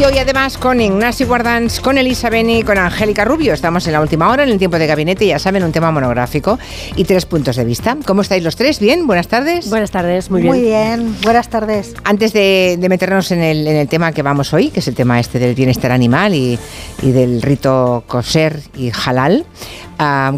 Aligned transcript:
Y 0.00 0.04
hoy 0.04 0.16
además 0.16 0.56
con 0.56 0.80
Ignacio 0.80 1.26
Guardans, 1.26 1.78
con 1.78 1.98
Elisa 1.98 2.30
Beni, 2.30 2.62
con 2.62 2.78
Angélica 2.78 3.22
Rubio. 3.22 3.52
Estamos 3.52 3.86
en 3.86 3.92
la 3.92 4.00
última 4.00 4.30
hora, 4.30 4.44
en 4.44 4.48
el 4.48 4.56
tiempo 4.56 4.78
de 4.78 4.86
gabinete, 4.86 5.26
ya 5.26 5.38
saben, 5.38 5.62
un 5.62 5.72
tema 5.72 5.90
monográfico 5.90 6.58
y 6.96 7.04
tres 7.04 7.26
puntos 7.26 7.56
de 7.56 7.66
vista. 7.66 7.98
¿Cómo 8.06 8.22
estáis 8.22 8.42
los 8.42 8.56
tres? 8.56 8.80
¿Bien? 8.80 9.06
Buenas 9.06 9.28
tardes. 9.28 9.68
Buenas 9.68 9.90
tardes, 9.90 10.30
muy 10.30 10.40
bien. 10.40 10.54
Muy 10.54 10.62
bien, 10.62 11.16
buenas 11.22 11.50
tardes. 11.50 11.92
Antes 12.02 12.32
de, 12.32 12.78
meternos 12.88 13.30
en 13.30 13.42
el, 13.42 13.88
tema 13.88 14.12
que 14.12 14.22
vamos 14.22 14.54
hoy, 14.54 14.70
que 14.70 14.80
es 14.80 14.88
el 14.88 14.94
tema 14.94 15.20
este 15.20 15.38
del 15.38 15.54
bienestar 15.54 15.92
animal 15.92 16.34
y, 16.34 16.58
del 17.02 17.42
rito 17.42 18.02
coser 18.06 18.58
y 18.74 18.90
halal, 19.04 19.44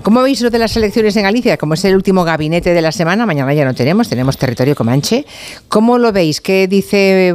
¿Cómo 0.02 0.22
veis 0.22 0.40
lo 0.40 0.50
de 0.50 0.58
las 0.58 0.76
elecciones 0.76 1.14
en 1.14 1.22
Galicia? 1.22 1.56
Como 1.56 1.74
es 1.74 1.84
el 1.84 1.94
último 1.94 2.24
gabinete 2.24 2.74
de 2.74 2.82
la 2.82 2.90
semana, 2.90 3.26
mañana 3.26 3.54
ya 3.54 3.64
no 3.64 3.74
tenemos, 3.74 4.08
tenemos 4.08 4.36
territorio 4.36 4.74
comanche. 4.74 5.24
¿Cómo 5.68 5.98
lo 5.98 6.10
veis? 6.10 6.40
¿Qué 6.40 6.66
dice 6.66 7.32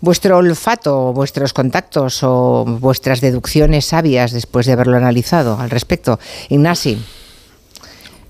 vuestro 0.00 0.38
olfato, 0.38 1.12
vuestros 1.12 1.52
contactos 1.52 2.22
o 2.22 2.64
vuestras 2.64 3.20
deducciones 3.20 3.86
sabias 3.86 4.32
después 4.32 4.66
de 4.66 4.72
haberlo 4.72 4.96
analizado 4.96 5.58
al 5.58 5.70
respecto? 5.70 6.18
Ignasi. 6.48 7.02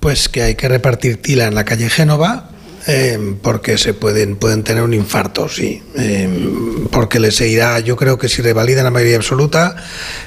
Pues 0.00 0.28
que 0.28 0.42
hay 0.42 0.54
que 0.54 0.68
repartir 0.68 1.20
tila 1.20 1.46
en 1.46 1.54
la 1.54 1.64
calle 1.64 1.90
Génova, 1.90 2.50
eh, 2.90 3.36
porque 3.42 3.76
se 3.76 3.92
pueden, 3.92 4.36
pueden 4.36 4.62
tener 4.62 4.82
un 4.82 4.94
infarto, 4.94 5.46
sí. 5.48 5.82
Eh, 5.94 6.26
porque 6.90 7.20
les 7.20 7.38
irá, 7.42 7.80
yo 7.80 7.96
creo 7.96 8.16
que 8.16 8.30
si 8.30 8.40
revalidan 8.40 8.84
la 8.84 8.90
mayoría 8.90 9.16
absoluta, 9.16 9.76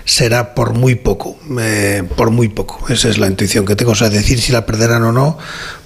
será 0.05 0.53
por 0.53 0.73
muy 0.73 0.93
poco, 0.93 1.39
eh, 1.59 2.03
por 2.15 2.29
muy 2.29 2.49
poco. 2.49 2.85
Esa 2.89 3.09
es 3.09 3.17
la 3.17 3.25
intuición 3.25 3.65
que 3.65 3.75
tengo. 3.75 3.93
O 3.93 3.95
sea, 3.95 4.09
decir 4.09 4.39
si 4.39 4.51
la 4.51 4.65
perderán 4.67 5.01
o 5.03 5.11
no, 5.11 5.39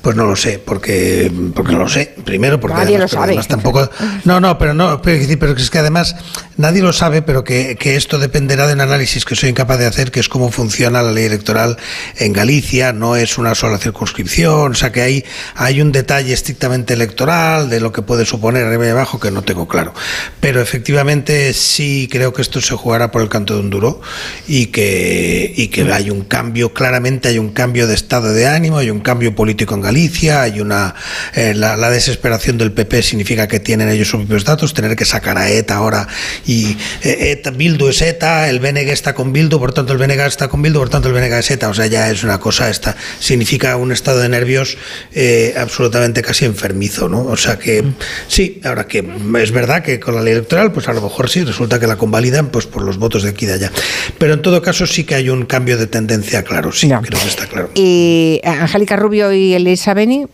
pues 0.06 0.16
no 0.16 0.28
lo 0.28 0.36
sé, 0.36 0.60
porque, 0.64 1.32
porque 1.56 1.72
no 1.72 1.80
lo 1.80 1.90
sé. 1.90 2.14
Primero, 2.24 2.60
porque 2.60 2.78
nadie 2.78 3.00
lo 3.00 3.08
sabe. 3.08 3.36
tampoco. 3.48 3.90
No, 4.24 4.40
no, 4.40 4.58
pero 4.58 4.74
no, 4.74 5.02
pero, 5.02 5.54
es 5.54 5.70
que 5.70 5.80
además 5.80 6.16
nadie 6.58 6.82
lo 6.82 6.94
sabe, 6.94 7.22
pero 7.22 7.44
que, 7.44 7.78
esto 7.84 8.18
dependerá 8.20 8.68
de 8.68 8.74
un 8.74 8.82
análisis 8.82 9.26
que 9.26 9.36
soy 9.36 9.50
incapaz 9.50 9.80
de 9.80 9.88
hacer, 9.88 10.12
que 10.12 10.20
es 10.20 10.30
cómo 10.30 10.52
funciona 10.52 11.02
la 11.02 11.12
ley 11.12 11.26
electoral 11.26 11.78
en 12.18 12.34
Galicia. 12.34 12.94
No 12.94 13.16
es 13.16 13.38
una 13.40 13.56
sola 13.56 13.80
circunscripción, 13.80 14.72
o 14.72 14.76
sea 14.76 14.92
que 14.92 15.02
hay, 15.02 15.26
hay 15.56 15.82
un 15.82 15.92
detalle 15.92 16.34
estrictamente 16.34 16.94
electoral 16.94 17.70
de 17.70 17.80
lo 17.80 17.92
que 17.92 18.04
puede 18.04 18.26
suponer 18.26 18.66
arriba 18.66 18.86
y 18.86 18.90
abajo 18.90 19.20
que 19.20 19.32
no 19.32 19.42
tengo 19.42 19.68
claro. 19.68 19.94
Pero 20.40 20.62
efectivamente 20.62 21.52
sí 21.54 22.08
creo 22.12 22.32
que 22.32 22.44
esto 22.44 22.62
se 22.62 22.76
jugará 22.76 23.10
por 23.12 23.24
el 23.24 23.30
canto 23.30 23.56
de 23.56 23.62
un 23.62 23.70
duro 23.72 24.02
y 24.48 24.68
que, 24.68 25.52
y 25.56 25.68
que 25.70 25.92
hay 25.92 26.12
un 26.12 26.22
cambio, 26.22 26.74
claramente 26.74 27.30
hay 27.30 27.40
un 27.40 27.50
cambio 27.50 27.88
de 27.88 27.96
estado 27.96 28.34
de 28.34 28.48
ánimo, 28.48 28.78
hay 28.78 28.92
un 28.92 29.00
cambio 29.00 29.34
político 29.36 29.74
en 29.74 29.82
Galicia 29.82 29.95
hay 30.32 30.60
una 30.60 30.94
eh, 31.34 31.54
la, 31.54 31.90
desesperación 31.90 32.58
del 32.58 32.72
PP 32.72 33.02
significa 33.02 33.48
que 33.48 33.60
tienen 33.60 33.90
ellos 33.90 34.10
sus 34.10 34.22
propios 34.22 34.44
datos, 34.44 34.74
tener 34.74 34.96
que 34.96 35.06
sacar 35.06 35.38
a 35.38 35.50
ETA 35.50 35.76
ahora 35.76 36.08
y 36.46 36.78
eh, 37.04 37.32
ETA, 37.32 37.52
Bildu 37.52 37.88
es 37.88 38.02
ETA, 38.02 38.50
el 38.50 38.60
BNG 38.60 38.90
está 38.90 39.14
con 39.14 39.32
Bildu, 39.32 39.60
por 39.60 39.74
tanto 39.74 39.94
el 39.94 40.00
BNG 40.00 40.20
está 40.22 40.48
con 40.48 40.62
Bildu, 40.62 40.80
por 40.80 40.90
tanto 40.90 41.08
el 41.10 41.14
BNG 41.14 41.40
es 41.40 41.52
ETA, 41.52 41.70
o 41.70 41.74
sea, 41.74 41.86
ya 41.88 42.10
es 42.10 42.24
una 42.24 42.40
cosa 42.40 42.70
esta, 42.70 42.96
significa 43.20 43.78
un 43.78 43.92
estado 43.92 44.20
de 44.20 44.30
nervios 44.30 44.78
eh, 45.14 45.54
absolutamente 45.58 46.22
casi 46.22 46.46
enfermizo, 46.46 47.08
¿no? 47.08 47.24
O 47.26 47.38
sea 47.38 47.58
que 47.58 47.84
sí, 48.28 48.60
ahora 48.64 48.88
que 48.88 49.06
es 49.40 49.52
verdad 49.52 49.84
que 49.84 50.00
con 50.00 50.16
la 50.16 50.22
ley 50.22 50.34
electoral, 50.34 50.72
pues 50.72 50.88
a 50.88 50.94
lo 50.94 51.02
mejor 51.02 51.30
sí, 51.30 51.44
resulta 51.44 51.80
que 51.80 51.88
la 51.88 51.96
convalidan 51.96 52.48
pues 52.48 52.66
por 52.66 52.84
los 52.84 52.98
votos 52.98 53.24
de 53.24 53.30
aquí 53.30 53.46
y 53.46 53.48
de 53.48 53.54
allá. 53.54 53.72
Pero 54.18 54.34
en 54.34 54.42
todo 54.42 54.62
caso 54.62 54.86
sí 54.86 55.04
que 55.04 55.16
hay 55.16 55.30
un 55.30 55.46
cambio 55.46 55.78
de 55.78 55.88
tendencia, 55.88 56.44
claro, 56.44 56.72
sí, 56.72 56.90
creo 56.90 57.22
que 57.22 57.28
está 57.28 57.48
claro. 57.48 57.70
Y 57.76 58.42
Angélica 58.44 58.96
Rubio 58.96 59.32
y 59.32 59.54
Elisa 59.54 59.85
Beni, 59.94 60.26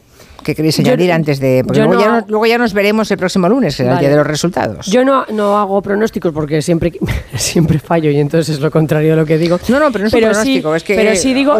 ¿qué 0.44 0.56
queréis 0.56 0.80
añadir 0.80 1.12
antes 1.12 1.40
de.? 1.40 1.64
Porque 1.66 1.82
luego, 2.28 2.46
ya 2.46 2.58
nos 2.58 2.74
veremos 2.74 3.10
el 3.12 3.18
próximo 3.18 3.48
lunes, 3.50 3.80
el 3.80 3.98
día 4.00 4.10
de 4.10 4.16
los 4.16 4.28
resultados. 4.28 4.88
Yo 4.88 5.06
no, 5.06 5.26
no 5.32 5.58
hago 5.58 5.82
pronósticos 5.82 6.34
porque 6.34 6.62
siempre, 6.62 6.94
siempre 7.36 7.80
fallo 7.80 8.10
y 8.10 8.20
entonces 8.20 8.56
es 8.56 8.62
lo 8.62 8.72
contrario 8.72 9.12
de 9.12 9.18
lo 9.18 9.26
que 9.26 9.38
digo. 9.38 9.60
No, 9.70 9.80
no, 9.80 9.92
pero 9.92 10.04
no 10.04 10.08
es 10.08 10.14
pero 10.14 10.30
pronóstico, 10.30 10.76
es 10.76 10.84
que. 10.84 10.96
Pero 10.96 11.16
sí 11.16 11.34
digo. 11.34 11.58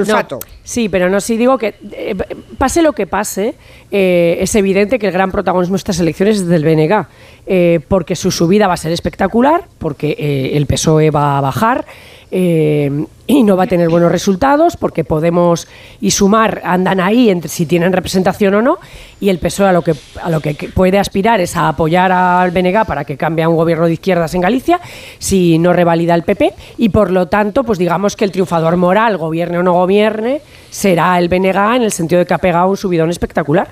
sí, 0.64 0.90
pero 0.90 1.10
no 1.10 1.22
sí 1.22 1.38
digo 1.38 1.58
que. 1.58 1.76
Eh, 1.92 2.16
pase 2.58 2.82
lo 2.82 2.94
que 2.94 3.08
pase, 3.08 3.56
eh, 3.92 4.38
es 4.40 4.56
evidente 4.56 5.00
que 5.00 5.08
el 5.08 5.14
gran 5.14 5.32
protagonismo 5.32 5.76
de 5.76 5.80
estas 5.80 6.00
elecciones 6.00 6.38
es 6.38 6.48
del 6.48 6.64
BNG. 6.64 7.08
Eh, 7.48 7.80
porque 7.88 8.16
su 8.16 8.30
subida 8.30 8.68
va 8.68 8.76
a 8.76 8.78
ser 8.78 8.92
espectacular, 8.92 9.66
porque 9.80 10.52
el 10.54 10.66
PSOE 10.68 11.10
va 11.10 11.38
a 11.38 11.42
bajar. 11.42 11.86
Eh, 12.34 13.06
y 13.28 13.44
no 13.44 13.58
va 13.58 13.64
a 13.64 13.68
tener 13.68 13.90
buenos 13.90 14.10
resultados 14.12 14.78
porque 14.78 15.04
Podemos 15.04 15.68
y 16.00 16.12
Sumar 16.12 16.62
andan 16.64 17.02
ahí 17.02 17.30
entre 17.30 17.50
si 17.50 17.66
tienen 17.66 17.92
representación 17.92 18.54
o 18.56 18.62
no 18.62 18.78
y 19.20 19.28
el 19.28 19.38
PSOE 19.38 19.68
a 19.68 19.74
lo 19.74 19.82
que 19.82 19.96
a 20.22 20.30
lo 20.30 20.40
que 20.40 20.54
puede 20.74 20.98
aspirar 20.98 21.42
es 21.42 21.58
a 21.58 21.68
apoyar 21.68 22.12
al 22.12 22.52
BNG 22.52 22.86
para 22.86 23.04
que 23.04 23.18
cambie 23.18 23.44
a 23.44 23.50
un 23.50 23.58
gobierno 23.58 23.86
de 23.86 23.94
izquierdas 23.94 24.34
en 24.34 24.42
Galicia 24.42 24.80
si 25.20 25.60
no 25.60 25.74
revalida 25.74 26.16
el 26.16 26.24
PP 26.24 26.54
y 26.78 26.90
por 26.90 27.12
lo 27.12 27.28
tanto 27.28 27.66
pues 27.66 27.78
digamos 27.78 28.16
que 28.16 28.24
el 28.24 28.32
triunfador 28.32 28.78
moral 28.78 29.18
gobierne 29.18 29.58
o 29.58 29.64
no 29.64 29.74
gobierne 29.74 30.42
será 30.70 31.20
el 31.20 31.28
BNG 31.28 31.76
en 31.76 31.84
el 31.84 31.92
sentido 31.92 32.20
de 32.20 32.26
que 32.26 32.34
ha 32.34 32.38
pegado 32.38 32.70
un 32.70 32.78
subidón 32.78 33.10
espectacular. 33.10 33.70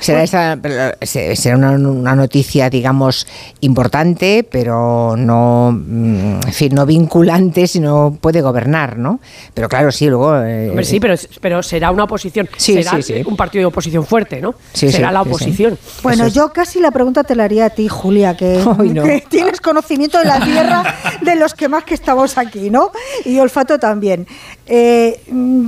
Será, 0.00 0.22
esa, 0.22 0.58
será 1.02 1.56
una, 1.56 2.14
noticia, 2.14 2.70
digamos, 2.70 3.26
importante, 3.60 4.46
pero 4.48 5.16
no, 5.16 5.72
mm, 5.72 6.40
en 6.46 6.52
fin, 6.52 6.74
no 6.74 6.86
vinculante, 6.86 7.66
sino 7.66 8.16
puede 8.20 8.40
gobernar, 8.40 8.98
¿no? 8.98 9.20
Pero 9.54 9.68
claro, 9.68 9.90
sí, 9.90 10.06
luego... 10.06 10.36
Eh, 10.44 10.84
sí, 10.84 11.00
pero, 11.00 11.14
pero 11.40 11.62
será 11.62 11.90
una 11.90 12.04
oposición, 12.04 12.48
será 12.56 12.98
un 13.26 13.36
partido 13.36 13.62
de 13.62 13.66
oposición 13.66 14.04
fuerte, 14.04 14.40
¿no? 14.40 14.54
será 14.72 15.10
la 15.10 15.22
oposición. 15.22 15.78
Bueno, 16.02 16.28
yo 16.28 16.52
casi 16.52 16.78
la 16.80 16.90
pregunta 16.90 17.24
te 17.24 17.34
la 17.34 17.44
haría 17.44 17.66
a 17.66 17.70
ti, 17.70 17.88
Julia, 17.88 18.36
que, 18.36 19.24
tienes 19.28 19.60
conocimiento 19.60 20.18
de 20.18 20.26
la 20.26 20.40
tierra 20.40 20.84
de 21.22 21.36
los 21.36 21.54
que 21.54 21.68
más 21.68 21.84
que 21.84 21.94
estamos 21.94 22.38
aquí, 22.38 22.70
¿no? 22.70 22.92
Y 23.24 23.38
olfato 23.38 23.78
también. 23.78 24.26
Eh, 24.66 25.20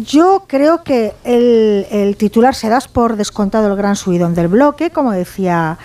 yo 0.04 0.44
creo 0.46 0.82
que 0.84 1.12
el, 1.24 1.86
el 1.90 2.16
titular 2.16 2.54
se 2.54 2.68
das 2.68 2.88
por 2.88 3.16
descontado 3.16 3.66
el 3.68 3.76
gran 3.78 3.96
subidón 3.96 4.34
del 4.34 4.48
bloque, 4.48 4.90
como 4.90 5.12
decía 5.12 5.78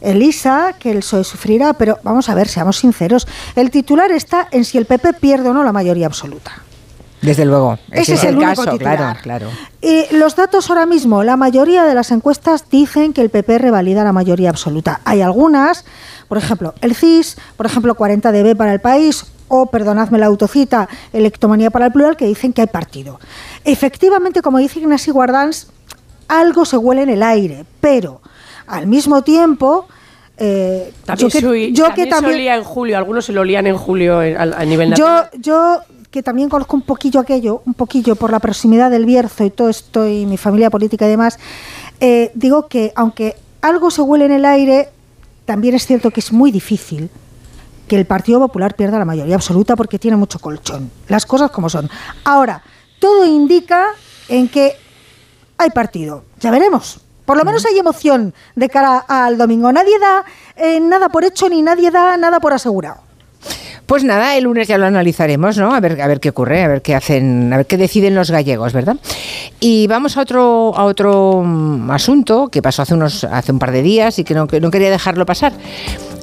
Elisa, 0.00 0.74
que 0.78 0.90
el 0.90 1.00
PSOE 1.00 1.24
sufrirá, 1.24 1.74
pero 1.74 1.98
vamos 2.02 2.30
a 2.30 2.34
ver, 2.34 2.48
seamos 2.48 2.78
sinceros, 2.78 3.28
el 3.54 3.70
titular 3.70 4.10
está 4.12 4.48
en 4.50 4.64
si 4.64 4.78
el 4.78 4.86
PP 4.86 5.14
pierde 5.14 5.50
o 5.50 5.54
no 5.54 5.62
la 5.62 5.72
mayoría 5.72 6.06
absoluta. 6.06 6.52
Desde 7.22 7.44
luego, 7.44 7.78
ese, 7.92 8.14
es 8.14 8.24
el, 8.24 8.38
caso, 8.38 8.78
claro, 8.78 9.18
claro. 9.22 9.48
Y 9.82 10.06
los 10.14 10.36
datos 10.36 10.70
ahora 10.70 10.86
mismo, 10.86 11.22
la 11.22 11.36
mayoría 11.36 11.84
de 11.84 11.94
las 11.94 12.12
encuestas 12.12 12.70
dicen 12.70 13.12
que 13.12 13.20
el 13.20 13.28
PP 13.28 13.58
revalida 13.58 14.04
la 14.04 14.14
mayoría 14.14 14.48
absoluta. 14.48 15.02
Hay 15.04 15.20
algunas, 15.20 15.84
por 16.28 16.38
ejemplo, 16.38 16.74
el 16.80 16.94
CIS, 16.94 17.36
por 17.58 17.66
ejemplo, 17.66 17.94
40 17.94 18.32
dB 18.32 18.56
para 18.56 18.72
el 18.72 18.80
país, 18.80 19.26
o, 19.48 19.66
perdonadme 19.66 20.16
la 20.16 20.26
autocita, 20.26 20.88
Electomanía 21.12 21.70
para 21.70 21.86
el 21.86 21.92
plural, 21.92 22.16
que 22.16 22.24
dicen 22.24 22.54
que 22.54 22.62
hay 22.62 22.68
partido. 22.68 23.20
Efectivamente, 23.64 24.40
como 24.40 24.56
dice 24.58 24.78
Ignacio 24.78 25.12
Guardans, 25.12 25.66
algo 26.30 26.64
se 26.64 26.76
huele 26.76 27.02
en 27.02 27.10
el 27.10 27.22
aire, 27.22 27.64
pero 27.80 28.20
al 28.66 28.86
mismo 28.86 29.22
tiempo... 29.22 29.86
Eh, 30.42 30.92
yo 31.18 31.28
que, 31.28 31.72
yo 31.72 31.92
que 31.92 32.06
también 32.06 32.32
se 32.32 32.40
olía 32.40 32.56
en 32.56 32.64
julio, 32.64 32.96
algunos 32.96 33.26
se 33.26 33.32
lo 33.32 33.42
olían 33.42 33.66
en 33.66 33.76
julio 33.76 34.22
eh, 34.22 34.34
a, 34.38 34.64
nivel 34.64 34.88
nacional. 34.88 35.28
Yo, 35.34 35.38
yo 35.38 35.80
que 36.10 36.22
también 36.22 36.48
conozco 36.48 36.76
un 36.76 36.82
poquillo 36.82 37.20
aquello, 37.20 37.62
un 37.66 37.74
poquillo 37.74 38.16
por 38.16 38.30
la 38.30 38.40
proximidad 38.40 38.90
del 38.90 39.04
Bierzo 39.04 39.44
y 39.44 39.50
todo 39.50 39.68
esto 39.68 40.08
y 40.08 40.24
mi 40.24 40.38
familia 40.38 40.70
política 40.70 41.06
y 41.06 41.10
demás, 41.10 41.38
eh, 42.00 42.30
digo 42.34 42.68
que 42.68 42.92
aunque 42.96 43.36
algo 43.60 43.90
se 43.90 44.00
huele 44.00 44.24
en 44.24 44.32
el 44.32 44.46
aire, 44.46 44.88
también 45.44 45.74
es 45.74 45.86
cierto 45.86 46.10
que 46.10 46.20
es 46.20 46.32
muy 46.32 46.50
difícil 46.50 47.10
que 47.86 47.96
el 47.96 48.06
Partido 48.06 48.38
Popular 48.38 48.74
pierda 48.76 48.98
la 48.98 49.04
mayoría 49.04 49.34
absoluta 49.34 49.76
porque 49.76 49.98
tiene 49.98 50.16
mucho 50.16 50.38
colchón. 50.38 50.90
Las 51.08 51.26
cosas 51.26 51.50
como 51.50 51.68
son. 51.68 51.90
Ahora, 52.24 52.62
todo 52.98 53.26
indica 53.26 53.88
en 54.28 54.48
que 54.48 54.76
hay 55.60 55.70
partido. 55.70 56.24
Ya 56.40 56.50
veremos. 56.50 57.00
Por 57.24 57.36
lo 57.36 57.44
menos 57.44 57.64
hay 57.64 57.78
emoción 57.78 58.34
de 58.56 58.68
cara 58.68 58.98
al 59.06 59.38
domingo. 59.38 59.70
Nadie 59.70 59.98
da 60.00 60.24
eh, 60.56 60.80
nada 60.80 61.08
por 61.10 61.24
hecho 61.24 61.48
ni 61.48 61.62
nadie 61.62 61.90
da 61.90 62.16
nada 62.16 62.40
por 62.40 62.52
asegurado. 62.52 63.02
Pues 63.86 64.04
nada, 64.04 64.36
el 64.36 64.44
lunes 64.44 64.68
ya 64.68 64.78
lo 64.78 64.86
analizaremos, 64.86 65.58
¿no? 65.58 65.74
A 65.74 65.80
ver, 65.80 66.00
a 66.00 66.06
ver 66.06 66.20
qué 66.20 66.28
ocurre, 66.28 66.62
a 66.62 66.68
ver 66.68 66.82
qué 66.82 66.94
hacen, 66.94 67.52
a 67.52 67.56
ver 67.56 67.66
qué 67.66 67.76
deciden 67.76 68.14
los 68.14 68.30
gallegos, 68.30 68.72
¿verdad? 68.72 68.96
Y 69.58 69.86
vamos 69.88 70.16
a 70.16 70.20
otro, 70.20 70.72
a 70.76 70.84
otro 70.84 71.42
mm, 71.44 71.90
asunto 71.90 72.48
que 72.48 72.62
pasó 72.62 72.82
hace 72.82 72.94
unos, 72.94 73.24
hace 73.24 73.50
un 73.50 73.58
par 73.58 73.72
de 73.72 73.82
días 73.82 74.18
y 74.20 74.24
que 74.24 74.34
no, 74.34 74.46
que 74.46 74.60
no 74.60 74.70
quería 74.70 74.90
dejarlo 74.90 75.26
pasar. 75.26 75.52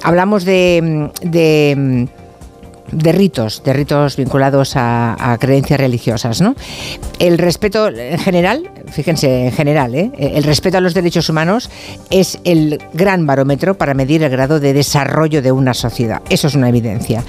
Hablamos 0.02 0.46
de, 0.46 1.12
de 1.22 1.76
mm, 1.78 2.27
de 2.92 3.12
ritos, 3.12 3.64
de 3.64 3.74
ritos 3.74 4.16
vinculados 4.16 4.74
a, 4.76 5.38
creencias 5.40 5.80
religiosas. 5.80 6.44
El 7.20 7.38
respeto 7.38 7.88
en 7.90 8.18
general, 8.18 8.70
fíjense, 8.88 9.46
en 9.46 9.52
general, 9.52 9.96
¿eh? 9.96 10.12
el 10.18 10.44
respeto 10.44 10.78
a 10.78 10.82
los 10.82 10.94
derechos 10.94 11.30
humanos 11.30 11.70
es 12.10 12.40
el 12.44 12.82
gran 12.94 13.26
barómetro 13.26 13.78
para 13.78 13.94
medir 13.94 14.24
el 14.24 14.30
grado 14.30 14.60
de 14.60 14.74
desarrollo 14.74 15.42
de 15.42 15.52
una 15.52 15.74
sociedad. 15.74 16.22
Eso 16.30 16.48
es 16.48 16.56
una 16.56 16.70
evidencia. 16.70 17.24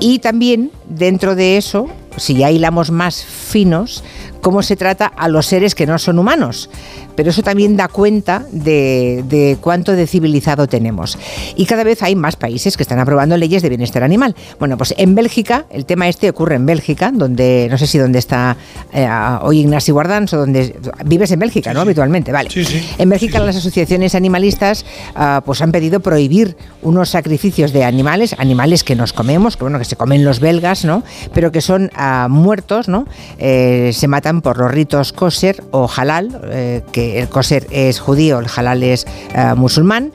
Y 0.00 0.20
también 0.20 0.70
dentro 0.88 1.34
de 1.34 1.56
eso, 1.56 1.88
si 2.16 2.34
ya 2.34 2.50
hilamos 2.50 2.90
más 2.90 3.24
finos, 3.24 4.02
cómo 4.44 4.62
se 4.62 4.76
trata 4.76 5.06
a 5.06 5.26
los 5.28 5.46
seres 5.46 5.74
que 5.74 5.86
no 5.86 5.98
son 5.98 6.18
humanos. 6.18 6.68
Pero 7.16 7.30
eso 7.30 7.42
también 7.42 7.76
da 7.76 7.88
cuenta 7.88 8.44
de, 8.52 9.24
de 9.26 9.56
cuánto 9.58 9.92
de 9.92 10.06
civilizado 10.06 10.66
tenemos. 10.66 11.16
Y 11.56 11.64
cada 11.64 11.82
vez 11.82 12.02
hay 12.02 12.14
más 12.14 12.36
países 12.36 12.76
que 12.76 12.82
están 12.82 12.98
aprobando 12.98 13.38
leyes 13.38 13.62
de 13.62 13.70
bienestar 13.70 14.02
animal. 14.02 14.34
Bueno, 14.58 14.76
pues 14.76 14.94
en 14.98 15.14
Bélgica, 15.14 15.64
el 15.70 15.86
tema 15.86 16.08
este 16.08 16.28
ocurre 16.28 16.56
en 16.56 16.66
Bélgica, 16.66 17.10
donde 17.10 17.68
no 17.70 17.78
sé 17.78 17.86
si 17.86 17.96
donde 17.96 18.18
está 18.18 18.58
eh, 18.92 19.08
hoy 19.40 19.60
Ignacio 19.60 19.94
Guardans 19.94 20.34
o 20.34 20.38
donde 20.38 20.76
vives 21.06 21.30
en 21.30 21.38
Bélgica, 21.38 21.72
¿no? 21.72 21.80
Habitualmente, 21.80 22.30
vale. 22.30 22.50
En 22.98 23.08
Bélgica 23.08 23.38
las 23.38 23.56
asociaciones 23.56 24.14
animalistas 24.14 24.84
ah, 25.14 25.42
pues 25.46 25.62
han 25.62 25.72
pedido 25.72 26.00
prohibir 26.00 26.56
unos 26.82 27.08
sacrificios 27.08 27.72
de 27.72 27.84
animales, 27.84 28.34
animales 28.38 28.84
que 28.84 28.94
nos 28.94 29.14
comemos, 29.14 29.56
que 29.56 29.64
bueno, 29.64 29.78
que 29.78 29.86
se 29.86 29.96
comen 29.96 30.22
los 30.22 30.40
belgas, 30.40 30.84
¿no? 30.84 31.02
Pero 31.32 31.50
que 31.50 31.62
son 31.62 31.90
ah, 31.94 32.26
muertos, 32.28 32.88
¿no? 32.88 33.06
Eh, 33.38 33.92
se 33.94 34.06
matan 34.06 34.33
por 34.42 34.58
los 34.58 34.70
ritos 34.70 35.12
kosher 35.12 35.62
o 35.70 35.88
halal, 35.88 36.40
eh, 36.44 36.82
que 36.92 37.20
el 37.20 37.28
kosher 37.28 37.66
es 37.70 38.00
judío, 38.00 38.38
el 38.38 38.46
halal 38.54 38.82
es 38.82 39.06
ah, 39.34 39.54
musulmán. 39.54 40.12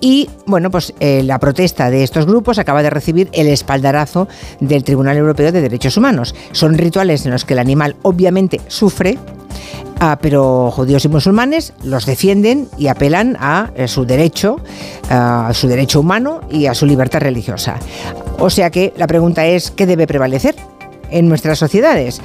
Y 0.00 0.30
bueno, 0.46 0.70
pues 0.70 0.94
eh, 1.00 1.22
la 1.22 1.38
protesta 1.38 1.90
de 1.90 2.02
estos 2.02 2.24
grupos 2.24 2.58
acaba 2.58 2.82
de 2.82 2.88
recibir 2.88 3.28
el 3.32 3.48
espaldarazo 3.48 4.28
del 4.60 4.82
Tribunal 4.82 5.16
Europeo 5.18 5.52
de 5.52 5.60
Derechos 5.60 5.96
Humanos. 5.96 6.34
Son 6.52 6.76
rituales 6.78 7.26
en 7.26 7.32
los 7.32 7.44
que 7.44 7.52
el 7.52 7.58
animal 7.58 7.96
obviamente 8.02 8.62
sufre, 8.68 9.18
ah, 10.00 10.18
pero 10.20 10.70
judíos 10.70 11.04
y 11.04 11.08
musulmanes 11.08 11.74
los 11.84 12.06
defienden 12.06 12.68
y 12.78 12.86
apelan 12.86 13.36
a 13.40 13.72
eh, 13.74 13.88
su 13.88 14.06
derecho, 14.06 14.56
a 15.10 15.50
su 15.52 15.68
derecho 15.68 16.00
humano 16.00 16.40
y 16.50 16.66
a 16.66 16.74
su 16.74 16.86
libertad 16.86 17.20
religiosa. 17.20 17.78
O 18.38 18.48
sea 18.48 18.70
que 18.70 18.94
la 18.96 19.06
pregunta 19.06 19.44
es, 19.44 19.70
¿qué 19.70 19.84
debe 19.84 20.06
prevalecer 20.06 20.56
en 21.10 21.28
nuestras 21.28 21.58
sociedades? 21.58 22.20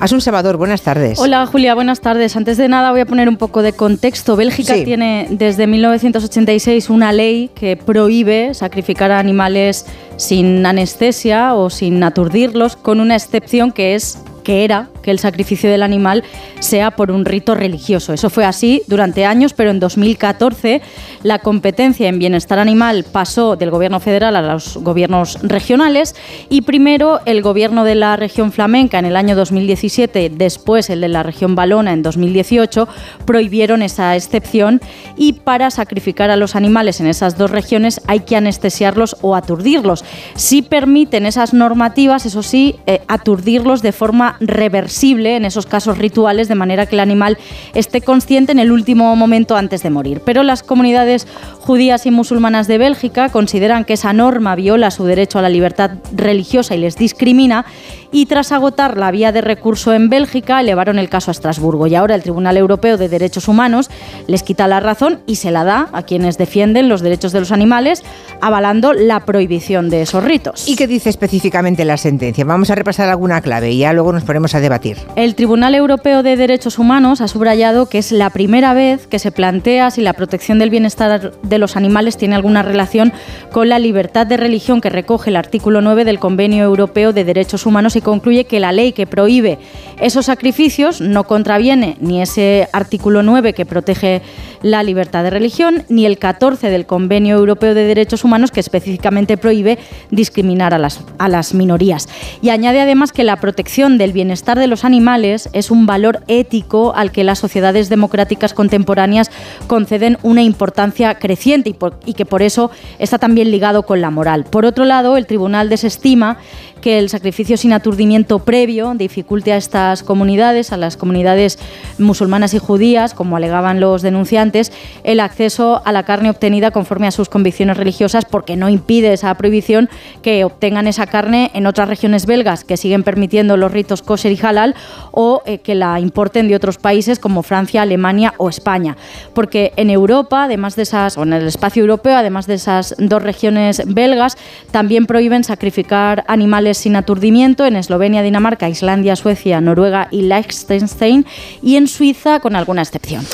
Asun 0.00 0.20
Salvador, 0.22 0.56
buenas 0.56 0.80
tardes. 0.80 1.18
Hola 1.18 1.44
Julia, 1.46 1.74
buenas 1.74 2.00
tardes. 2.00 2.34
Antes 2.34 2.56
de 2.56 2.68
nada 2.68 2.90
voy 2.90 3.00
a 3.00 3.06
poner 3.06 3.28
un 3.28 3.36
poco 3.36 3.62
de 3.62 3.74
contexto. 3.74 4.34
Bélgica 4.34 4.74
Sí. 4.74 4.84
tiene 4.84 5.26
desde 5.30 5.66
1986 5.66 6.88
una 6.88 7.12
ley 7.12 7.50
que 7.54 7.76
prohíbe 7.76 8.54
sacrificar 8.54 9.10
a 9.12 9.18
animales 9.18 9.84
sin 10.16 10.64
anestesia 10.64 11.54
o 11.54 11.68
sin 11.68 12.02
aturdirlos, 12.02 12.76
con 12.76 12.98
una 13.00 13.14
excepción 13.14 13.72
que 13.72 13.94
es 13.94 14.18
que 14.42 14.64
era 14.64 14.88
que 15.02 15.10
el 15.10 15.18
sacrificio 15.18 15.70
del 15.70 15.82
animal 15.82 16.24
sea 16.58 16.90
por 16.92 17.10
un 17.10 17.24
rito 17.24 17.54
religioso. 17.54 18.12
Eso 18.12 18.30
fue 18.30 18.44
así 18.44 18.82
durante 18.86 19.24
años, 19.24 19.52
pero 19.52 19.70
en 19.70 19.80
2014 19.80 20.82
la 21.22 21.38
competencia 21.38 22.08
en 22.08 22.18
bienestar 22.18 22.58
animal 22.58 23.04
pasó 23.10 23.56
del 23.56 23.70
gobierno 23.70 24.00
federal 24.00 24.36
a 24.36 24.42
los 24.42 24.76
gobiernos 24.76 25.38
regionales 25.42 26.14
y 26.48 26.62
primero 26.62 27.20
el 27.26 27.42
gobierno 27.42 27.84
de 27.84 27.94
la 27.94 28.16
región 28.16 28.52
flamenca 28.52 28.98
en 28.98 29.04
el 29.04 29.16
año 29.16 29.36
2017, 29.36 30.30
después 30.34 30.90
el 30.90 31.00
de 31.00 31.08
la 31.08 31.22
región 31.22 31.54
valona 31.54 31.92
en 31.92 32.02
2018, 32.02 32.88
prohibieron 33.24 33.82
esa 33.82 34.16
excepción 34.16 34.80
y 35.16 35.34
para 35.34 35.70
sacrificar 35.70 36.30
a 36.30 36.36
los 36.36 36.56
animales 36.56 37.00
en 37.00 37.06
esas 37.06 37.38
dos 37.38 37.50
regiones 37.50 38.00
hay 38.06 38.20
que 38.20 38.36
anestesiarlos 38.36 39.16
o 39.22 39.34
aturdirlos. 39.34 40.04
Si 40.34 40.62
permiten 40.62 41.26
esas 41.26 41.54
normativas, 41.54 42.26
eso 42.26 42.42
sí, 42.42 42.76
eh, 42.86 43.00
aturdirlos 43.08 43.82
de 43.82 43.92
forma 43.92 44.36
reversible 44.40 44.89
en 45.36 45.44
esos 45.44 45.66
casos 45.66 45.98
rituales, 45.98 46.48
de 46.48 46.54
manera 46.54 46.86
que 46.86 46.96
el 46.96 47.00
animal 47.00 47.38
esté 47.74 48.00
consciente 48.00 48.52
en 48.52 48.58
el 48.58 48.72
último 48.72 49.14
momento 49.16 49.56
antes 49.56 49.82
de 49.82 49.90
morir. 49.90 50.20
Pero 50.24 50.42
las 50.42 50.62
comunidades 50.62 51.26
judías 51.60 52.06
y 52.06 52.10
musulmanas 52.10 52.66
de 52.66 52.78
Bélgica 52.78 53.28
consideran 53.28 53.84
que 53.84 53.94
esa 53.94 54.12
norma 54.12 54.54
viola 54.56 54.90
su 54.90 55.04
derecho 55.04 55.38
a 55.38 55.42
la 55.42 55.48
libertad 55.48 55.92
religiosa 56.14 56.74
y 56.74 56.78
les 56.78 56.96
discrimina 56.96 57.64
y 58.12 58.26
tras 58.26 58.52
agotar 58.52 58.96
la 58.96 59.10
vía 59.10 59.32
de 59.32 59.40
recurso 59.40 59.92
en 59.92 60.08
Bélgica 60.08 60.60
elevaron 60.60 60.98
el 60.98 61.08
caso 61.08 61.30
a 61.30 61.32
Estrasburgo 61.32 61.86
y 61.86 61.94
ahora 61.94 62.14
el 62.14 62.22
Tribunal 62.22 62.56
Europeo 62.56 62.96
de 62.96 63.08
Derechos 63.08 63.48
Humanos 63.48 63.90
les 64.26 64.42
quita 64.42 64.66
la 64.66 64.80
razón 64.80 65.20
y 65.26 65.36
se 65.36 65.50
la 65.50 65.64
da 65.64 65.88
a 65.92 66.02
quienes 66.02 66.38
defienden 66.38 66.88
los 66.88 67.00
derechos 67.00 67.32
de 67.32 67.40
los 67.40 67.52
animales 67.52 68.02
avalando 68.40 68.92
la 68.92 69.20
prohibición 69.20 69.90
de 69.90 70.02
esos 70.02 70.24
ritos. 70.24 70.68
¿Y 70.68 70.76
qué 70.76 70.86
dice 70.86 71.10
específicamente 71.10 71.84
la 71.84 71.96
sentencia? 71.96 72.44
Vamos 72.44 72.70
a 72.70 72.74
repasar 72.74 73.08
alguna 73.08 73.40
clave 73.40 73.70
y 73.72 73.78
ya 73.78 73.92
luego 73.92 74.12
nos 74.12 74.24
ponemos 74.24 74.54
a 74.54 74.60
debatir. 74.60 74.98
El 75.16 75.34
Tribunal 75.34 75.74
Europeo 75.74 76.22
de 76.22 76.36
Derechos 76.36 76.78
Humanos 76.78 77.20
ha 77.20 77.28
subrayado 77.28 77.86
que 77.86 77.98
es 77.98 78.12
la 78.12 78.30
primera 78.30 78.74
vez 78.74 79.06
que 79.06 79.18
se 79.18 79.30
plantea 79.30 79.90
si 79.90 80.00
la 80.00 80.12
protección 80.12 80.58
del 80.58 80.70
bienestar 80.70 81.32
de 81.42 81.58
los 81.58 81.76
animales 81.76 82.16
tiene 82.16 82.34
alguna 82.34 82.62
relación 82.62 83.12
con 83.52 83.68
la 83.68 83.78
libertad 83.78 84.26
de 84.26 84.36
religión 84.36 84.80
que 84.80 84.90
recoge 84.90 85.30
el 85.30 85.36
artículo 85.36 85.80
9 85.80 86.04
del 86.04 86.18
Convenio 86.18 86.64
Europeo 86.64 87.12
de 87.12 87.24
Derechos 87.24 87.66
Humanos 87.66 87.96
y 87.96 87.99
concluye 88.00 88.44
que 88.44 88.60
la 88.60 88.72
ley 88.72 88.92
que 88.92 89.06
prohíbe 89.06 89.58
esos 90.00 90.26
sacrificios 90.26 91.00
no 91.00 91.24
contraviene 91.24 91.96
ni 92.00 92.22
ese 92.22 92.68
artículo 92.72 93.22
9 93.22 93.52
que 93.52 93.66
protege 93.66 94.22
la 94.62 94.82
libertad 94.82 95.22
de 95.24 95.30
religión, 95.30 95.84
ni 95.88 96.06
el 96.06 96.18
14 96.18 96.70
del 96.70 96.86
Convenio 96.86 97.36
Europeo 97.36 97.74
de 97.74 97.84
Derechos 97.84 98.24
Humanos 98.24 98.50
que 98.50 98.60
específicamente 98.60 99.36
prohíbe 99.36 99.78
discriminar 100.10 100.74
a 100.74 100.78
las, 100.78 101.00
a 101.18 101.28
las 101.28 101.54
minorías. 101.54 102.08
Y 102.42 102.50
añade 102.50 102.80
además 102.80 103.12
que 103.12 103.24
la 103.24 103.40
protección 103.40 103.98
del 103.98 104.12
bienestar 104.12 104.58
de 104.58 104.66
los 104.66 104.84
animales 104.84 105.48
es 105.52 105.70
un 105.70 105.86
valor 105.86 106.22
ético 106.28 106.94
al 106.94 107.12
que 107.12 107.24
las 107.24 107.38
sociedades 107.38 107.88
democráticas 107.88 108.54
contemporáneas 108.54 109.30
conceden 109.66 110.18
una 110.22 110.42
importancia 110.42 111.14
creciente 111.16 111.74
y, 112.06 112.14
que 112.14 112.26
por 112.26 112.42
eso 112.42 112.70
está 112.98 113.18
también 113.18 113.50
ligado 113.50 113.84
con 113.84 114.00
la 114.00 114.10
moral. 114.10 114.44
Por 114.44 114.64
otro 114.64 114.84
lado, 114.84 115.16
el 115.16 115.26
tribunal 115.26 115.68
desestima 115.68 116.38
que 116.80 116.98
el 116.98 117.08
sacrificio 117.08 117.56
sin 117.56 117.72
aturdimiento 117.90 118.38
previo 118.38 118.94
dificulte 118.94 119.52
a 119.52 119.56
estas 119.56 120.04
comunidades, 120.04 120.70
a 120.70 120.76
las 120.76 120.96
comunidades 120.96 121.58
musulmanas 121.98 122.54
y 122.54 122.58
judías, 122.58 123.14
como 123.14 123.36
alegaban 123.36 123.80
los 123.80 124.00
denunciantes, 124.02 124.70
el 125.02 125.18
acceso 125.18 125.82
a 125.84 125.90
la 125.90 126.04
carne 126.04 126.30
obtenida 126.30 126.70
conforme 126.70 127.08
a 127.08 127.10
sus 127.10 127.28
convicciones 127.28 127.76
religiosas, 127.76 128.24
porque 128.24 128.54
no 128.54 128.68
impide 128.68 129.12
esa 129.12 129.34
prohibición 129.34 129.90
que 130.22 130.44
obtengan 130.44 130.86
esa 130.86 131.08
carne 131.08 131.50
en 131.52 131.66
otras 131.66 131.88
regiones 131.88 132.26
belgas 132.26 132.62
que 132.62 132.76
siguen 132.76 133.02
permitiendo 133.02 133.56
los 133.56 133.72
ritos 133.72 134.02
kosher 134.02 134.30
y 134.30 134.38
halal 134.40 134.76
o 135.10 135.42
eh, 135.44 135.58
que 135.58 135.74
la 135.74 135.98
importen 135.98 136.46
de 136.46 136.54
otros 136.54 136.78
países 136.78 137.18
como 137.18 137.42
Francia, 137.42 137.82
Alemania 137.82 138.34
o 138.36 138.48
España. 138.48 138.96
Porque 139.34 139.72
en 139.74 139.90
Europa, 139.90 140.44
además 140.44 140.76
de 140.76 140.82
esas, 140.82 141.18
o 141.18 141.24
en 141.24 141.32
el 141.32 141.48
espacio 141.48 141.80
europeo, 141.80 142.16
además 142.16 142.46
de 142.46 142.54
esas 142.54 142.94
dos 142.98 143.20
regiones 143.20 143.82
belgas, 143.84 144.38
también 144.70 145.06
prohíben 145.06 145.42
sacrificar 145.42 146.22
animales 146.28 146.78
sin 146.78 146.94
aturdimiento 146.94 147.66
en 147.66 147.79
Eslovenia, 147.80 148.22
Dinamarca, 148.22 148.68
Islandia, 148.68 149.16
Suecia, 149.16 149.60
Noruega 149.60 150.08
y 150.10 150.22
Liechtenstein 150.22 151.26
y 151.62 151.76
en 151.76 151.88
Suiza 151.88 152.40
con 152.40 152.56
alguna 152.56 152.82
excepción. 152.82 153.24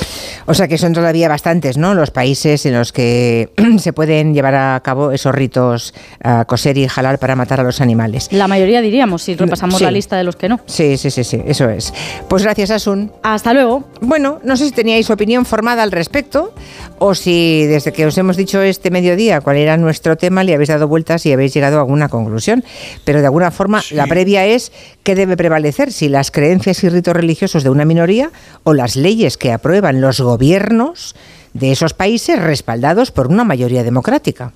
O 0.47 0.55
sea 0.55 0.69
que 0.69 0.79
son 0.79 0.93
todavía 0.93 1.29
bastantes, 1.29 1.77
¿no? 1.77 1.95
Los 1.95 2.11
países 2.11 2.65
en 2.67 2.75
los 2.75 2.93
que 2.93 3.51
se 3.79 3.93
pueden 3.93 4.33
llevar 4.35 4.55
a 4.55 4.81
cabo 4.83 5.13
esos 5.13 5.35
ritos 5.35 5.93
ah, 6.23 6.45
coser 6.47 6.79
y 6.79 6.87
halal 6.95 7.19
para 7.19 7.37
matar 7.37 7.61
a 7.61 7.63
los 7.63 7.81
animales. 7.81 8.29
La 8.33 8.49
mayoría 8.49 8.81
diríamos, 8.81 9.23
si 9.23 9.35
repasamos 9.35 9.79
Sí. 9.79 9.85
la 9.85 9.91
lista 9.91 10.17
de 10.17 10.25
los 10.25 10.37
que 10.37 10.49
no. 10.49 10.61
Sí, 10.67 10.97
sí, 10.97 11.11
sí, 11.11 11.25
sí, 11.25 11.41
eso 11.47 11.69
es. 11.69 11.93
Pues 12.29 12.43
gracias, 12.43 12.71
Asun. 12.71 13.13
Hasta 13.23 13.53
luego. 13.53 13.85
Bueno, 14.01 14.39
no 14.45 14.57
sé 14.57 14.67
si 14.67 14.71
teníais 14.73 15.11
opinión 15.11 15.45
formada 15.45 15.83
al 15.83 15.91
respecto 15.93 16.55
o 16.99 17.15
si 17.15 17.65
desde 17.67 17.93
que 17.93 18.07
os 18.07 18.17
hemos 18.17 18.37
dicho 18.37 18.63
este 18.63 18.91
mediodía 18.91 19.41
cuál 19.41 19.57
era 19.57 19.77
nuestro 19.77 20.17
tema 20.17 20.45
le 20.45 20.55
habéis 20.55 20.69
dado 20.69 20.89
vueltas 20.89 21.27
y 21.27 21.33
habéis 21.33 21.53
llegado 21.53 21.77
a 21.79 21.81
alguna 21.81 22.09
conclusión. 22.09 22.65
Pero 23.05 23.21
de 23.21 23.27
alguna 23.27 23.51
forma 23.51 23.83
la 23.91 24.07
previa 24.07 24.36
es 24.45 24.73
qué 25.03 25.15
debe 25.15 25.37
prevalecer, 25.37 25.93
si 25.93 26.11
las 26.11 26.31
creencias 26.31 26.85
y 26.85 26.91
ritos 26.91 27.15
religiosos 27.15 27.65
de 27.65 27.71
una 27.71 27.87
minoría 27.87 28.31
o 28.65 28.75
las 28.75 28.97
leyes 28.97 29.39
que 29.39 29.53
aprueban 29.53 30.03
los 30.03 30.21
gobiernos 30.21 31.15
de 31.55 31.73
esos 31.73 31.95
países 31.95 32.39
respaldados 32.39 33.11
por 33.11 33.29
una 33.29 33.45
mayoría 33.45 33.83
democrática. 33.83 34.53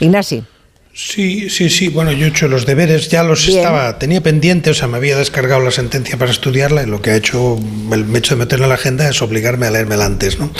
Ignasi. 0.00 0.44
Sí, 0.94 1.48
sí, 1.48 1.70
sí. 1.70 1.88
Bueno, 1.88 2.12
yo 2.12 2.26
he 2.26 2.28
hecho 2.28 2.48
los 2.48 2.66
deberes, 2.66 3.08
ya 3.08 3.22
los 3.22 3.46
Bien. 3.46 3.58
estaba, 3.58 3.98
tenía 3.98 4.22
pendiente, 4.22 4.68
o 4.70 4.74
sea, 4.74 4.88
me 4.88 4.98
había 4.98 5.16
descargado 5.16 5.62
la 5.62 5.70
sentencia 5.70 6.18
para 6.18 6.30
estudiarla 6.30 6.82
y 6.82 6.86
lo 6.86 7.00
que 7.00 7.10
ha 7.12 7.16
hecho 7.16 7.58
el 7.90 8.14
hecho 8.14 8.34
de 8.34 8.40
meterla 8.40 8.66
en 8.66 8.68
la 8.68 8.74
agenda 8.74 9.08
es 9.08 9.22
obligarme 9.22 9.66
a 9.66 9.70
leérmela 9.70 10.04
antes, 10.04 10.38
¿no? 10.38 10.52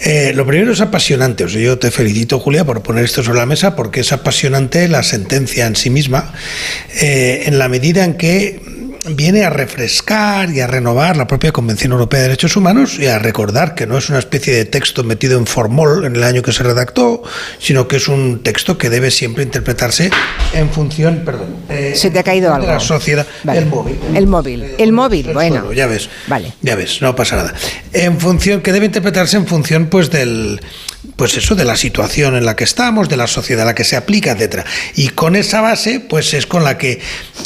Eh, 0.00 0.32
lo 0.32 0.46
primero 0.46 0.72
es 0.72 0.80
apasionante, 0.80 1.42
o 1.42 1.48
sea, 1.48 1.60
yo 1.60 1.76
te 1.78 1.90
felicito, 1.90 2.38
Julia, 2.38 2.64
por 2.64 2.82
poner 2.82 3.04
esto 3.04 3.24
sobre 3.24 3.38
la 3.38 3.46
mesa 3.46 3.74
porque 3.74 4.00
es 4.00 4.12
apasionante 4.12 4.86
la 4.86 5.02
sentencia 5.02 5.66
en 5.66 5.74
sí 5.74 5.90
misma, 5.90 6.32
eh, 7.00 7.42
en 7.46 7.58
la 7.58 7.68
medida 7.68 8.04
en 8.04 8.14
que 8.14 8.60
viene 9.06 9.44
a 9.44 9.50
refrescar 9.50 10.50
y 10.50 10.60
a 10.60 10.66
renovar 10.66 11.16
la 11.16 11.26
propia 11.26 11.52
Convención 11.52 11.92
Europea 11.92 12.20
de 12.20 12.28
Derechos 12.28 12.56
Humanos 12.56 12.98
y 12.98 13.06
a 13.06 13.18
recordar 13.18 13.74
que 13.74 13.86
no 13.86 13.98
es 13.98 14.08
una 14.08 14.18
especie 14.18 14.54
de 14.54 14.64
texto 14.64 15.04
metido 15.04 15.38
en 15.38 15.46
formol 15.46 16.04
en 16.04 16.16
el 16.16 16.22
año 16.24 16.42
que 16.42 16.52
se 16.52 16.62
redactó, 16.62 17.22
sino 17.58 17.86
que 17.86 17.96
es 17.96 18.08
un 18.08 18.42
texto 18.42 18.78
que 18.78 18.88
debe 18.90 19.10
siempre 19.10 19.42
interpretarse 19.44 20.10
en 20.54 20.70
función, 20.70 21.22
perdón, 21.24 21.56
eh, 21.68 21.92
Se 21.96 22.10
te 22.10 22.18
ha 22.18 22.22
caído 22.22 22.48
de 22.50 22.56
algo. 22.56 22.66
la 22.68 22.80
sociedad, 22.80 23.26
Vale. 23.42 23.58
el 23.60 23.66
móvil, 23.66 23.98
El 24.14 24.26
móvil, 24.26 24.64
el 24.78 24.92
móvil, 24.92 25.28
el 25.28 25.34
bueno. 25.34 25.56
suelo, 25.56 25.72
ya 25.72 25.86
ves, 25.86 26.08
Vale. 26.26 26.52
ya 26.62 26.74
ves, 26.76 27.02
no 27.02 27.14
pasa 27.14 27.36
nada. 27.36 27.54
En 27.92 28.18
función 28.18 28.60
que 28.62 28.72
debe 28.72 28.86
interpretarse 28.86 29.36
en 29.36 29.46
función, 29.46 29.86
pues 29.86 30.10
del 30.10 30.60
pues 31.16 31.36
eso, 31.36 31.54
de 31.54 31.64
la 31.64 31.76
situación 31.76 32.36
en 32.36 32.44
la 32.44 32.56
que 32.56 32.64
estamos, 32.64 33.08
de 33.08 33.16
la 33.16 33.26
sociedad 33.26 33.62
a 33.62 33.66
la 33.66 33.74
que 33.74 33.84
se 33.84 33.96
aplica, 33.96 34.32
etcétera. 34.32 34.64
Y 34.96 35.08
con 35.08 35.36
esa 35.36 35.60
base, 35.60 36.00
pues 36.00 36.34
es 36.34 36.46
con 36.46 36.64
la 36.64 36.78
que 36.78 37.00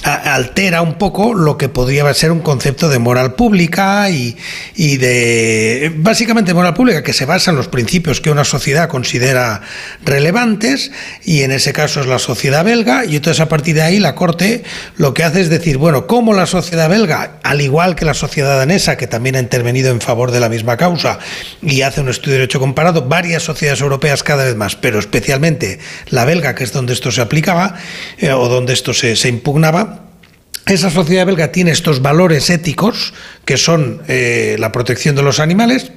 altera 0.05 0.83
un 0.83 0.95
poco 0.95 1.35
lo 1.35 1.59
que 1.59 1.69
podría 1.69 2.13
ser 2.15 2.33
un 2.33 2.41
concepto 2.41 2.89
de 2.89 2.99
moral 2.99 3.35
pública 3.35 4.09
y, 4.11 4.37
y 4.75 4.97
de 4.97 5.93
básicamente 5.97 6.55
moral 6.55 6.75
pública 6.75 7.03
que 7.03 7.13
se 7.13 7.25
basa 7.27 7.51
en 7.51 7.57
los 7.57 7.69
principios 7.69 8.21
que 8.21 8.31
una 8.31 8.45
sociedad 8.45 8.89
considera 8.89 9.61
relevantes 10.05 10.91
y 11.25 11.43
en 11.43 11.53
ese 11.53 11.73
caso 11.73 12.01
es 12.01 12.07
la 12.07 12.19
sociedad 12.19 12.65
belga 12.65 13.05
y 13.05 13.17
entonces 13.17 13.41
a 13.41 13.49
partir 13.49 13.75
de 13.75 13.83
ahí 13.83 13.99
la 13.99 14.15
Corte 14.15 14.65
lo 14.97 15.15
que 15.15 15.25
hace 15.25 15.41
es 15.41 15.49
decir, 15.49 15.79
bueno, 15.79 16.07
como 16.07 16.33
la 16.33 16.47
sociedad 16.47 16.89
belga, 16.89 17.39
al 17.43 17.61
igual 17.61 17.95
que 17.95 18.05
la 18.05 18.15
sociedad 18.15 18.57
danesa, 18.57 18.97
que 18.97 19.07
también 19.07 19.37
ha 19.37 19.41
intervenido 19.41 19.91
en 19.91 20.01
favor 20.01 20.31
de 20.31 20.41
la 20.41 20.49
misma 20.49 20.77
causa 20.77 21.19
y 21.63 21.83
hace 21.83 22.01
un 22.01 22.09
estudio 22.09 22.35
de 22.35 22.39
derecho 22.41 22.61
comparado, 22.61 23.03
varias 23.03 23.48
sociedades 23.49 23.81
europeas 23.81 24.23
cada 24.23 24.45
vez 24.45 24.57
más, 24.57 24.77
pero 24.77 24.99
especialmente 24.99 25.79
la 26.11 26.27
belga, 26.27 26.55
que 26.55 26.65
es 26.65 26.73
donde 26.73 26.93
esto 26.93 27.11
se 27.11 27.23
aplicaba 27.23 27.77
eh, 28.19 28.31
o 28.31 28.47
donde 28.49 28.75
esto 28.75 28.93
se, 28.93 29.29
impugnaba, 29.29 30.05
esa 30.67 30.91
sociedad 30.91 31.25
belga 31.25 31.51
tiene 31.51 31.71
estos 31.71 32.03
valores 32.03 32.51
éticos, 32.51 33.15
que 33.47 33.57
son 33.57 34.03
eh, 34.07 34.57
la 34.59 34.71
protección 34.71 35.17
de 35.17 35.23
los 35.23 35.41
animales 35.41 35.93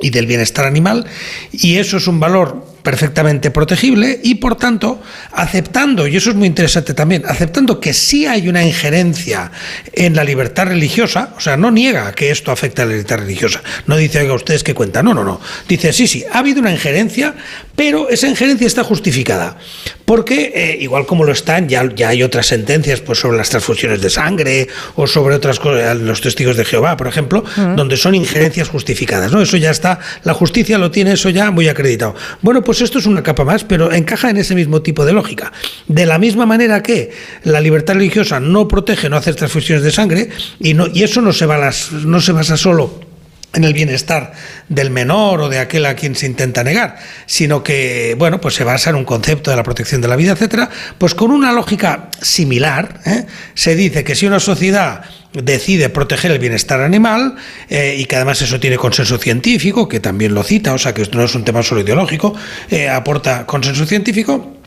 y 0.00 0.08
del 0.08 0.26
bienestar 0.26 0.64
animal, 0.64 1.04
y 1.52 1.76
eso 1.76 1.98
es 1.98 2.06
un 2.06 2.20
valor 2.20 2.64
perfectamente 2.88 3.50
protegible 3.50 4.18
y 4.22 4.36
por 4.36 4.56
tanto 4.56 5.02
aceptando, 5.32 6.06
y 6.06 6.16
eso 6.16 6.30
es 6.30 6.36
muy 6.36 6.46
interesante 6.46 6.94
también, 6.94 7.22
aceptando 7.26 7.80
que 7.80 7.92
sí 7.92 8.24
hay 8.24 8.48
una 8.48 8.64
injerencia 8.64 9.52
en 9.92 10.16
la 10.16 10.24
libertad 10.24 10.68
religiosa, 10.68 11.34
o 11.36 11.40
sea, 11.40 11.58
no 11.58 11.70
niega 11.70 12.12
que 12.12 12.30
esto 12.30 12.50
afecta 12.50 12.84
a 12.84 12.86
la 12.86 12.92
libertad 12.92 13.18
religiosa, 13.18 13.62
no 13.84 13.98
dice, 13.98 14.20
oiga, 14.20 14.32
ustedes 14.32 14.64
que 14.64 14.72
cuentan, 14.72 15.04
no, 15.04 15.12
no, 15.12 15.22
no, 15.22 15.38
dice, 15.68 15.92
sí, 15.92 16.08
sí, 16.08 16.24
ha 16.32 16.38
habido 16.38 16.60
una 16.60 16.72
injerencia, 16.72 17.34
pero 17.76 18.08
esa 18.08 18.26
injerencia 18.26 18.66
está 18.66 18.82
justificada, 18.84 19.58
porque 20.06 20.52
eh, 20.54 20.78
igual 20.80 21.04
como 21.04 21.24
lo 21.24 21.32
están, 21.32 21.68
ya, 21.68 21.86
ya 21.94 22.08
hay 22.08 22.22
otras 22.22 22.46
sentencias 22.46 23.02
pues, 23.02 23.18
sobre 23.18 23.36
las 23.36 23.50
transfusiones 23.50 24.00
de 24.00 24.08
sangre 24.08 24.66
o 24.96 25.06
sobre 25.06 25.34
otras 25.34 25.60
cosas, 25.60 25.94
los 25.98 26.22
testigos 26.22 26.56
de 26.56 26.64
Jehová, 26.64 26.96
por 26.96 27.06
ejemplo, 27.06 27.44
donde 27.76 27.98
son 27.98 28.14
injerencias 28.14 28.70
justificadas, 28.70 29.30
¿no? 29.30 29.42
Eso 29.42 29.58
ya 29.58 29.70
está, 29.70 29.98
la 30.24 30.32
justicia 30.32 30.78
lo 30.78 30.90
tiene 30.90 31.12
eso 31.12 31.28
ya 31.28 31.50
muy 31.50 31.68
acreditado. 31.68 32.14
Bueno, 32.40 32.64
pues 32.64 32.77
esto 32.84 32.98
es 32.98 33.06
una 33.06 33.22
capa 33.22 33.44
más, 33.44 33.64
pero 33.64 33.92
encaja 33.92 34.30
en 34.30 34.36
ese 34.36 34.54
mismo 34.54 34.82
tipo 34.82 35.04
de 35.04 35.12
lógica. 35.12 35.52
De 35.86 36.06
la 36.06 36.18
misma 36.18 36.46
manera 36.46 36.82
que 36.82 37.10
la 37.44 37.60
libertad 37.60 37.94
religiosa 37.94 38.40
no 38.40 38.68
protege 38.68 39.08
no 39.08 39.16
hacer 39.16 39.34
transfusiones 39.34 39.84
de 39.84 39.90
sangre, 39.90 40.28
y, 40.60 40.74
no, 40.74 40.86
y 40.92 41.02
eso 41.02 41.20
no 41.20 41.32
se, 41.32 41.46
va 41.46 41.58
las, 41.58 41.92
no 41.92 42.20
se 42.20 42.32
basa 42.32 42.56
solo 42.56 43.07
en 43.54 43.64
el 43.64 43.72
bienestar 43.72 44.32
del 44.68 44.90
menor 44.90 45.40
o 45.40 45.48
de 45.48 45.58
aquel 45.58 45.86
a 45.86 45.94
quien 45.94 46.14
se 46.14 46.26
intenta 46.26 46.62
negar, 46.62 46.98
sino 47.26 47.62
que, 47.62 48.14
bueno, 48.18 48.40
pues 48.40 48.54
se 48.54 48.64
basa 48.64 48.90
en 48.90 48.96
un 48.96 49.04
concepto 49.04 49.50
de 49.50 49.56
la 49.56 49.62
protección 49.62 50.00
de 50.00 50.08
la 50.08 50.16
vida, 50.16 50.32
etcétera, 50.32 50.68
pues 50.98 51.14
con 51.14 51.30
una 51.30 51.52
lógica 51.52 52.10
similar, 52.20 53.00
¿eh? 53.06 53.26
se 53.54 53.74
dice 53.74 54.04
que 54.04 54.14
si 54.14 54.26
una 54.26 54.40
sociedad 54.40 55.02
decide 55.32 55.88
proteger 55.88 56.30
el 56.30 56.38
bienestar 56.38 56.80
animal 56.80 57.36
eh, 57.68 57.96
y 57.98 58.04
que 58.04 58.16
además 58.16 58.42
eso 58.42 58.60
tiene 58.60 58.76
consenso 58.76 59.18
científico, 59.18 59.88
que 59.88 60.00
también 60.00 60.34
lo 60.34 60.42
cita, 60.42 60.74
o 60.74 60.78
sea 60.78 60.92
que 60.92 61.02
esto 61.02 61.18
no 61.18 61.24
es 61.24 61.34
un 61.34 61.44
tema 61.44 61.62
solo 61.62 61.80
ideológico, 61.80 62.34
eh, 62.70 62.88
aporta 62.88 63.46
consenso 63.46 63.86
científico, 63.86 64.58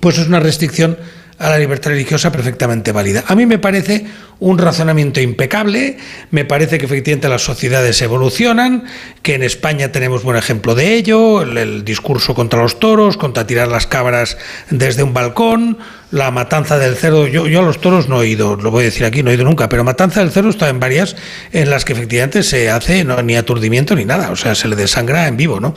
pues 0.00 0.18
es 0.18 0.26
una 0.26 0.40
restricción 0.40 0.98
a 1.38 1.50
la 1.50 1.58
libertad 1.58 1.90
religiosa 1.90 2.32
perfectamente 2.32 2.92
válida. 2.92 3.24
A 3.26 3.34
mí 3.34 3.46
me 3.46 3.58
parece 3.58 4.06
un 4.38 4.58
razonamiento 4.58 5.20
impecable, 5.20 5.98
me 6.30 6.44
parece 6.44 6.78
que 6.78 6.86
efectivamente 6.86 7.28
las 7.28 7.42
sociedades 7.42 8.00
evolucionan, 8.02 8.84
que 9.22 9.34
en 9.34 9.42
España 9.42 9.92
tenemos 9.92 10.22
buen 10.22 10.36
ejemplo 10.36 10.74
de 10.74 10.94
ello, 10.94 11.42
el, 11.42 11.84
discurso 11.84 12.34
contra 12.34 12.62
los 12.62 12.78
toros, 12.78 13.16
contra 13.16 13.46
tirar 13.46 13.68
las 13.68 13.86
cabras 13.86 14.38
desde 14.70 15.02
un 15.02 15.14
balcón, 15.14 15.78
la 16.10 16.30
matanza 16.30 16.78
del 16.78 16.96
cerdo, 16.96 17.26
yo, 17.26 17.46
yo 17.48 17.60
a 17.60 17.62
los 17.62 17.80
toros 17.80 18.08
no 18.08 18.22
he 18.22 18.28
ido, 18.28 18.56
lo 18.56 18.70
voy 18.70 18.82
a 18.82 18.84
decir 18.86 19.04
aquí, 19.04 19.22
no 19.22 19.30
he 19.30 19.34
ido 19.34 19.44
nunca, 19.44 19.68
pero 19.68 19.82
matanza 19.82 20.20
del 20.20 20.30
cerdo 20.30 20.50
está 20.50 20.68
en 20.68 20.78
varias 20.78 21.16
en 21.52 21.68
las 21.68 21.84
que 21.84 21.94
efectivamente 21.94 22.42
se 22.42 22.70
hace 22.70 23.04
no, 23.04 23.20
ni 23.22 23.36
aturdimiento 23.36 23.94
ni 23.96 24.04
nada, 24.04 24.30
o 24.30 24.36
sea, 24.36 24.54
se 24.54 24.68
le 24.68 24.76
desangra 24.76 25.26
en 25.26 25.36
vivo, 25.36 25.58
¿no? 25.58 25.74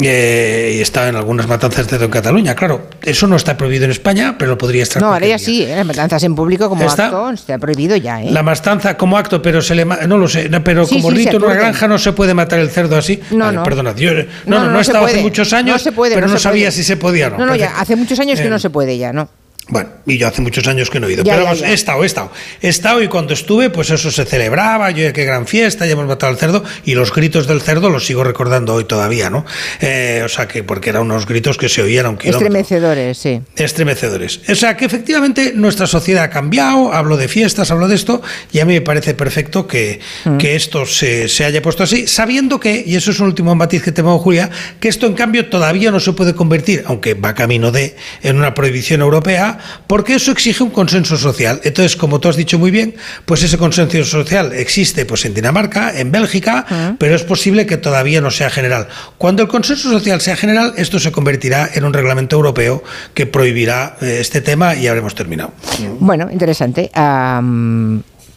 Eh, 0.00 0.76
y 0.78 0.80
está 0.80 1.08
en 1.08 1.16
algunas 1.16 1.46
matanzas 1.46 1.84
de 1.86 1.90
cerdo 1.90 2.06
en 2.06 2.10
Cataluña, 2.10 2.54
claro, 2.54 2.88
eso 3.02 3.26
no 3.26 3.36
está 3.36 3.56
prohibido 3.56 3.84
en 3.84 3.90
España, 3.90 4.36
pero 4.38 4.52
lo 4.52 4.58
podría 4.58 4.82
estar. 4.82 5.02
No, 5.02 5.12
ahora 5.12 5.26
ya 5.26 5.38
sí, 5.38 5.62
¿eh? 5.62 5.76
las 5.76 5.86
matanzas 5.86 6.22
en 6.22 6.34
público 6.34 6.68
como 6.68 6.88
acto 6.88 7.30
está 7.30 7.58
prohibido 7.58 7.96
ya, 7.96 8.22
¿eh? 8.22 8.30
La 8.30 8.42
matanza 8.42 8.96
como 8.96 9.18
acto, 9.18 9.42
pero 9.42 9.60
se 9.60 9.74
le 9.74 9.84
no 9.84 10.16
lo 10.16 10.28
sé, 10.28 10.48
pero 10.64 10.86
como 10.86 11.10
rito 11.10 11.36
en 11.36 11.44
una 11.44 11.54
granja 11.54 11.86
no 11.86 11.98
se 11.98 12.12
puede 12.12 12.34
matar 12.34 12.60
el 12.60 12.70
cerdo 12.70 12.96
así. 12.96 13.20
No, 13.30 13.52
no. 13.52 13.62
Perdona, 13.62 13.94
yo, 13.94 14.12
no, 14.14 14.24
no, 14.46 14.70
no, 14.70 14.78
he 14.78 14.82
estado 14.82 15.04
hace 15.04 15.22
muchos 15.22 15.52
años, 15.52 15.86
pero 15.94 16.28
no, 16.28 16.38
sabía 16.38 16.70
si 16.70 16.82
se 16.82 16.96
podía 16.96 17.28
o 17.28 17.30
no. 17.30 17.38
No, 17.38 17.46
no, 17.46 17.56
ya 17.56 17.78
hace 17.78 17.94
muchos 17.96 18.18
años 18.20 18.40
que 18.40 18.48
no 18.48 18.58
se 18.58 18.70
puede 18.70 18.96
ya, 18.98 19.12
¿no? 19.12 19.28
Bueno, 19.68 19.88
y 20.06 20.16
yo 20.16 20.28
hace 20.28 20.42
muchos 20.42 20.68
años 20.68 20.90
que 20.90 21.00
no 21.00 21.08
he 21.08 21.14
ido. 21.14 21.24
pero 21.24 21.42
vamos, 21.42 21.60
he 21.60 21.72
estado, 21.72 22.04
he 22.04 22.06
estado. 22.06 22.30
He 22.62 22.68
estado 22.68 23.02
y 23.02 23.08
cuando 23.08 23.34
estuve, 23.34 23.68
pues 23.68 23.90
eso 23.90 24.12
se 24.12 24.24
celebraba, 24.24 24.92
yo 24.92 25.12
qué 25.12 25.24
gran 25.24 25.48
fiesta, 25.48 25.86
ya 25.86 25.92
hemos 25.92 26.06
matado 26.06 26.30
al 26.30 26.38
cerdo, 26.38 26.62
y 26.84 26.94
los 26.94 27.12
gritos 27.12 27.48
del 27.48 27.60
cerdo 27.60 27.90
los 27.90 28.06
sigo 28.06 28.22
recordando 28.22 28.74
hoy 28.74 28.84
todavía, 28.84 29.28
¿no? 29.28 29.44
Eh, 29.80 30.22
o 30.24 30.28
sea 30.28 30.46
que, 30.46 30.62
porque 30.62 30.90
eran 30.90 31.02
unos 31.02 31.26
gritos 31.26 31.56
que 31.56 31.68
se 31.68 31.82
oían 31.82 32.06
aunque 32.06 32.28
Estremecedores, 32.28 33.18
sí. 33.18 33.40
Estremecedores. 33.56 34.40
O 34.48 34.54
sea 34.54 34.76
que 34.76 34.84
efectivamente 34.84 35.52
nuestra 35.56 35.88
sociedad 35.88 36.22
ha 36.22 36.30
cambiado, 36.30 36.92
hablo 36.92 37.16
de 37.16 37.26
fiestas, 37.26 37.72
hablo 37.72 37.88
de 37.88 37.96
esto, 37.96 38.22
y 38.52 38.60
a 38.60 38.66
mí 38.66 38.74
me 38.74 38.82
parece 38.82 39.14
perfecto 39.14 39.66
que, 39.66 39.98
mm. 40.24 40.36
que 40.38 40.54
esto 40.54 40.86
se, 40.86 41.28
se, 41.28 41.44
haya 41.44 41.60
puesto 41.60 41.82
así, 41.82 42.06
sabiendo 42.06 42.60
que, 42.60 42.84
y 42.86 42.94
eso 42.94 43.10
es 43.10 43.18
un 43.18 43.26
último 43.26 43.56
matiz 43.56 43.82
que 43.82 43.90
tengo, 43.90 44.16
Julia, 44.20 44.48
que 44.78 44.86
esto 44.86 45.06
en 45.06 45.14
cambio 45.14 45.48
todavía 45.48 45.90
no 45.90 45.98
se 45.98 46.12
puede 46.12 46.34
convertir, 46.34 46.84
aunque 46.86 47.14
va 47.14 47.34
camino 47.34 47.72
de, 47.72 47.96
en 48.22 48.36
una 48.36 48.54
prohibición 48.54 49.00
europea, 49.00 49.55
porque 49.86 50.14
eso 50.14 50.32
exige 50.32 50.62
un 50.62 50.70
consenso 50.70 51.16
social. 51.16 51.60
Entonces, 51.64 51.96
como 51.96 52.20
tú 52.20 52.28
has 52.28 52.36
dicho 52.36 52.58
muy 52.58 52.70
bien, 52.70 52.94
pues 53.24 53.42
ese 53.42 53.58
consenso 53.58 54.04
social 54.04 54.52
existe 54.52 55.04
pues 55.06 55.24
en 55.24 55.34
Dinamarca, 55.34 55.98
en 55.98 56.10
Bélgica, 56.10 56.96
pero 56.98 57.14
es 57.14 57.22
posible 57.22 57.66
que 57.66 57.76
todavía 57.76 58.20
no 58.20 58.30
sea 58.30 58.50
general. 58.50 58.88
Cuando 59.18 59.42
el 59.42 59.48
consenso 59.48 59.90
social 59.90 60.20
sea 60.20 60.36
general, 60.36 60.74
esto 60.76 60.98
se 60.98 61.12
convertirá 61.12 61.68
en 61.74 61.84
un 61.84 61.92
reglamento 61.92 62.36
europeo 62.36 62.82
que 63.14 63.26
prohibirá 63.26 63.96
eh, 64.00 64.18
este 64.20 64.40
tema 64.40 64.74
y 64.74 64.86
habremos 64.86 65.14
terminado. 65.14 65.52
Bueno, 66.00 66.30
interesante. 66.30 66.90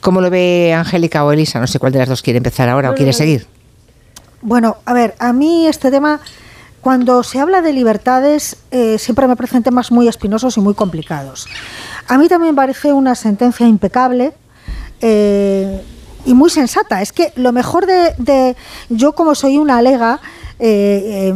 ¿Cómo 0.02 0.22
lo 0.22 0.30
ve 0.30 0.74
Angélica 0.74 1.24
o 1.26 1.32
Elisa? 1.32 1.60
No 1.60 1.68
sé 1.68 1.80
cuál 1.80 1.92
de 1.92 2.00
las 2.00 2.10
dos 2.10 2.22
quiere 2.22 2.38
empezar 2.38 2.70
ahora 2.70 2.92
o 2.92 2.96
quiere 2.96 3.14
seguir. 3.14 3.48
Bueno, 4.42 4.78
a 4.86 4.94
ver, 4.94 5.16
a 5.20 5.34
mí 5.34 5.68
este 5.68 5.92
tema 5.92 6.22
cuando 6.82 7.24
se 7.24 7.40
habla 7.40 7.62
de 7.62 7.74
libertades, 7.74 8.58
eh, 8.72 8.98
siempre 8.98 9.28
me 9.28 9.36
parecen 9.36 9.64
temas 9.64 9.92
muy 9.92 10.08
espinosos 10.08 10.58
y 10.58 10.62
muy 10.62 10.74
complicados. 10.74 11.48
A 12.08 12.18
mí 12.18 12.28
también 12.28 12.54
me 12.54 12.58
parece 12.58 12.94
una 12.94 13.16
sentencia 13.16 13.68
impecable 13.68 14.34
eh, 15.02 15.84
y 16.26 16.34
muy 16.34 16.50
sensata. 16.50 17.02
Es 17.02 17.12
que 17.12 17.34
lo 17.36 17.52
mejor 17.52 17.86
de, 17.86 18.56
yo 18.90 19.14
como 19.14 19.36
soy 19.36 19.58
una 19.58 19.78
alega, 19.78 20.22
eh, 20.60 21.34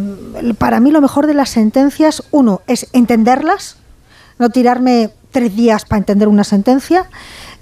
para 0.58 0.80
mí 0.80 0.92
lo 0.92 1.02
mejor 1.02 1.28
de 1.28 1.34
las 1.34 1.50
sentencias, 1.50 2.24
uno, 2.32 2.62
es 2.68 2.88
entenderlas, 2.94 3.78
no 4.40 4.50
tirarme 4.50 5.12
tres 5.32 5.56
días 5.56 5.86
para 5.86 6.00
entender 6.00 6.28
una 6.28 6.44
sentencia, 6.44 7.10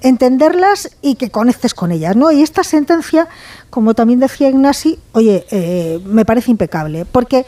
entenderlas 0.01 0.91
y 1.01 1.15
que 1.15 1.31
conectes 1.31 1.73
con 1.73 1.91
ellas. 1.91 2.15
¿no? 2.15 2.31
Y 2.31 2.43
esta 2.43 2.63
sentencia, 2.63 3.27
como 3.69 3.93
también 3.93 4.19
decía 4.19 4.49
Ignasi, 4.49 4.99
oye, 5.13 6.01
me 6.05 6.25
parece 6.25 6.51
impecable, 6.51 7.05
porque 7.05 7.45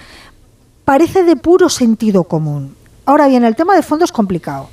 parece 0.86 1.24
de 1.24 1.36
puro 1.36 1.70
sentido 1.70 2.25
común. 2.25 2.75
Ahora 3.06 3.28
bien, 3.28 3.44
el 3.44 3.56
tema 3.56 3.75
de 3.75 3.84
fondo 3.84 4.06
es 4.06 4.12
complicado. 4.12 4.70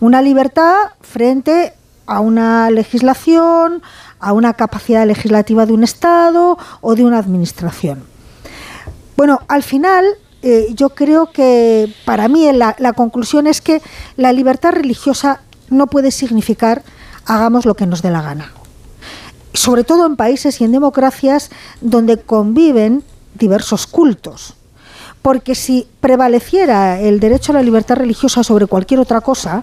Una 0.00 0.22
libertad 0.22 0.76
frente 1.00 1.74
a 2.06 2.20
una 2.20 2.70
legislación, 2.70 3.82
a 4.20 4.32
una 4.32 4.54
capacidad 4.54 5.06
legislativa 5.06 5.66
de 5.66 5.72
un 5.72 5.84
Estado 5.84 6.58
o 6.80 6.94
de 6.94 7.04
una 7.04 7.18
administración. 7.18 8.04
Bueno, 9.16 9.40
al 9.48 9.62
final 9.62 10.04
eh, 10.42 10.68
yo 10.74 10.90
creo 10.90 11.30
que 11.32 11.92
para 12.04 12.28
mí 12.28 12.50
la, 12.52 12.76
la 12.78 12.92
conclusión 12.92 13.46
es 13.46 13.60
que 13.60 13.82
la 14.16 14.32
libertad 14.32 14.72
religiosa 14.72 15.40
no 15.68 15.86
puede 15.88 16.10
significar 16.10 16.82
hagamos 17.26 17.66
lo 17.66 17.74
que 17.74 17.86
nos 17.86 18.00
dé 18.00 18.10
la 18.10 18.22
gana. 18.22 18.52
Sobre 19.52 19.84
todo 19.84 20.06
en 20.06 20.16
países 20.16 20.60
y 20.60 20.64
en 20.64 20.72
democracias 20.72 21.50
donde 21.80 22.18
conviven 22.18 23.02
diversos 23.34 23.86
cultos 23.86 24.54
porque 25.28 25.54
si 25.54 25.86
prevaleciera 26.00 26.98
el 26.98 27.20
derecho 27.20 27.52
a 27.52 27.56
la 27.56 27.62
libertad 27.62 27.96
religiosa 27.96 28.42
sobre 28.42 28.64
cualquier 28.64 28.98
otra 28.98 29.20
cosa, 29.20 29.62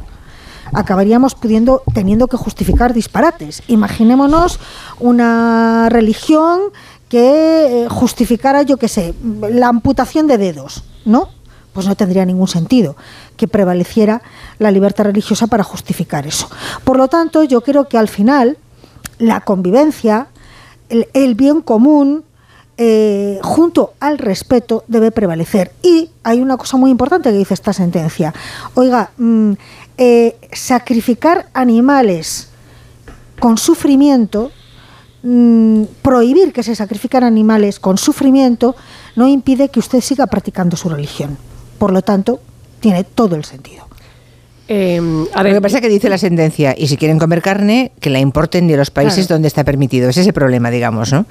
acabaríamos 0.72 1.34
pudiendo 1.34 1.82
teniendo 1.92 2.28
que 2.28 2.38
justificar 2.38 2.94
disparates. 2.94 3.64
Imaginémonos 3.66 4.60
una 5.00 5.90
religión 5.90 6.60
que 7.10 7.86
eh, 7.86 7.88
justificara, 7.90 8.62
yo 8.62 8.78
qué 8.78 8.88
sé, 8.88 9.16
la 9.50 9.70
amputación 9.70 10.28
de 10.28 10.38
dedos, 10.38 10.84
¿no? 11.04 11.30
Pues 11.74 11.88
no 11.88 11.96
tendría 11.96 12.26
ningún 12.26 12.48
sentido 12.48 12.96
que 13.36 13.48
prevaleciera 13.48 14.22
la 14.60 14.70
libertad 14.70 15.06
religiosa 15.06 15.48
para 15.48 15.64
justificar 15.64 16.28
eso. 16.28 16.48
Por 16.84 16.98
lo 16.98 17.08
tanto, 17.08 17.44
yo 17.44 17.62
creo 17.62 17.90
que 17.90 17.98
al 17.98 18.08
final 18.08 18.60
la 19.18 19.42
convivencia, 19.42 20.28
el 20.90 21.34
bien 21.34 21.62
común, 21.62 22.24
eh, 22.78 23.40
junto 23.42 23.94
al 24.00 24.18
respeto 24.18 24.84
debe 24.88 25.12
prevalecer. 25.12 25.72
Y 25.82 26.10
hay 26.24 26.42
una 26.42 26.58
cosa 26.58 26.78
muy 26.78 26.92
importante 26.92 27.32
que 27.32 27.38
dice 27.38 27.54
esta 27.54 27.74
sentencia. 27.74 28.34
Oiga, 28.74 29.12
mm, 29.18 29.54
eh, 29.98 30.36
sacrificar 30.52 31.48
animales 31.54 32.50
con 33.40 33.58
sufrimiento, 33.58 34.52
mm, 35.24 35.84
prohibir 36.02 36.52
que 36.52 36.64
se 36.64 36.76
sacrifican 36.76 37.24
animales 37.24 37.80
con 37.80 37.98
sufrimiento, 37.98 38.76
no 39.16 39.28
impide 39.28 39.70
que 39.70 39.80
usted 39.80 40.02
siga 40.02 40.28
practicando 40.28 40.76
su 40.76 40.90
religión. 40.90 41.38
Por 41.78 41.94
lo 41.94 42.02
tanto, 42.02 42.42
tiene 42.82 43.04
todo 43.04 43.36
el 43.36 43.46
sentido. 43.46 43.85
Eh, 44.68 45.00
a 45.34 45.44
ver, 45.44 45.54
lo 45.54 45.58
que 45.60 45.62
pasa 45.62 45.78
es 45.78 45.82
que 45.82 45.90
dice 45.90 46.10
la 46.10 46.18
sentencia, 46.18 46.74
y 46.76 46.88
si 46.88 46.98
quieren 46.98 47.20
comer 47.20 47.42
carne, 47.44 47.92
que 48.00 48.10
la 48.10 48.20
importen 48.20 48.68
de 48.68 48.78
los 48.78 48.90
países 48.90 49.28
donde 49.28 49.48
está 49.48 49.64
permitido. 49.64 50.10
Ese 50.10 50.22
es 50.22 50.28
el 50.28 50.34
problema, 50.34 50.72
digamos, 50.72 51.14
¿no? 51.14 51.26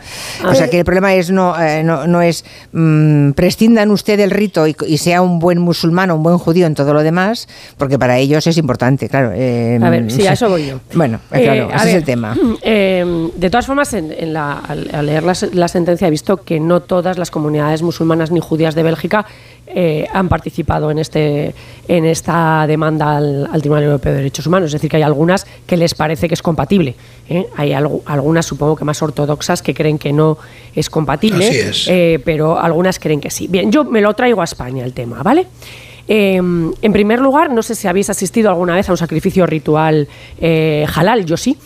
o 0.49 0.55
sea, 0.55 0.71
que 0.71 0.79
el 0.79 0.85
problema 0.85 1.15
es 1.15 1.31
no, 1.31 1.61
eh, 1.61 1.83
no, 1.83 2.23
es 2.23 2.45
mmm, 2.73 3.33
prescindan 3.33 3.91
usted 3.91 4.19
del 4.19 4.31
rito 4.31 4.67
y, 4.67 4.99
sea 4.99 5.21
un 5.21 5.39
buen 5.39 5.59
musulmán 5.59 6.11
o 6.11 6.17
un 6.17 6.23
buen 6.23 6.39
judío 6.39 6.67
en 6.67 6.75
todo 6.75 6.95
lo 6.95 7.03
demás, 7.03 7.49
porque 7.77 7.99
para 7.99 8.19
ellos 8.19 8.47
es 8.47 8.57
importante, 8.57 9.09
claro. 9.09 9.33
Eh, 9.35 9.79
a 9.83 9.91
ver, 9.91 10.11
sí, 10.11 10.27
a 10.27 10.35
eso 10.35 10.49
voy 10.49 10.67
yo. 10.67 10.81
Bueno, 10.95 11.19
eh, 11.33 11.43
claro, 11.43 11.71
ese 11.75 11.89
es 11.89 11.95
el 11.97 12.05
tema. 12.05 12.37
de 12.65 13.51
todas 13.51 13.67
formas, 13.67 13.93
en, 13.95 14.33
la, 14.33 14.59
al, 14.59 15.07
leer 15.07 15.25
la, 15.25 15.35
la 15.53 15.69
sentencia 15.69 16.07
he 16.07 16.11
visto 16.11 16.39
que 16.45 16.61
no 16.61 16.81
todas 16.81 17.19
las 17.19 17.31
comunidades 17.31 17.83
musulmanas 17.83 18.31
ni 18.31 18.41
judías 18.41 18.75
de 18.75 18.85
Bélgica 18.85 19.27
eh, 19.67 20.07
han 20.13 20.29
participado 20.29 20.91
en, 20.91 20.99
este, 20.99 21.55
en 21.89 22.05
esta 22.05 22.67
demanda 22.67 23.17
al, 23.51 23.61
Tribunal 23.61 23.85
Europeo 23.85 24.13
de 24.13 24.19
Derechos 24.19 24.47
Humanos. 24.47 24.67
Es 24.67 24.73
decir, 24.73 24.91
que 24.91 24.97
hay 24.97 25.03
algunas 25.03 25.47
que 25.67 25.77
les 25.77 25.95
parece 25.95 26.29
que 26.29 26.35
es 26.35 26.43
compatible. 26.43 26.95
¿eh? 27.29 27.47
Hay 27.57 27.73
algunas, 27.73 28.47
supongo 28.47 28.77
que 28.77 28.85
más 28.85 29.01
ortodoxas, 29.03 29.63
que 29.63 29.75
creen 29.75 29.99
que 29.99 30.13
no 30.13 30.39
es 30.75 30.91
compatible, 30.91 31.73
eh, 31.87 32.21
pero 32.25 32.59
algunas 32.59 32.99
creen 32.99 33.21
que 33.21 33.31
sí. 33.31 33.47
Bien, 33.49 33.71
yo 33.71 33.85
me 33.85 34.01
lo 34.01 34.15
traigo 34.15 34.41
a 34.41 34.45
España 34.45 34.85
el 34.85 34.93
tema, 34.93 35.23
¿vale? 35.23 35.47
en 36.07 36.93
primer 36.93 37.19
lugar, 37.19 37.51
no 37.51 37.63
sé 37.63 37.75
si 37.75 37.89
habéis 37.89 38.11
asistido 38.11 38.51
alguna 38.51 38.75
vez 38.75 38.87
a 38.91 38.93
un 38.93 38.99
sacrificio 38.99 39.47
ritual 39.47 40.07
halal, 40.95 41.25
yo 41.25 41.39
sí. 41.39 41.57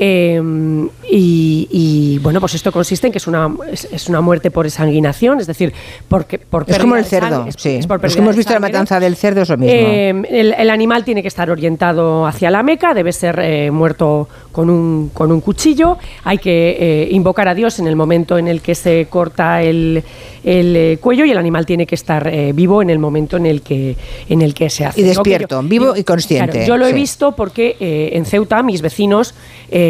Em, 0.00 0.88
y, 1.10 2.20
bueno, 2.22 2.38
pues 2.38 2.54
esto 2.54 2.70
consiste 2.70 3.08
en 3.08 3.12
que 3.12 3.18
es 3.18 3.26
una, 3.26 3.50
es, 3.72 4.08
una 4.08 4.20
muerte 4.20 4.52
por 4.52 4.64
exsanguinación, 4.64 5.40
es 5.40 5.48
decir, 5.48 5.72
porque, 6.08 6.38
por 6.38 6.64
Es 6.68 6.78
como 6.78 6.94
el 6.96 7.04
cerdo, 7.04 7.46
sí. 7.56 7.76
Es 7.76 7.86
por 7.88 8.00
Los 8.00 8.14
que 8.14 8.20
hemos 8.20 8.36
visto 8.36 8.52
la 8.52 8.60
matanza 8.60 9.00
del 9.00 9.16
cerdo 9.16 9.42
es 9.42 9.48
lo 9.48 9.56
mismo. 9.56 9.76
Em, 9.76 10.24
el, 10.28 10.70
animal 10.70 11.04
tiene 11.04 11.22
que 11.22 11.28
estar 11.28 11.50
orientado 11.50 12.26
hacia 12.26 12.50
la 12.50 12.62
meca, 12.62 12.94
debe 12.94 13.12
ser 13.12 13.40
eh, 13.40 13.72
muerto 13.72 14.28
con 14.58 14.70
un, 14.70 15.12
con 15.14 15.30
un 15.30 15.40
cuchillo, 15.40 15.98
hay 16.24 16.38
que 16.38 16.76
eh, 16.80 17.08
invocar 17.12 17.46
a 17.46 17.54
Dios 17.54 17.78
en 17.78 17.86
el 17.86 17.94
momento 17.94 18.38
en 18.38 18.48
el 18.48 18.60
que 18.60 18.74
se 18.74 19.06
corta 19.08 19.62
el, 19.62 20.02
el 20.42 20.74
eh, 20.74 20.98
cuello 21.00 21.24
y 21.24 21.30
el 21.30 21.38
animal 21.38 21.64
tiene 21.64 21.86
que 21.86 21.94
estar 21.94 22.28
vivo 22.52 22.82
en 22.82 22.90
el 22.90 22.98
momento 22.98 23.36
en 23.36 23.46
el 23.46 23.62
que, 23.62 23.96
en 24.28 24.42
el 24.42 24.54
que 24.54 24.68
se 24.68 24.84
hace. 24.84 25.00
Y 25.00 25.04
despierto, 25.04 25.62
vivo 25.62 25.94
y 25.94 26.02
consciente. 26.02 26.66
yo 26.66 26.76
lo 26.76 26.88
he 26.88 26.92
visto 26.92 27.36
porque 27.36 27.76
en 27.78 28.24
Ceuta 28.24 28.64
mis 28.64 28.82
vecinos 28.82 29.32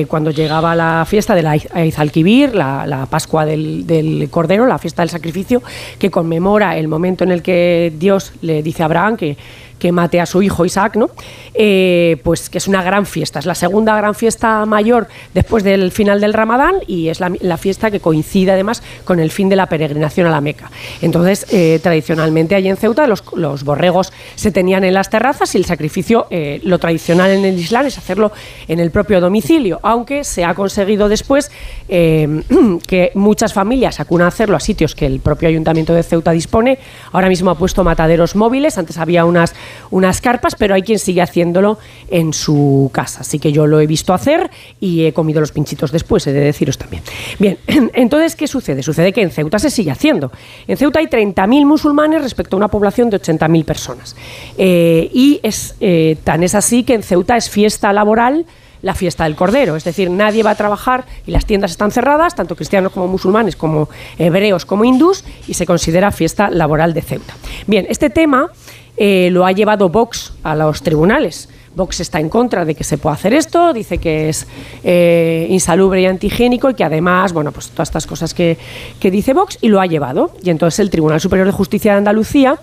cuando 0.06 0.32
llegaba 0.32 0.76
la 0.76 1.06
fiesta 1.08 1.34
de 1.34 1.42
la 1.42 1.56
Izalquivir, 1.56 2.54
la, 2.54 2.86
la 2.86 3.06
Pascua 3.06 3.46
del, 3.46 3.86
del, 3.86 4.28
Cordero, 4.30 4.66
la 4.66 4.76
fiesta 4.76 5.00
del 5.00 5.08
sacrificio, 5.08 5.62
que 5.98 6.10
conmemora 6.10 6.76
el 6.76 6.88
momento 6.88 7.24
en 7.24 7.30
el 7.30 7.40
que 7.40 7.90
Dios 7.98 8.32
le 8.42 8.62
dice 8.62 8.82
a 8.82 8.86
Abraham 8.86 9.16
que 9.16 9.38
que 9.78 9.92
mate 9.92 10.20
a 10.20 10.26
su 10.26 10.42
hijo 10.42 10.64
Isaac, 10.64 10.96
¿no? 10.96 11.10
Eh, 11.54 12.20
pues 12.22 12.50
que 12.50 12.58
es 12.58 12.68
una 12.68 12.82
gran 12.82 13.06
fiesta, 13.06 13.38
es 13.38 13.46
la 13.46 13.54
segunda 13.54 13.96
gran 13.96 14.14
fiesta 14.14 14.64
mayor 14.66 15.08
después 15.34 15.64
del 15.64 15.90
final 15.92 16.20
del 16.20 16.32
Ramadán 16.34 16.76
y 16.86 17.08
es 17.08 17.20
la, 17.20 17.56
fiesta 17.56 17.90
que 17.90 18.00
coincide 18.00 18.52
además 18.52 18.82
con 19.04 19.18
el 19.18 19.30
fin 19.30 19.48
de 19.48 19.56
la 19.56 19.66
peregrinación 19.66 20.26
a 20.26 20.30
la 20.30 20.40
Meca. 20.40 20.70
Entonces, 21.02 21.46
eh, 21.50 21.80
tradicionalmente 21.82 22.54
allí 22.54 22.68
en 22.68 22.76
Ceuta 22.76 23.06
los, 23.06 23.64
borregos 23.64 24.12
se 24.36 24.52
tenían 24.52 24.84
en 24.84 24.94
las 24.94 25.10
terrazas 25.10 25.54
y 25.54 25.58
el 25.58 25.64
sacrificio, 25.64 26.26
eh, 26.30 26.60
lo 26.62 26.78
tradicional 26.78 27.30
en 27.30 27.44
el 27.44 27.58
Islam 27.58 27.86
es 27.86 27.98
hacerlo 27.98 28.32
en 28.68 28.78
el 28.78 28.90
propio 28.90 29.20
domicilio, 29.20 29.80
aunque 29.82 30.22
se 30.24 30.44
ha 30.44 30.54
conseguido 30.54 31.08
después 31.08 31.50
que 31.88 33.10
muchas 33.14 33.52
familias 33.52 33.98
acunan 34.00 34.26
a 34.26 34.28
hacerlo 34.28 34.56
a 34.56 34.60
sitios 34.60 34.94
que 34.94 35.06
el 35.06 35.20
propio 35.20 35.48
ayuntamiento 35.48 35.94
de 35.94 36.02
Ceuta 36.02 36.30
dispone. 36.32 36.78
Ahora 37.12 37.28
mismo 37.28 37.50
ha 37.50 37.56
puesto 37.56 37.84
mataderos 37.84 38.36
móviles, 38.36 38.78
antes 38.78 38.98
había 38.98 39.24
unas 39.24 39.54
unas 39.90 40.20
carpas, 40.20 40.54
pero 40.54 40.74
hay 40.74 40.82
quien 40.82 40.98
sigue 40.98 41.22
haciéndolo 41.22 41.78
en 42.10 42.32
su 42.32 42.90
casa. 42.92 43.20
Así 43.20 43.38
que 43.38 43.52
yo 43.52 43.66
lo 43.66 43.80
he 43.80 43.86
visto 43.86 44.12
hacer 44.12 44.50
y 44.80 45.04
he 45.04 45.12
comido 45.12 45.40
los 45.40 45.52
pinchitos 45.52 45.92
después, 45.92 46.26
he 46.26 46.32
de 46.32 46.40
deciros 46.40 46.78
también. 46.78 47.02
Bien, 47.38 47.58
entonces, 47.94 48.36
¿qué 48.36 48.46
sucede? 48.46 48.82
Sucede 48.82 49.12
que 49.12 49.22
en 49.22 49.30
Ceuta 49.30 49.58
se 49.58 49.70
sigue 49.70 49.90
haciendo. 49.90 50.32
En 50.66 50.76
Ceuta 50.76 51.00
hay 51.00 51.06
30.000 51.06 51.66
musulmanes 51.66 52.22
respecto 52.22 52.56
a 52.56 52.58
una 52.58 52.68
población 52.68 53.10
de 53.10 53.20
80.000 53.20 53.64
personas. 53.64 54.16
Eh, 54.56 55.10
y 55.12 55.40
es, 55.42 55.74
eh, 55.80 56.16
tan 56.24 56.42
es 56.42 56.54
así 56.54 56.84
que 56.84 56.94
en 56.94 57.02
Ceuta 57.02 57.36
es 57.36 57.50
fiesta 57.50 57.92
laboral 57.92 58.46
la 58.82 58.94
fiesta 58.94 59.24
del 59.24 59.34
Cordero. 59.34 59.76
Es 59.76 59.84
decir, 59.84 60.10
nadie 60.10 60.42
va 60.42 60.50
a 60.50 60.54
trabajar 60.54 61.04
y 61.26 61.30
las 61.30 61.46
tiendas 61.46 61.70
están 61.70 61.90
cerradas, 61.90 62.34
tanto 62.34 62.56
cristianos 62.56 62.92
como 62.92 63.08
musulmanes, 63.08 63.56
como 63.56 63.88
hebreos, 64.18 64.64
como 64.64 64.84
hindús, 64.84 65.24
y 65.46 65.54
se 65.54 65.66
considera 65.66 66.10
fiesta 66.12 66.50
laboral 66.50 66.94
de 66.94 67.02
Ceuta. 67.02 67.34
Bien, 67.66 67.86
este 67.88 68.10
tema 68.10 68.50
eh, 68.98 69.28
lo 69.30 69.46
ha 69.46 69.52
llevado 69.52 69.88
Vox 69.88 70.32
a 70.42 70.54
los 70.54 70.82
tribunales. 70.82 71.48
Vox 71.74 72.00
está 72.00 72.18
en 72.18 72.28
contra 72.28 72.64
de 72.64 72.74
que 72.74 72.82
se 72.82 72.98
pueda 72.98 73.14
hacer 73.14 73.32
esto, 73.32 73.72
dice 73.72 73.98
que 73.98 74.28
es 74.28 74.46
eh, 74.82 75.46
insalubre 75.48 76.02
y 76.02 76.06
antigénico 76.06 76.70
y 76.70 76.74
que 76.74 76.82
además, 76.82 77.32
bueno, 77.32 77.52
pues 77.52 77.68
todas 77.70 77.88
estas 77.88 78.06
cosas 78.06 78.34
que, 78.34 78.58
que, 78.98 79.10
dice 79.10 79.32
Vox 79.32 79.58
y 79.60 79.68
lo 79.68 79.80
ha 79.80 79.86
llevado. 79.86 80.32
Y 80.42 80.50
entonces 80.50 80.80
el 80.80 80.90
Tribunal 80.90 81.20
Superior 81.20 81.46
de 81.46 81.52
Justicia 81.52 81.92
de 81.92 81.98
Andalucía 81.98 82.58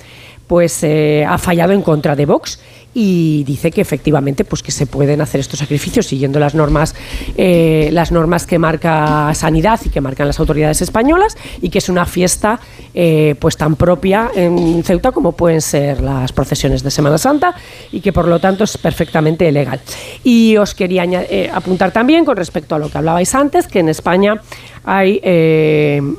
pues 0.48 0.84
eh, 0.84 1.26
ha 1.28 1.38
fallado 1.38 1.74
en 1.74 1.82
contra 1.82 2.16
de 2.16 2.26
Vox 2.26 2.60
y 2.94 3.44
dice 3.44 3.72
que 3.72 3.82
efectivamente 3.82 4.46
pues 4.46 4.64
que 4.64 4.72
se 4.72 4.88
pueden 4.88 5.20
hacer 5.20 5.42
estos 5.42 5.60
sacrificios 5.60 6.06
siguiendo 6.06 6.40
las 6.40 6.56
normas 6.56 6.96
eh, 7.36 7.90
las 7.92 8.12
normas 8.12 8.46
que 8.46 8.58
marca 8.58 9.34
sanidad 9.34 9.82
y 9.84 9.90
que 9.90 10.00
marcan 10.00 10.28
las 10.28 10.40
autoridades 10.40 10.82
españolas 10.82 11.36
y 11.62 11.70
que 11.70 11.80
es 11.80 11.90
una 11.90 12.06
fiesta 12.06 12.60
eh, 12.94 13.36
pues 13.40 13.58
tan 13.58 13.76
propia 13.76 14.32
en 14.34 14.82
Ceuta 14.84 15.12
como 15.12 15.34
pueden 15.34 15.62
ser 15.62 16.00
las 16.00 16.32
procesiones 16.32 16.84
de 16.84 16.92
Semana 16.92 17.18
Santa 17.18 17.56
y 17.92 18.00
que 18.00 18.14
por 18.14 18.28
lo 18.28 18.40
tanto 18.40 18.64
es 18.64 18.78
perfectamente 18.78 19.52
legal. 19.52 19.82
Y 20.24 20.56
os 20.58 20.74
quería 20.74 21.06
apuntar 21.54 21.92
también 21.92 22.24
con 22.24 22.38
respecto 22.38 22.76
a 22.76 22.80
lo 22.80 22.90
que 22.90 22.98
hablabais 22.98 23.36
antes 23.36 23.68
que 23.68 23.80
en 23.80 23.90
España 23.90 24.42
hay 24.86 25.20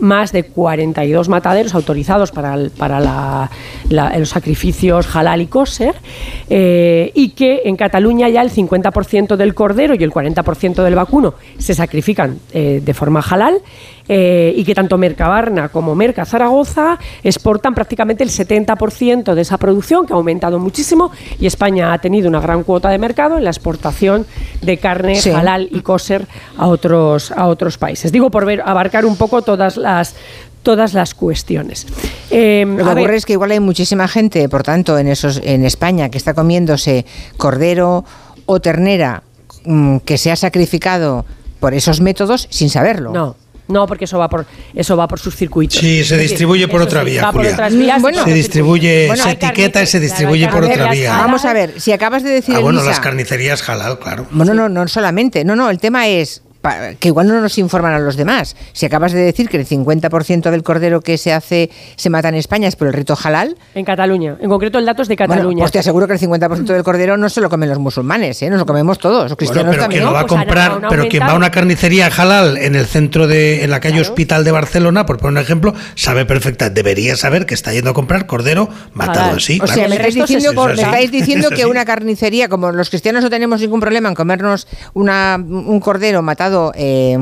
más 0.00 0.32
de 0.32 0.44
42 0.44 1.28
mataderos 1.28 1.74
autorizados 1.74 2.32
para, 2.32 2.56
para 2.76 3.48
los 3.90 4.28
sacrificios 4.28 5.14
halal 5.14 5.42
y 5.42 5.46
kosher 5.46 5.94
eh, 6.48 7.10
y 7.14 7.30
que 7.30 7.62
en 7.64 7.76
Cataluña 7.76 8.28
ya 8.28 8.42
el 8.42 8.50
50% 8.50 9.36
del 9.36 9.54
cordero 9.54 9.94
y 9.94 10.02
el 10.02 10.10
40% 10.10 10.82
del 10.82 10.94
vacuno 10.94 11.34
se 11.58 11.74
sacrifican 11.74 12.38
eh, 12.52 12.80
de 12.84 12.94
forma 12.94 13.20
halal 13.20 13.58
eh, 14.08 14.52
y 14.56 14.64
que 14.64 14.74
tanto 14.74 14.98
Mercabarna 14.98 15.68
como 15.68 15.94
Merca 15.94 16.24
Zaragoza 16.24 16.98
exportan 17.22 17.74
prácticamente 17.74 18.22
el 18.22 18.30
70% 18.30 19.34
de 19.34 19.42
esa 19.42 19.58
producción, 19.58 20.06
que 20.06 20.12
ha 20.12 20.16
aumentado 20.16 20.58
muchísimo, 20.58 21.10
y 21.40 21.46
España 21.46 21.92
ha 21.92 21.98
tenido 21.98 22.28
una 22.28 22.40
gran 22.40 22.62
cuota 22.62 22.88
de 22.88 22.98
mercado 22.98 23.38
en 23.38 23.44
la 23.44 23.50
exportación 23.50 24.26
de 24.62 24.78
carne 24.78 25.18
halal 25.34 25.68
y 25.70 25.80
kosher 25.80 26.26
a 26.56 26.68
otros, 26.68 27.32
a 27.32 27.46
otros 27.46 27.78
países. 27.78 28.12
Digo, 28.12 28.30
por 28.30 28.44
ver, 28.44 28.62
abarcar 28.64 29.04
un 29.04 29.16
poco 29.16 29.42
todas 29.42 29.76
las 29.76 30.14
todas 30.62 30.94
las 30.94 31.14
cuestiones. 31.14 31.86
Eh, 32.28 32.64
Lo 32.66 32.84
que 32.84 32.90
ocurre 32.90 33.16
es 33.16 33.24
que 33.24 33.34
igual 33.34 33.52
hay 33.52 33.60
muchísima 33.60 34.08
gente, 34.08 34.48
por 34.48 34.64
tanto, 34.64 34.98
en, 34.98 35.06
esos, 35.06 35.40
en 35.44 35.64
España 35.64 36.08
que 36.08 36.18
está 36.18 36.34
comiéndose 36.34 37.06
cordero 37.36 38.04
o 38.46 38.60
ternera 38.60 39.22
mm, 39.64 39.98
que 39.98 40.18
se 40.18 40.32
ha 40.32 40.36
sacrificado 40.36 41.24
por 41.60 41.72
esos 41.72 42.00
métodos 42.00 42.48
sin 42.50 42.68
saberlo. 42.68 43.12
No. 43.12 43.36
No, 43.68 43.86
porque 43.86 44.04
eso 44.04 44.18
va 44.18 44.28
por 44.28 44.46
eso 44.74 44.96
va 44.96 45.08
por 45.08 45.18
sus 45.18 45.34
circuitos. 45.34 45.78
Sí, 45.78 46.04
se 46.04 46.16
distribuye 46.16 46.68
por 46.68 46.82
otra 46.82 47.02
vía. 47.02 47.30
se 47.32 48.32
distribuye, 48.32 49.10
se 49.16 49.30
etiqueta 49.30 49.82
y 49.82 49.86
se 49.86 50.00
distribuye 50.00 50.48
por 50.48 50.64
otra 50.64 50.90
vía. 50.90 51.16
Vamos 51.16 51.44
a 51.44 51.52
ver, 51.52 51.80
si 51.80 51.92
acabas 51.92 52.22
de 52.22 52.30
decir. 52.30 52.54
Ah, 52.56 52.60
bueno, 52.60 52.82
las 52.82 53.00
carnicerías 53.00 53.68
halal, 53.68 53.98
claro. 53.98 54.26
Bueno, 54.30 54.54
no, 54.54 54.68
no 54.68 54.86
solamente. 54.88 55.44
No, 55.44 55.56
no, 55.56 55.70
el 55.70 55.78
tema 55.78 56.06
es 56.06 56.42
que 56.98 57.08
igual 57.08 57.28
no 57.28 57.40
nos 57.40 57.58
informan 57.58 57.92
a 57.92 57.98
los 57.98 58.16
demás. 58.16 58.56
Si 58.72 58.86
acabas 58.86 59.12
de 59.12 59.20
decir 59.20 59.48
que 59.48 59.56
el 59.56 59.66
50% 59.66 60.50
del 60.50 60.62
cordero 60.62 61.00
que 61.00 61.18
se 61.18 61.32
hace 61.32 61.70
se 61.96 62.10
mata 62.10 62.28
en 62.28 62.36
España 62.36 62.68
es 62.68 62.76
por 62.76 62.88
el 62.88 62.92
rito 62.92 63.16
halal. 63.22 63.56
En 63.74 63.84
Cataluña. 63.84 64.36
En 64.40 64.48
concreto, 64.48 64.78
el 64.78 64.86
dato 64.86 65.02
es 65.02 65.08
de 65.08 65.16
Cataluña. 65.16 65.62
pues 65.62 65.72
te 65.72 65.78
aseguro 65.78 66.06
que 66.06 66.14
el 66.14 66.20
50% 66.20 66.64
del 66.64 66.82
cordero 66.82 67.16
no 67.16 67.28
se 67.28 67.40
lo 67.40 67.48
comen 67.50 67.68
los 67.68 67.78
musulmanes, 67.78 68.42
¿eh? 68.42 68.50
nos 68.50 68.60
lo 68.60 68.66
comemos 68.66 68.98
todos, 68.98 69.30
los 69.30 69.36
cristianos 69.36 69.70
pero 69.70 69.82
también. 69.82 70.02
Quien 70.02 70.08
lo 70.08 70.14
va 70.14 70.20
a 70.20 70.26
pues 70.26 70.40
comprar, 70.40 70.80
pero 70.88 71.08
quien 71.08 71.22
va 71.22 71.32
a 71.32 71.34
una 71.34 71.50
carnicería 71.50 72.06
halal 72.06 72.56
en 72.58 72.74
el 72.74 72.86
centro 72.86 73.26
de, 73.26 73.64
en 73.64 73.70
la 73.70 73.80
calle 73.80 74.00
Hospital 74.00 74.44
de 74.44 74.52
Barcelona, 74.52 75.06
por 75.06 75.18
poner 75.18 75.38
un 75.38 75.38
ejemplo, 75.38 75.74
sabe 75.94 76.24
perfecta, 76.24 76.70
debería 76.70 77.16
saber 77.16 77.46
que 77.46 77.54
está 77.54 77.72
yendo 77.72 77.90
a 77.90 77.94
comprar 77.94 78.26
cordero 78.26 78.68
matado 78.92 79.36
así. 79.36 79.58
O 79.62 79.66
sea, 79.66 79.88
me 79.88 79.96
estáis 79.96 80.14
diciendo, 80.14 80.70
estáis 80.70 81.10
diciendo 81.10 81.50
que 81.50 81.66
una 81.66 81.84
carnicería, 81.84 82.48
como 82.48 82.72
los 82.72 82.90
cristianos 82.90 83.22
no 83.22 83.30
tenemos 83.30 83.60
ningún 83.60 83.80
problema 83.80 84.08
en 84.08 84.14
comernos 84.14 84.66
una, 84.94 85.36
un 85.38 85.80
cordero 85.80 86.22
matado 86.22 86.55
eh, 86.74 87.16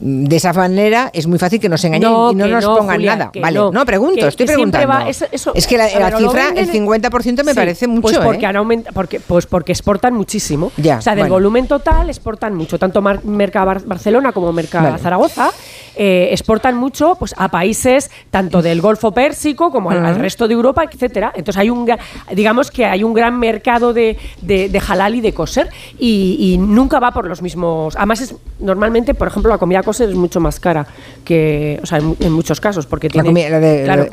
de 0.00 0.36
esa 0.36 0.52
manera, 0.52 1.10
es 1.12 1.26
muy 1.26 1.38
fácil 1.38 1.60
que 1.60 1.68
nos 1.68 1.82
engañen 1.84 2.10
y 2.10 2.34
no 2.34 2.46
nos 2.46 2.64
pongan 2.64 3.04
nada. 3.04 3.30
Vale, 3.40 3.58
no, 3.72 3.86
pregunto, 3.86 4.26
estoy 4.26 4.46
preguntando. 4.46 4.94
es 5.08 5.66
que 5.66 5.78
la, 5.78 5.88
cifra, 6.16 6.48
el 6.54 6.70
50% 6.70 7.44
me 7.44 7.54
parece 7.54 7.86
mucho. 7.86 8.02
Pues 8.02 8.18
porque 8.18 8.44
¿eh? 8.44 8.48
han 8.48 8.56
aumentado, 8.56 8.94
porque, 8.94 9.20
pues 9.20 9.46
porque 9.46 9.72
exportan 9.72 10.14
muchísimo. 10.14 10.72
Ya, 10.76 10.98
o 10.98 11.02
sea, 11.02 11.14
del 11.14 11.28
volumen 11.28 11.66
total 11.66 12.08
exportan 12.08 12.54
mucho, 12.54 12.78
tanto 12.78 13.02
Merca 13.02 13.64
Barcelona 13.64 14.32
como 14.32 14.52
Merca 14.52 14.98
Zaragoza. 14.98 15.50
Eh, 15.94 16.28
exportan 16.30 16.74
mucho 16.74 17.16
pues, 17.18 17.34
a 17.36 17.50
países 17.50 18.10
tanto 18.30 18.62
del 18.62 18.80
Golfo 18.80 19.12
Pérsico 19.12 19.70
como 19.70 19.90
al, 19.90 20.16
resto 20.16 20.48
de 20.48 20.54
Europa, 20.54 20.84
etcétera. 20.90 21.32
Entonces 21.34 21.60
hay 21.60 21.68
un 21.68 21.86
digamos 22.34 22.70
que 22.70 22.86
hay 22.86 23.04
un 23.04 23.12
gran 23.12 23.38
mercado 23.38 23.92
de, 23.92 24.16
de, 24.40 24.82
halal 24.88 25.16
y 25.16 25.20
de 25.20 25.34
kosher 25.34 25.68
y, 25.98 26.56
nunca 26.58 26.98
va 26.98 27.10
por 27.12 27.28
los 27.28 27.42
mismos. 27.42 27.96
Además 27.96 28.20
es 28.20 28.34
normalmente, 28.62 29.14
por 29.14 29.28
ejemplo, 29.28 29.50
la 29.50 29.58
comida 29.58 29.82
kosher 29.82 30.08
es 30.08 30.14
mucho 30.14 30.40
más 30.40 30.58
cara 30.60 30.86
que, 31.24 31.78
o 31.82 31.86
sea, 31.86 31.98
en, 31.98 32.32
muchos 32.32 32.60
casos 32.60 32.86
porque 32.86 33.08
la 33.08 33.22
tiene 33.22 33.28
comida, 33.28 33.48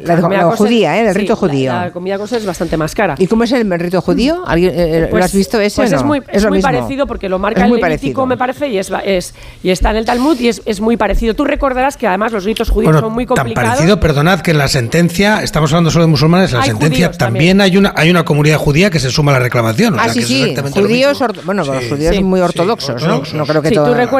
la, 0.04 0.22
comida 0.22 0.52
judía, 0.52 0.98
¿eh? 0.98 1.08
el 1.08 1.16
rito 1.16 1.36
judío. 1.36 1.72
La, 1.72 1.92
comida 1.92 2.18
kosher 2.18 2.40
es 2.40 2.46
bastante 2.46 2.78
más 2.78 2.94
cara. 2.94 3.16
¿Y 3.18 3.28
cómo 3.28 3.44
es 3.44 3.52
el 3.52 3.70
rito 3.80 4.02
judío? 4.02 4.44
¿Alguien, 4.46 4.74
eh, 4.76 5.02
¿Lo 5.02 5.10
pues, 5.10 5.26
has 5.26 5.34
visto 5.34 5.60
ese? 5.60 5.82
Pues 5.82 5.94
es 5.94 6.04
muy, 6.04 6.22
es 6.28 6.46
muy 6.48 6.62
parecido 6.62 7.08
porque 7.08 7.30
lo 7.30 7.40
marca 7.40 7.66
el 7.66 7.72
Levítico, 7.72 8.26
me 8.26 8.38
parece, 8.38 8.68
y 8.68 8.78
es, 8.78 8.92
es, 9.06 9.34
y 9.64 9.70
está 9.70 9.92
en 9.92 9.98
el 9.98 10.06
Talmud 10.06 10.40
y 10.40 10.50
es, 10.50 10.62
es 10.66 10.82
muy 10.82 10.98
parecido. 10.98 11.34
Tú 11.34 11.46
recordarás 11.46 11.98
que 11.98 12.08
además 12.08 12.32
los 12.32 12.44
ritos 12.44 12.70
judíos 12.70 13.00
son 13.00 13.14
muy 13.14 13.26
complicados. 13.26 13.56
Tan 13.56 13.78
parecido, 13.78 14.00
perdonad, 14.00 14.42
que 14.42 14.52
en 14.52 14.58
la 14.58 14.68
sentencia, 14.68 15.44
estamos 15.44 15.72
hablando 15.72 15.92
solo 15.92 16.06
de 16.06 16.12
musulmanes, 16.12 16.52
en 16.52 16.60
la 16.60 16.66
sentencia 16.66 17.12
también, 17.12 17.62
hay 17.62 17.78
una 17.78 17.94
hay 17.96 18.10
una 18.10 18.24
comunidad 18.24 18.58
judía 18.58 18.90
que 18.90 19.00
se 19.00 19.10
suma 19.12 19.32
a 19.32 19.36
la 19.36 19.40
reclamación. 19.40 20.00
ah, 20.00 20.10
sí, 20.10 20.24
sí, 20.24 20.56
judíos, 20.74 21.22
bueno, 21.44 21.64
los 21.64 21.86
judíos 21.86 22.22
muy 22.22 22.40
ortodoxos, 22.40 23.04
¿no? 23.04 23.24
No 23.34 23.46
creo 23.46 23.62
que 23.62 23.70
sí, 23.70 23.76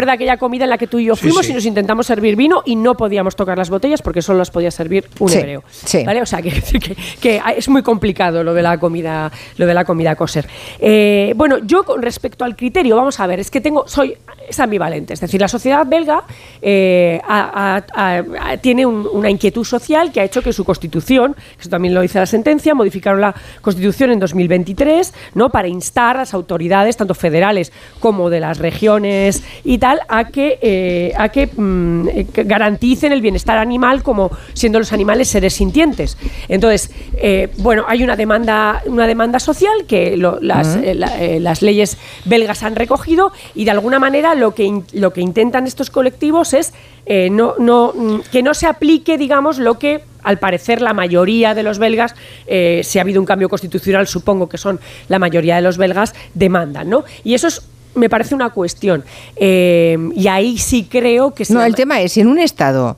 recuerdas 0.10 0.14
aquella 0.14 0.38
comida 0.38 0.64
en 0.64 0.70
la 0.70 0.78
que 0.78 0.88
tú 0.88 1.00
y 1.00 1.06
yo 1.06 1.16
fuimos 1.16 1.48
y 1.50 1.54
nos 1.54 1.66
intentamos 1.66 2.08
servir 2.08 2.36
vino 2.36 2.62
y 2.66 2.76
no 2.76 2.96
podíamos 2.96 3.36
tocar 3.36 3.58
las 3.58 3.70
botellas 3.70 4.02
porque 4.02 4.22
solo 4.22 4.40
las 4.40 4.52
podía 4.52 4.72
servir 4.72 5.06
un 5.20 5.32
hebreo. 5.32 5.64
¿vale? 6.06 6.22
O 6.22 6.26
sea, 6.26 6.42
que, 6.42 6.52
que, 7.22 7.42
es 7.56 7.70
muy 7.70 7.84
complicado 7.84 8.44
lo 8.44 8.54
de 8.54 8.62
la 8.62 8.78
comida, 8.78 9.32
lo 9.58 9.66
de 9.66 9.74
la 9.74 9.86
comida 9.86 10.16
kosher. 10.16 10.48
Eh, 10.80 11.34
bueno, 11.36 11.60
yo 11.60 11.84
con 11.84 12.02
respecto 12.02 12.44
al 12.44 12.56
criterio, 12.56 12.96
vamos 12.96 13.20
a 13.20 13.28
ver, 13.28 13.40
es 13.40 13.52
que 13.52 13.62
tengo, 13.62 13.88
soy 13.88 14.16
es 14.50 14.60
ambivalente. 14.60 15.14
Es 15.14 15.20
decir, 15.20 15.40
la 15.40 15.48
sociedad 15.48 15.86
belga 15.86 16.24
eh, 16.62 17.22
tiene 18.62 18.86
una 18.86 19.30
inquietud 19.30 19.64
social 19.64 20.12
que 20.12 20.22
ha 20.22 20.24
hecho 20.24 20.42
que 20.42 20.52
su 20.54 20.66
constitución, 20.66 21.36
eso 21.60 21.70
también 21.70 21.94
lo 21.94 22.02
dice 22.02 22.20
la 22.20 22.26
sentencia, 22.26 22.74
modificaron 22.74 23.22
la 23.22 23.36
constitución 23.62 24.12
en 24.12 24.20
2023 24.20 25.14
¿no? 25.36 25.50
para 25.50 25.68
instar 25.68 26.18
a 26.18 26.20
las 26.22 26.34
autoridades, 26.34 26.98
tanto 26.98 27.14
federales 27.14 27.72
como 28.00 28.30
de 28.30 28.40
las 28.40 28.58
regiones 28.58 29.44
y 29.64 29.78
tal, 29.78 29.99
a 30.08 30.26
que, 30.26 30.60
eh, 30.62 31.14
a 31.18 31.30
que, 31.30 31.48
mm, 31.48 32.08
garanticen 32.34 33.12
el 33.12 33.22
bienestar 33.22 33.58
animal 33.58 34.04
como 34.04 34.32
siendo 34.54 34.80
los 34.80 34.94
animales 34.94 35.28
seres 35.28 35.54
sintientes. 35.54 36.18
Entonces, 36.48 36.92
eh, 37.18 37.50
bueno, 37.58 37.86
hay 37.88 38.04
una 38.04 38.16
demanda, 38.16 38.82
una 38.86 39.08
demanda 39.08 39.40
social 39.40 39.86
que 39.88 40.18
las, 40.18 40.78
las 40.82 41.62
leyes 41.62 41.98
belgas 42.26 42.64
han 42.64 42.76
recogido 42.76 43.32
y 43.56 43.66
de 43.66 43.72
alguna 43.72 44.00
manera 44.00 44.36
lo 44.36 44.54
que, 44.54 44.82
lo 44.94 45.14
que 45.14 45.22
intentan 45.22 45.68
estos 45.68 45.90
colectivos 45.90 46.54
es 46.54 46.74
eh, 47.12 47.30
no, 47.32 47.56
no, 47.58 47.92
mm, 47.96 48.20
que 48.32 48.44
no 48.44 48.54
se 48.54 48.68
aplique, 48.68 49.18
digamos, 49.18 49.58
lo 49.58 49.80
que 49.80 50.04
al 50.22 50.38
parecer 50.38 50.80
la 50.80 50.94
mayoría 50.94 51.56
de 51.56 51.64
los 51.64 51.80
belgas, 51.80 52.14
eh, 52.46 52.82
si 52.84 53.00
ha 53.00 53.02
habido 53.02 53.20
un 53.20 53.26
cambio 53.26 53.50
constitucional, 53.50 54.06
supongo 54.06 54.48
que 54.48 54.60
son 54.60 54.80
la 55.08 55.18
mayoría 55.18 55.56
de 55.56 55.64
los 55.64 55.78
belgas, 55.78 56.14
demandan, 56.36 56.88
¿no? 56.88 57.06
Y 57.24 57.34
eso 57.34 57.48
es 57.48 57.64
me 57.96 58.10
parece 58.10 58.36
una 58.36 58.50
cuestión. 58.52 59.04
Eh, 59.36 59.98
y 60.16 60.28
ahí 60.28 60.58
sí 60.58 60.88
creo 60.90 61.34
que... 61.34 61.46
No, 61.50 61.64
el 61.64 61.76
tema 61.76 62.02
es, 62.02 62.18
en 62.18 62.28
un 62.28 62.40
Estado, 62.40 62.98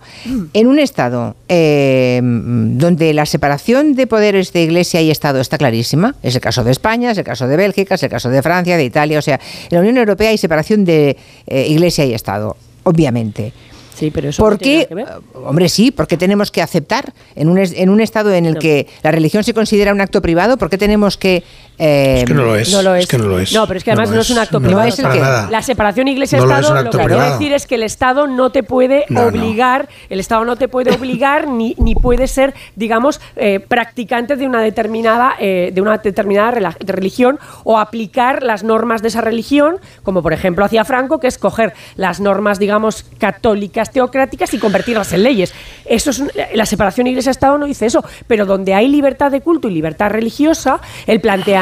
en 0.54 0.68
un 0.68 0.80
Estado 0.80 1.36
eh, 1.48 2.20
donde 2.24 3.14
la 3.14 3.26
separación 3.26 3.96
de 3.96 4.08
poderes 4.08 4.54
de 4.54 4.64
Iglesia 4.64 5.02
y 5.02 5.12
Estado 5.12 5.40
está 5.40 5.58
clarísima, 5.58 6.16
es 6.22 6.36
el 6.36 6.42
caso 6.42 6.64
de 6.64 6.72
España, 6.72 7.12
es 7.12 7.18
el 7.18 7.24
caso 7.24 7.48
de 7.48 7.58
Bélgica, 7.58 7.96
es 7.96 8.04
el 8.04 8.10
caso 8.10 8.30
de 8.30 8.42
Francia, 8.42 8.78
de 8.78 8.86
Italia, 8.86 9.20
o 9.20 9.22
sea, 9.22 9.40
en 9.70 9.76
la 9.76 9.80
Unión 9.80 9.98
Europea 9.98 10.30
hay 10.30 10.38
separación 10.38 10.86
de 10.86 11.18
eh, 11.48 11.68
Iglesia 11.70 12.06
y 12.06 12.14
Estado, 12.14 12.56
obviamente. 12.84 13.54
Sí, 14.02 14.10
pero 14.10 14.30
eso 14.30 14.42
¿Por 14.42 14.58
qué? 14.58 14.88
Hombre, 15.46 15.70
sí, 15.70 15.92
porque 15.92 16.18
tenemos 16.18 16.50
que 16.50 16.64
aceptar 16.64 17.14
en 17.36 17.50
un, 17.50 17.60
en 17.60 17.90
un 17.90 18.02
estado 18.02 18.34
en 18.34 18.48
el 18.48 18.58
que 18.58 18.88
la 19.04 19.12
religión 19.12 19.44
se 19.44 19.54
considera 19.54 19.92
un 19.92 20.02
acto 20.02 20.24
privado, 20.24 20.58
¿por 20.58 20.72
qué 20.72 20.78
tenemos 20.80 21.18
que 21.18 21.44
es 21.78 22.26
que 22.26 22.34
no 22.34 22.44
lo 22.44 22.56
es. 22.56 22.72
No 22.72 22.82
lo 22.82 22.96
es. 22.96 23.08
que 23.08 23.18
no 23.18 23.26
lo 23.26 23.40
es. 23.40 23.54
No, 23.54 23.68
pero 23.68 23.78
es 23.78 23.84
que 23.84 23.92
además 23.92 24.12
no, 24.12 24.22
es 24.22 24.30
un 24.30 24.38
acto 24.38 24.62
privado. 24.62 24.88
Es 24.88 25.00
el 25.00 25.10
que, 25.10 25.20
la 25.20 25.62
separación 25.62 26.08
iglesia-estado 26.08 26.84
lo, 26.84 26.92
que 26.92 26.98
quiere 26.98 27.32
decir 27.32 27.54
es 27.54 27.66
que 27.66 27.76
el 27.76 27.84
Estado 27.84 28.28
no 28.28 28.52
te 28.52 28.64
puede 28.64 29.06
obligar, 29.16 29.90
el 30.10 30.20
Estado 30.20 30.46
no 30.46 30.56
te 30.56 30.68
puede 30.68 30.92
obligar 30.96 31.48
ni, 31.48 31.76
ni 31.78 31.96
puede 31.96 32.28
ser, 32.28 32.54
digamos, 32.76 33.20
eh, 33.36 33.60
practicante 33.60 34.36
de 34.36 34.46
una 34.46 34.62
determinada, 34.62 35.34
eh, 35.40 35.72
de 35.74 35.82
una 35.82 35.98
determinada 35.98 36.52
religión 36.80 37.40
o 37.64 37.80
aplicar 37.80 38.44
las 38.44 38.64
normas 38.64 39.02
de 39.02 39.08
esa 39.08 39.22
religión, 39.22 39.78
como 40.04 40.22
por 40.22 40.34
ejemplo 40.34 40.66
hacía 40.66 40.86
Franco, 40.86 41.20
que 41.20 41.28
es 41.28 41.38
coger 41.38 41.74
las 41.96 42.20
normas, 42.20 42.60
digamos, 42.60 43.06
católicas 43.18 43.92
teocráticas 43.92 44.54
y 44.54 44.60
convertirlas 44.60 45.14
en 45.14 45.24
leyes. 45.24 45.54
Eso 45.86 46.12
es 46.12 46.24
la 46.54 46.66
separación 46.66 47.08
iglesia-Estado 47.08 47.58
no 47.58 47.66
dice 47.66 47.86
eso, 47.86 48.04
pero 48.28 48.46
donde 48.46 48.74
hay 48.74 48.88
libertad 48.88 49.32
de 49.32 49.42
culto 49.42 49.68
y 49.68 49.74
libertad 49.74 50.10
religiosa, 50.10 50.80
el 51.08 51.20
planteamiento 51.20 51.61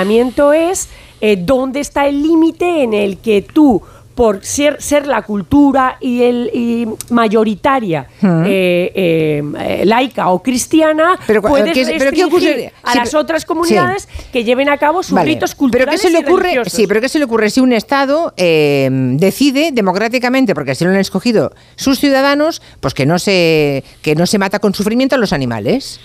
es 0.54 0.88
eh, 1.22 1.38
dónde 1.38 1.80
está 1.82 2.08
el 2.08 2.22
límite 2.22 2.84
en 2.84 2.94
el 2.94 3.18
que 3.18 3.42
tú 3.42 3.82
por 4.16 4.44
ser, 4.44 4.82
ser 4.82 5.08
la 5.08 5.22
cultura 5.22 5.98
y 6.02 6.24
el 6.24 6.98
mayoritaria 7.10 8.06
eh, 8.22 8.92
eh, 8.94 9.84
laica 9.86 10.30
o 10.30 10.44
cristiana 10.44 11.18
pero, 11.26 11.42
puedes 11.42 11.74
pero 11.98 12.12
¿qué 12.12 12.26
ocurre? 12.26 12.74
a 12.84 12.96
las 12.96 13.14
otras 13.14 13.46
comunidades 13.46 14.10
que 14.34 14.44
lleven 14.44 14.68
a 14.68 14.78
cabo 14.78 15.04
sus 15.04 15.22
ritos 15.22 15.56
culturales 15.56 16.02
pero 16.02 16.02
¿qué 16.02 16.18
se 16.18 16.24
le 16.24 16.30
ocurre 16.30 16.70
sí 16.70 16.86
pero 16.86 17.00
qué 17.00 17.08
se 17.08 17.18
le 17.18 17.26
ocurre 17.26 17.50
si 17.50 17.62
un 17.62 17.72
estado 17.72 18.34
decide 18.36 19.72
democráticamente 19.72 20.54
porque 20.54 20.72
así 20.72 20.84
lo 20.84 20.92
han 20.92 20.98
escogido 20.98 21.54
sus 21.78 22.00
ciudadanos 22.00 22.62
pues 22.82 22.94
que 22.94 23.06
no 23.06 23.20
se 23.20 23.86
que 24.02 24.16
no 24.16 24.26
se 24.26 24.38
mata 24.38 24.60
con 24.60 24.74
sufrimiento 24.74 25.16
a 25.16 25.18
los 25.18 25.32
animales 25.32 26.02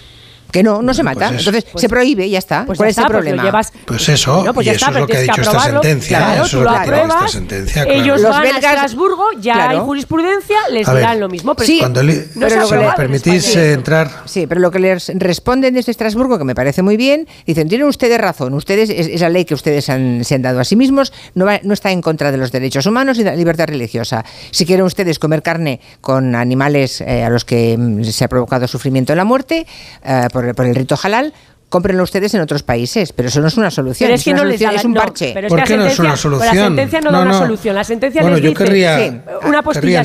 que 0.54 0.62
no, 0.62 0.82
no 0.82 0.94
se 0.94 1.02
pues 1.02 1.16
mata. 1.16 1.34
Entonces 1.36 1.66
se 1.74 1.88
prohíbe 1.88 2.28
y 2.28 2.30
ya 2.30 2.38
está. 2.38 2.64
Pues 2.64 2.78
¿Cuál 2.78 2.90
es 2.90 2.98
el 2.98 3.06
pues 3.06 3.12
problema? 3.12 3.62
Pues, 3.86 4.08
eso, 4.08 4.44
y 4.62 4.68
eso 4.68 4.88
es 4.88 4.94
lo 4.94 5.06
que 5.08 5.16
ha 5.16 5.20
dicho 5.22 5.40
esta 5.40 5.60
sentencia. 5.60 6.18
Claro, 6.18 6.44
eso 6.44 6.58
tú 6.58 6.62
lo 6.62 6.70
apruebas, 6.70 7.24
esta 7.24 7.28
sentencia, 7.28 7.82
ellos 7.88 8.20
Los 8.20 8.30
van 8.30 8.42
belgas, 8.42 8.64
a 8.64 8.68
Estrasburgo, 8.74 9.24
ya 9.40 9.70
hay 9.70 9.78
jurisprudencia, 9.78 10.56
les 10.70 10.86
dirán 10.86 11.18
lo 11.18 11.28
mismo. 11.28 11.56
Pero 11.56 11.66
sí, 11.66 11.78
cuando 11.80 12.04
le, 12.04 12.28
pero 12.38 12.68
si 12.68 12.74
me 12.74 12.92
permitís 12.92 13.56
eh, 13.56 13.72
entrar... 13.72 14.08
Sí, 14.26 14.46
pero 14.46 14.60
lo 14.60 14.70
que 14.70 14.78
les 14.78 15.10
responden 15.16 15.74
desde 15.74 15.90
Estrasburgo, 15.90 16.38
que 16.38 16.44
me 16.44 16.54
parece 16.54 16.82
muy 16.82 16.96
bien, 16.96 17.26
dicen, 17.44 17.68
tienen 17.68 17.88
ustedes 17.88 18.20
razón, 18.20 18.54
ustedes 18.54 18.90
esa 18.90 19.28
ley 19.28 19.44
que 19.44 19.54
ustedes 19.54 19.90
han, 19.90 20.24
se 20.24 20.36
han 20.36 20.42
dado 20.42 20.60
a 20.60 20.64
sí 20.64 20.76
mismos 20.76 21.12
no, 21.34 21.46
no 21.64 21.74
está 21.74 21.90
en 21.90 22.00
contra 22.00 22.30
de 22.30 22.38
los 22.38 22.52
derechos 22.52 22.86
humanos 22.86 23.18
y 23.18 23.24
de 23.24 23.30
la 23.30 23.36
libertad 23.36 23.66
religiosa. 23.66 24.24
Si 24.52 24.64
quieren 24.64 24.86
ustedes 24.86 25.18
comer 25.18 25.42
carne 25.42 25.80
con 26.00 26.36
animales 26.36 27.00
eh, 27.00 27.24
a 27.24 27.30
los 27.30 27.44
que 27.44 27.76
mm, 27.76 28.04
se 28.04 28.24
ha 28.24 28.28
provocado 28.28 28.68
sufrimiento 28.68 29.12
en 29.12 29.18
la 29.18 29.24
muerte, 29.24 29.66
eh, 30.04 30.28
por 30.32 30.43
por, 30.52 30.66
el 30.66 30.74
rito 30.74 30.98
halal, 31.02 31.32
cómprenlo 31.74 32.04
ustedes 32.04 32.32
en 32.34 32.40
otros 32.40 32.62
países, 32.62 33.12
pero 33.12 33.28
eso 33.28 33.40
no 33.40 33.48
es 33.48 33.56
una 33.56 33.68
solución, 33.68 34.12
es, 34.12 34.22
que 34.22 34.32
no 34.32 34.44
les 34.44 34.60
es 34.60 34.84
un 34.84 34.94
parche. 34.94 35.32
pero 35.34 35.48
¿Por 35.48 35.64
qué 35.64 35.76
no 35.76 35.86
es 35.86 35.98
una 35.98 36.16
solución? 36.16 36.54
la 36.54 36.62
sentencia 36.66 37.00
no, 37.00 37.10
da 37.10 37.22
una 37.22 37.36
solución, 37.36 37.74
la 37.74 37.82
sentencia 37.82 38.22
les 38.22 38.40
dice 38.40 39.20
una 39.44 39.62
postilla 39.62 40.02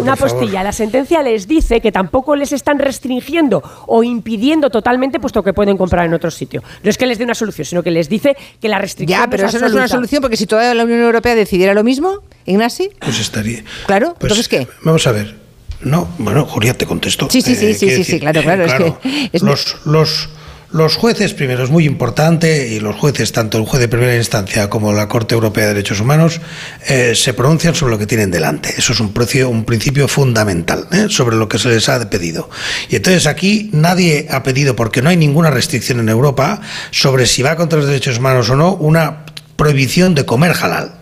una 0.00 0.16
postilla, 0.16 0.62
la 0.62 0.72
sentencia 0.72 1.22
les 1.22 1.46
dice 1.46 1.82
que 1.82 1.92
tampoco 1.92 2.34
les 2.34 2.52
están 2.52 2.78
restringiendo 2.78 3.62
o 3.86 4.02
impidiendo 4.02 4.70
totalmente 4.70 5.20
puesto 5.20 5.42
que 5.42 5.52
pueden 5.52 5.76
comprar 5.76 6.06
en 6.06 6.14
otro 6.14 6.30
sitio. 6.30 6.62
No 6.82 6.88
es 6.88 6.96
que 6.96 7.04
les 7.04 7.18
dé 7.18 7.24
una 7.24 7.34
solución, 7.34 7.66
sino 7.66 7.82
que 7.82 7.90
les 7.90 8.08
dice 8.08 8.34
que 8.58 8.68
la 8.70 8.78
restricción 8.78 9.20
Ya, 9.20 9.28
pero 9.28 9.46
eso 9.46 9.58
no 9.58 9.66
es 9.66 9.72
una 9.74 9.88
solución 9.88 10.22
porque 10.22 10.38
si 10.38 10.46
toda 10.46 10.72
la 10.72 10.82
Unión 10.82 11.00
Europea 11.00 11.34
decidiera 11.34 11.74
lo 11.74 11.84
mismo, 11.84 12.20
Ignasi, 12.46 12.90
pues 13.00 13.20
estaría. 13.20 13.62
Claro, 13.84 14.14
pues, 14.18 14.32
entonces 14.32 14.48
qué? 14.48 14.66
Vamos 14.82 15.06
a 15.06 15.12
ver. 15.12 15.41
No, 15.84 16.08
bueno, 16.18 16.46
Julia, 16.46 16.74
te 16.74 16.86
contesto. 16.86 17.28
Sí, 17.30 17.42
sí, 17.42 17.54
sí, 17.54 17.66
eh, 17.66 17.74
sí, 17.74 18.04
sí, 18.04 18.20
claro, 18.20 18.42
claro. 18.42 18.64
es 18.64 18.72
que 18.74 19.38
los, 19.44 19.76
los, 19.84 20.28
los 20.72 20.96
jueces, 20.96 21.34
primero, 21.34 21.64
es 21.64 21.70
muy 21.70 21.84
importante, 21.84 22.68
y 22.68 22.80
los 22.80 22.96
jueces, 22.96 23.30
tanto 23.32 23.58
el 23.58 23.66
juez 23.66 23.78
de 23.78 23.88
primera 23.88 24.16
instancia 24.16 24.70
como 24.70 24.94
la 24.94 25.06
Corte 25.06 25.34
Europea 25.34 25.66
de 25.66 25.74
Derechos 25.74 26.00
Humanos, 26.00 26.40
eh, 26.88 27.12
se 27.14 27.34
pronuncian 27.34 27.74
sobre 27.74 27.92
lo 27.92 27.98
que 27.98 28.06
tienen 28.06 28.30
delante. 28.30 28.72
Eso 28.78 28.94
es 28.94 29.00
un, 29.00 29.12
precio, 29.12 29.50
un 29.50 29.64
principio 29.64 30.08
fundamental 30.08 30.86
¿eh? 30.90 31.06
sobre 31.10 31.36
lo 31.36 31.46
que 31.46 31.58
se 31.58 31.68
les 31.68 31.90
ha 31.90 32.08
pedido. 32.08 32.48
Y 32.88 32.96
entonces 32.96 33.26
aquí 33.26 33.68
nadie 33.74 34.28
ha 34.30 34.42
pedido, 34.42 34.74
porque 34.74 35.02
no 35.02 35.10
hay 35.10 35.18
ninguna 35.18 35.50
restricción 35.50 36.00
en 36.00 36.08
Europa, 36.08 36.62
sobre 36.90 37.26
si 37.26 37.42
va 37.42 37.56
contra 37.56 37.78
los 37.78 37.88
derechos 37.88 38.18
humanos 38.18 38.48
o 38.48 38.56
no, 38.56 38.72
una 38.72 39.26
prohibición 39.56 40.14
de 40.14 40.24
comer 40.24 40.52
halal. 40.52 41.01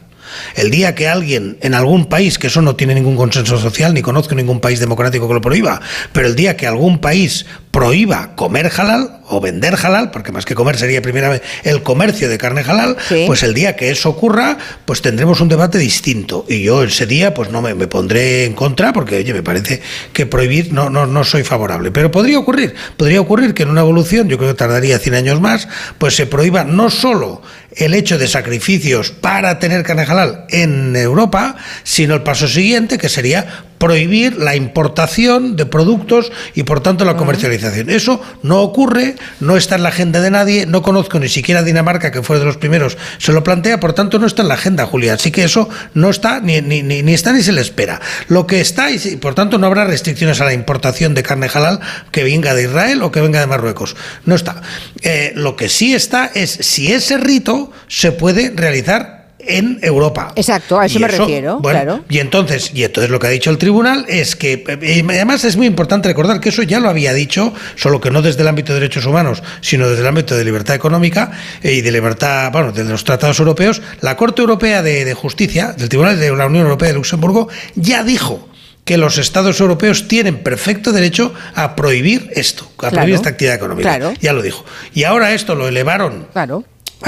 El 0.54 0.70
día 0.70 0.94
que 0.94 1.08
alguien 1.08 1.58
en 1.60 1.74
algún 1.74 2.06
país, 2.06 2.38
que 2.38 2.48
eso 2.48 2.62
no 2.62 2.76
tiene 2.76 2.94
ningún 2.94 3.16
consenso 3.16 3.58
social, 3.58 3.94
ni 3.94 4.02
conozco 4.02 4.34
ningún 4.34 4.60
país 4.60 4.80
democrático 4.80 5.28
que 5.28 5.34
lo 5.34 5.40
prohíba, 5.40 5.80
pero 6.12 6.26
el 6.26 6.36
día 6.36 6.56
que 6.56 6.66
algún 6.66 6.98
país 6.98 7.46
prohíba 7.70 8.34
comer 8.34 8.70
halal 8.76 9.20
o 9.28 9.40
vender 9.40 9.76
halal, 9.80 10.10
porque 10.10 10.32
más 10.32 10.44
que 10.44 10.56
comer 10.56 10.76
sería 10.76 11.00
primera 11.02 11.28
vez 11.28 11.40
el 11.62 11.84
comercio 11.84 12.28
de 12.28 12.36
carne 12.36 12.62
halal, 12.66 12.96
Sí. 13.08 13.24
pues 13.28 13.44
el 13.44 13.54
día 13.54 13.76
que 13.76 13.90
eso 13.90 14.08
ocurra, 14.10 14.58
pues 14.84 15.02
tendremos 15.02 15.40
un 15.40 15.48
debate 15.48 15.78
distinto. 15.78 16.44
Y 16.48 16.62
yo 16.62 16.82
ese 16.82 17.06
día, 17.06 17.32
pues 17.32 17.50
no 17.50 17.62
me, 17.62 17.74
me 17.74 17.86
pondré 17.86 18.44
en 18.44 18.54
contra, 18.54 18.92
porque 18.92 19.16
oye, 19.16 19.32
me 19.32 19.44
parece 19.44 19.80
que 20.12 20.26
prohibir 20.26 20.72
no, 20.72 20.90
no, 20.90 21.06
no 21.06 21.22
soy 21.22 21.44
favorable. 21.44 21.92
Pero 21.92 22.10
podría 22.10 22.40
ocurrir, 22.40 22.74
podría 22.96 23.20
ocurrir 23.20 23.54
que 23.54 23.62
en 23.62 23.70
una 23.70 23.82
evolución, 23.82 24.28
yo 24.28 24.36
creo 24.36 24.50
que 24.50 24.58
tardaría 24.58 24.98
100 24.98 25.14
años 25.14 25.40
más, 25.40 25.68
pues 25.98 26.16
se 26.16 26.26
prohíba 26.26 26.64
no 26.64 26.90
solo 26.90 27.40
el 27.76 27.94
hecho 27.94 28.18
de 28.18 28.26
sacrificios 28.26 29.12
para 29.12 29.60
tener 29.60 29.84
carne 29.84 30.02
halal 30.02 30.44
en 30.48 30.96
Europa, 30.96 31.54
sino 31.84 32.14
el 32.14 32.22
paso 32.22 32.48
siguiente, 32.48 32.98
que 32.98 33.08
sería 33.08 33.64
prohibir 33.80 34.36
la 34.36 34.54
importación 34.56 35.56
de 35.56 35.64
productos 35.64 36.30
y 36.54 36.64
por 36.64 36.82
tanto 36.82 37.06
la 37.06 37.16
comercialización. 37.16 37.88
Eso 37.88 38.20
no 38.42 38.60
ocurre, 38.60 39.16
no 39.40 39.56
está 39.56 39.76
en 39.76 39.84
la 39.84 39.88
agenda 39.88 40.20
de 40.20 40.30
nadie, 40.30 40.66
no 40.66 40.82
conozco 40.82 41.18
ni 41.18 41.30
siquiera 41.30 41.62
Dinamarca, 41.62 42.12
que 42.12 42.22
fue 42.22 42.38
de 42.38 42.44
los 42.44 42.58
primeros, 42.58 42.98
se 43.16 43.32
lo 43.32 43.42
plantea, 43.42 43.80
por 43.80 43.94
tanto 43.94 44.18
no 44.18 44.26
está 44.26 44.42
en 44.42 44.48
la 44.48 44.54
agenda, 44.54 44.84
Julia. 44.84 45.14
Así 45.14 45.30
que 45.30 45.44
eso 45.44 45.70
no 45.94 46.10
está, 46.10 46.40
ni, 46.40 46.60
ni, 46.60 46.82
ni, 46.82 47.02
ni 47.02 47.14
está 47.14 47.32
ni 47.32 47.42
se 47.42 47.52
le 47.52 47.62
espera. 47.62 48.02
Lo 48.28 48.46
que 48.46 48.60
está, 48.60 48.90
y 48.90 48.98
por 49.16 49.34
tanto 49.34 49.56
no 49.56 49.66
habrá 49.66 49.86
restricciones 49.86 50.42
a 50.42 50.44
la 50.44 50.52
importación 50.52 51.14
de 51.14 51.22
carne 51.22 51.48
halal 51.52 51.80
que 52.12 52.22
venga 52.22 52.54
de 52.54 52.64
Israel 52.64 53.02
o 53.02 53.10
que 53.10 53.22
venga 53.22 53.40
de 53.40 53.46
Marruecos. 53.46 53.96
No 54.26 54.34
está. 54.34 54.60
Eh, 55.00 55.32
lo 55.36 55.56
que 55.56 55.70
sí 55.70 55.94
está 55.94 56.30
es 56.34 56.50
si 56.50 56.92
ese 56.92 57.16
rito 57.16 57.72
se 57.88 58.12
puede 58.12 58.52
realizar 58.54 59.19
en 59.46 59.78
Europa. 59.82 60.32
Exacto, 60.36 60.78
a 60.78 60.86
eso 60.86 60.98
Y 60.98 61.02
me 61.02 61.08
refiero, 61.08 61.58
bueno, 61.60 61.80
claro. 61.80 62.04
y 62.08 62.18
entonces, 62.18 62.70
y 62.74 62.84
entonces 62.84 63.10
lo 63.10 63.18
que 63.18 63.26
ha 63.26 63.30
dicho 63.30 63.50
el 63.50 63.58
tribunal 63.58 64.04
es 64.08 64.36
que, 64.36 64.64
eh, 64.66 65.02
y 65.04 65.10
además 65.10 65.44
es 65.44 65.56
muy 65.56 65.66
importante 65.66 66.08
recordar 66.08 66.40
que 66.40 66.48
eso 66.50 66.62
ya 66.62 66.80
lo 66.80 66.88
había 66.88 67.12
dicho, 67.12 67.52
solo 67.76 68.00
que 68.00 68.10
no 68.10 68.22
desde 68.22 68.42
el 68.42 68.48
ámbito 68.48 68.72
de 68.74 68.80
derechos 68.80 69.06
humanos, 69.06 69.42
sino 69.60 69.88
desde 69.88 70.02
el 70.02 70.08
ámbito 70.08 70.36
de 70.36 70.44
libertad 70.44 70.74
económica 70.76 71.32
eh, 71.62 71.72
y 71.74 71.80
de 71.80 71.90
libertad, 71.92 72.50
bueno, 72.52 72.72
de 72.72 72.84
los 72.84 73.04
tratados 73.04 73.38
europeos, 73.38 73.82
la 74.00 74.16
Corte 74.16 74.40
Europea 74.42 74.82
de, 74.82 75.04
de 75.04 75.14
Justicia, 75.14 75.72
del 75.76 75.88
Tribunal 75.88 76.18
de 76.18 76.30
la 76.34 76.46
Unión 76.46 76.64
Europea 76.64 76.88
de 76.88 76.94
Luxemburgo, 76.94 77.48
ya 77.74 78.02
dijo 78.04 78.48
que 78.84 78.96
los 78.96 79.18
Estados 79.18 79.60
europeos 79.60 80.08
tienen 80.08 80.38
perfecto 80.42 80.90
derecho 80.90 81.32
a 81.54 81.76
prohibir 81.76 82.30
esto, 82.34 82.64
a 82.64 82.80
Claro, 82.80 82.94
prohibir 82.96 83.14
esta 83.16 83.28
actividad 83.28 83.54
económica. 83.56 83.88
claro. 83.96 84.14
Ya 84.20 84.32
lo 84.32 84.42
dijo. 84.42 84.64
Y 84.94 85.04
ahora 85.04 85.32
esto 85.32 85.54
lo 85.54 85.68
elevaron 85.68 86.26
Claro. 86.32 86.64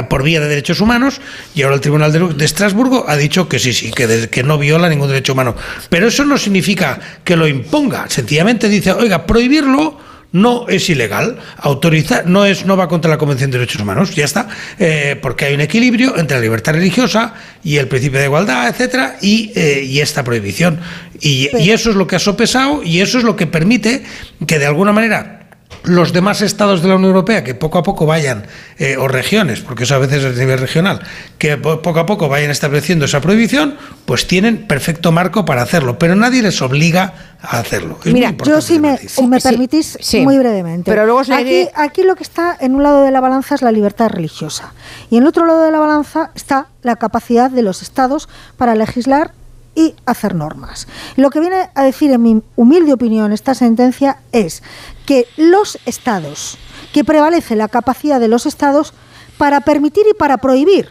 Por 0.09 0.23
vía 0.23 0.41
de 0.41 0.49
derechos 0.49 0.81
humanos 0.81 1.21
y 1.55 1.63
ahora 1.63 1.75
el 1.77 1.81
Tribunal 1.81 2.13
de, 2.13 2.35
de 2.35 2.45
Estrasburgo 2.45 3.05
ha 3.09 3.17
dicho 3.17 3.49
que 3.49 3.59
sí, 3.59 3.73
sí, 3.73 3.91
que, 3.93 4.07
de- 4.07 4.29
que 4.31 4.43
no 4.43 4.57
viola 4.59 4.89
ningún 4.89 5.09
derecho 5.09 5.35
humano. 5.35 5.55
Pero 5.91 6.09
eso 6.09 6.25
no 6.25 6.39
significa 6.39 6.99
que 7.25 7.37
lo 7.37 7.47
imponga, 7.47 8.07
sencillamente 8.09 8.69
dice, 8.69 8.93
oiga, 8.93 9.27
prohibirlo 9.27 9.99
no 10.35 10.67
es 10.67 10.89
ilegal, 10.89 11.39
autorizar 11.59 12.27
no 12.27 12.47
es 12.47 12.65
no 12.65 12.75
va 12.75 12.89
contra 12.89 13.11
la 13.11 13.19
Convención 13.19 13.51
de 13.51 13.59
Derechos 13.59 13.83
Humanos, 13.83 14.15
ya 14.15 14.25
está, 14.25 14.49
eh, 14.79 15.19
porque 15.21 15.45
hay 15.45 15.53
un 15.55 15.61
equilibrio 15.61 16.17
entre 16.17 16.39
la 16.39 16.43
libertad 16.43 16.73
religiosa 16.73 17.35
y 17.63 17.77
el 17.77 17.87
principio 17.87 18.19
de 18.19 18.25
igualdad, 18.25 18.67
etcétera, 18.69 19.17
y, 19.21 19.53
eh, 19.55 19.85
y 19.87 20.01
esta 20.01 20.25
prohibición. 20.25 20.81
Y, 21.21 21.51
y 21.59 21.71
eso 21.71 21.91
es 21.91 21.97
lo 21.97 22.07
que 22.07 22.17
ha 22.17 22.19
sopesado 22.19 22.83
y 22.83 23.03
eso 23.03 23.19
es 23.19 23.25
lo 23.25 23.37
que 23.37 23.47
permite 23.47 24.05
que 24.47 24.59
de 24.59 24.65
alguna 24.65 24.93
manera 24.93 25.42
los 25.85 26.13
demás 26.13 26.43
estados 26.43 26.83
de 26.83 26.89
la 26.89 26.95
Unión 26.97 27.11
Europea 27.11 27.43
que 27.45 27.55
poco 27.55 27.79
a 27.79 27.83
poco 27.83 28.07
vayan, 28.07 28.47
eh, 28.79 28.97
o 28.97 29.09
regiones, 29.09 29.61
porque 29.61 29.85
eso 29.85 29.95
a 29.95 29.99
veces 29.99 30.25
es 30.25 30.37
a 30.37 30.41
nivel 30.41 30.59
regional, 30.59 31.01
que 31.39 31.57
po- 31.57 31.83
poco 31.83 32.01
a 32.01 32.07
poco 32.07 32.29
vayan 32.29 32.51
estableciendo 32.51 33.05
esa 33.05 33.21
prohibición, 33.21 33.77
pues 34.05 34.27
tienen 34.27 34.67
perfecto 34.67 35.13
marco 35.13 35.45
para 35.45 35.63
hacerlo, 35.63 35.99
pero 35.99 36.15
nadie 36.15 36.43
les 36.43 36.61
obliga 36.63 37.15
a 37.41 37.59
hacerlo. 37.59 37.99
Es 38.05 38.13
Mira, 38.13 38.33
Yo, 38.45 38.61
si 38.61 38.79
me, 38.79 38.97
si 38.99 39.27
me 39.27 39.41
permitís, 39.41 39.99
sí. 40.01 40.21
muy 40.21 40.39
brevemente. 40.39 40.91
Pero 40.91 41.05
luego 41.07 41.21
aquí, 41.21 41.69
aquí 41.75 42.03
lo 42.05 42.15
que 42.15 42.23
está 42.23 42.57
en 42.61 42.75
un 42.75 42.83
lado 42.83 43.03
de 43.03 43.11
la 43.11 43.21
balanza 43.21 43.55
es 43.55 43.63
la 43.63 43.73
libertad 43.73 44.09
religiosa. 44.11 44.73
Y 45.11 45.17
en 45.17 45.23
el 45.25 45.29
otro 45.29 45.47
lado 45.47 45.65
de 45.65 45.73
la 45.73 45.79
balanza 45.81 46.31
está 46.35 46.69
la 46.83 46.97
capacidad 46.97 47.51
de 47.51 47.63
los 47.63 47.83
estados 47.83 48.29
para 48.57 48.75
legislar 48.75 49.33
y 49.75 49.95
hacer 50.05 50.35
normas. 50.35 50.87
Lo 51.17 51.31
que 51.31 51.41
viene 51.41 51.71
a 51.75 51.83
decir, 51.85 52.11
en 52.13 52.23
mi 52.23 52.43
humilde 52.57 52.93
opinión, 52.93 53.33
esta 53.33 53.55
sentencia 53.55 54.19
es 54.33 54.63
que 55.07 55.27
los 55.37 55.79
estados, 55.87 56.59
que 56.93 57.05
prevalece 57.05 57.57
la 57.57 57.69
capacidad 57.69 58.21
de 58.21 58.29
los 58.29 58.47
estados 58.47 58.93
para 59.39 59.61
permitir 59.63 60.05
y 60.11 60.15
para 60.15 60.37
prohibir. 60.39 60.91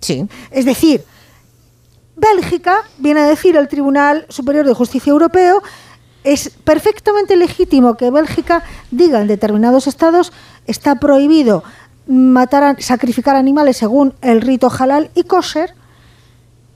Sí. 0.00 0.26
Es 0.50 0.64
decir, 0.64 1.04
Bélgica, 2.16 2.82
viene 2.98 3.20
a 3.20 3.26
decir 3.26 3.56
el 3.56 3.68
Tribunal 3.68 4.26
Superior 4.28 4.66
de 4.66 4.74
Justicia 4.74 5.10
Europeo, 5.10 5.62
es 6.24 6.50
perfectamente 6.50 7.34
legítimo 7.36 7.96
que 7.96 8.10
Bélgica 8.10 8.62
diga 8.92 9.20
en 9.20 9.26
determinados 9.26 9.88
estados 9.88 10.32
está 10.66 10.96
prohibido 10.96 11.64
matar, 12.06 12.62
a- 12.62 12.76
sacrificar 12.80 13.34
animales 13.34 13.76
según 13.78 14.14
el 14.20 14.40
rito 14.40 14.70
halal 14.70 15.10
y 15.14 15.24
kosher, 15.24 15.74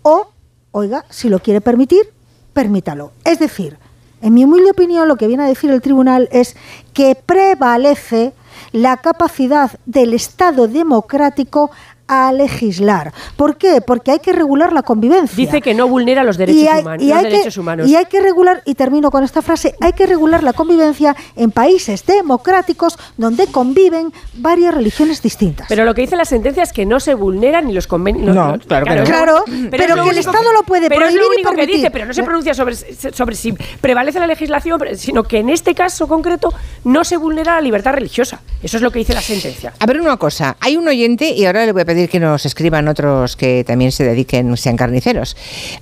o, 0.02 0.30
oiga, 0.76 1.06
si 1.08 1.30
lo 1.30 1.38
quiere 1.38 1.62
permitir, 1.62 2.12
permítalo. 2.52 3.12
Es 3.24 3.38
decir, 3.38 3.78
en 4.20 4.34
mi 4.34 4.44
humilde 4.44 4.72
opinión, 4.72 5.08
lo 5.08 5.16
que 5.16 5.26
viene 5.26 5.44
a 5.44 5.48
decir 5.48 5.70
el 5.70 5.80
tribunal 5.80 6.28
es 6.32 6.54
que 6.92 7.14
prevalece 7.14 8.34
la 8.72 8.98
capacidad 8.98 9.70
del 9.86 10.12
Estado 10.12 10.68
democrático 10.68 11.70
a 12.08 12.32
legislar. 12.32 13.12
¿Por 13.36 13.56
qué? 13.56 13.80
Porque 13.80 14.10
hay 14.12 14.18
que 14.20 14.32
regular 14.32 14.72
la 14.72 14.82
convivencia. 14.82 15.36
Dice 15.36 15.60
que 15.60 15.74
no 15.74 15.88
vulnera 15.88 16.22
los 16.24 16.36
derechos, 16.36 16.62
Y 16.62 16.68
hay- 16.68 16.82
humanos, 16.82 17.02
y 17.04 17.08
los 17.08 17.16
hay 17.18 17.24
que- 17.24 17.30
derechos 17.30 17.56
humanos. 17.56 17.88
Y 17.88 17.96
hay 17.96 18.04
que 18.06 18.20
regular, 18.20 18.62
y 18.64 18.74
termino 18.74 19.10
con 19.10 19.24
esta 19.24 19.42
frase, 19.42 19.74
hay 19.80 19.92
que 19.92 20.06
regular 20.06 20.42
la 20.42 20.52
convivencia 20.52 21.16
en 21.36 21.50
países 21.50 22.04
democráticos 22.06 22.98
donde 23.16 23.46
conviven 23.48 24.12
varias 24.34 24.74
religiones 24.74 25.22
distintas. 25.22 25.66
Pero 25.68 25.84
lo 25.84 25.94
que 25.94 26.02
dice 26.02 26.16
la 26.16 26.24
sentencia 26.24 26.62
es 26.62 26.72
que 26.72 26.86
no 26.86 27.00
se 27.00 27.14
vulneran 27.14 27.66
ni 27.66 27.72
los 27.72 27.86
convenios. 27.86 28.34
No, 28.34 28.58
claro 28.66 28.86
es 29.02 29.08
Claro, 29.08 29.44
es 29.46 29.52
pero 29.70 30.04
que 30.04 30.10
el 30.10 30.18
Estado 30.18 30.52
lo 30.52 30.62
puede 30.62 30.88
Pero 30.88 31.06
es 31.06 31.12
prohibir 31.12 31.20
lo 31.22 31.26
y 31.32 31.36
único 31.36 31.50
que 31.50 31.56
permitir. 31.56 31.76
dice, 31.76 31.90
pero 31.90 32.06
no 32.06 32.14
se 32.14 32.22
pronuncia 32.22 32.54
sobre, 32.54 32.74
sobre 32.76 33.34
si 33.36 33.52
prevalece 33.80 34.20
la 34.20 34.26
legislación, 34.26 34.80
sino 34.96 35.22
que 35.24 35.38
en 35.38 35.48
este 35.50 35.74
caso 35.74 36.06
concreto 36.06 36.52
no 36.84 37.04
se 37.04 37.16
vulnera 37.16 37.54
la 37.56 37.60
libertad 37.60 37.92
religiosa. 37.94 38.40
Eso 38.62 38.76
es 38.76 38.82
lo 38.82 38.90
que 38.90 38.98
dice 39.00 39.14
la 39.14 39.20
sentencia. 39.22 39.72
A 39.78 39.86
ver 39.86 40.00
una 40.00 40.16
cosa, 40.16 40.56
hay 40.60 40.76
un 40.76 40.86
oyente, 40.88 41.30
y 41.30 41.46
ahora 41.46 41.64
le 41.66 41.72
voy 41.72 41.82
a 41.82 41.84
pedir 41.84 41.95
que 42.08 42.20
nos 42.20 42.46
escriban 42.46 42.88
otros 42.88 43.36
que 43.36 43.64
también 43.64 43.92
se 43.92 44.04
dediquen, 44.04 44.56
sean 44.56 44.76
carniceros. 44.76 45.36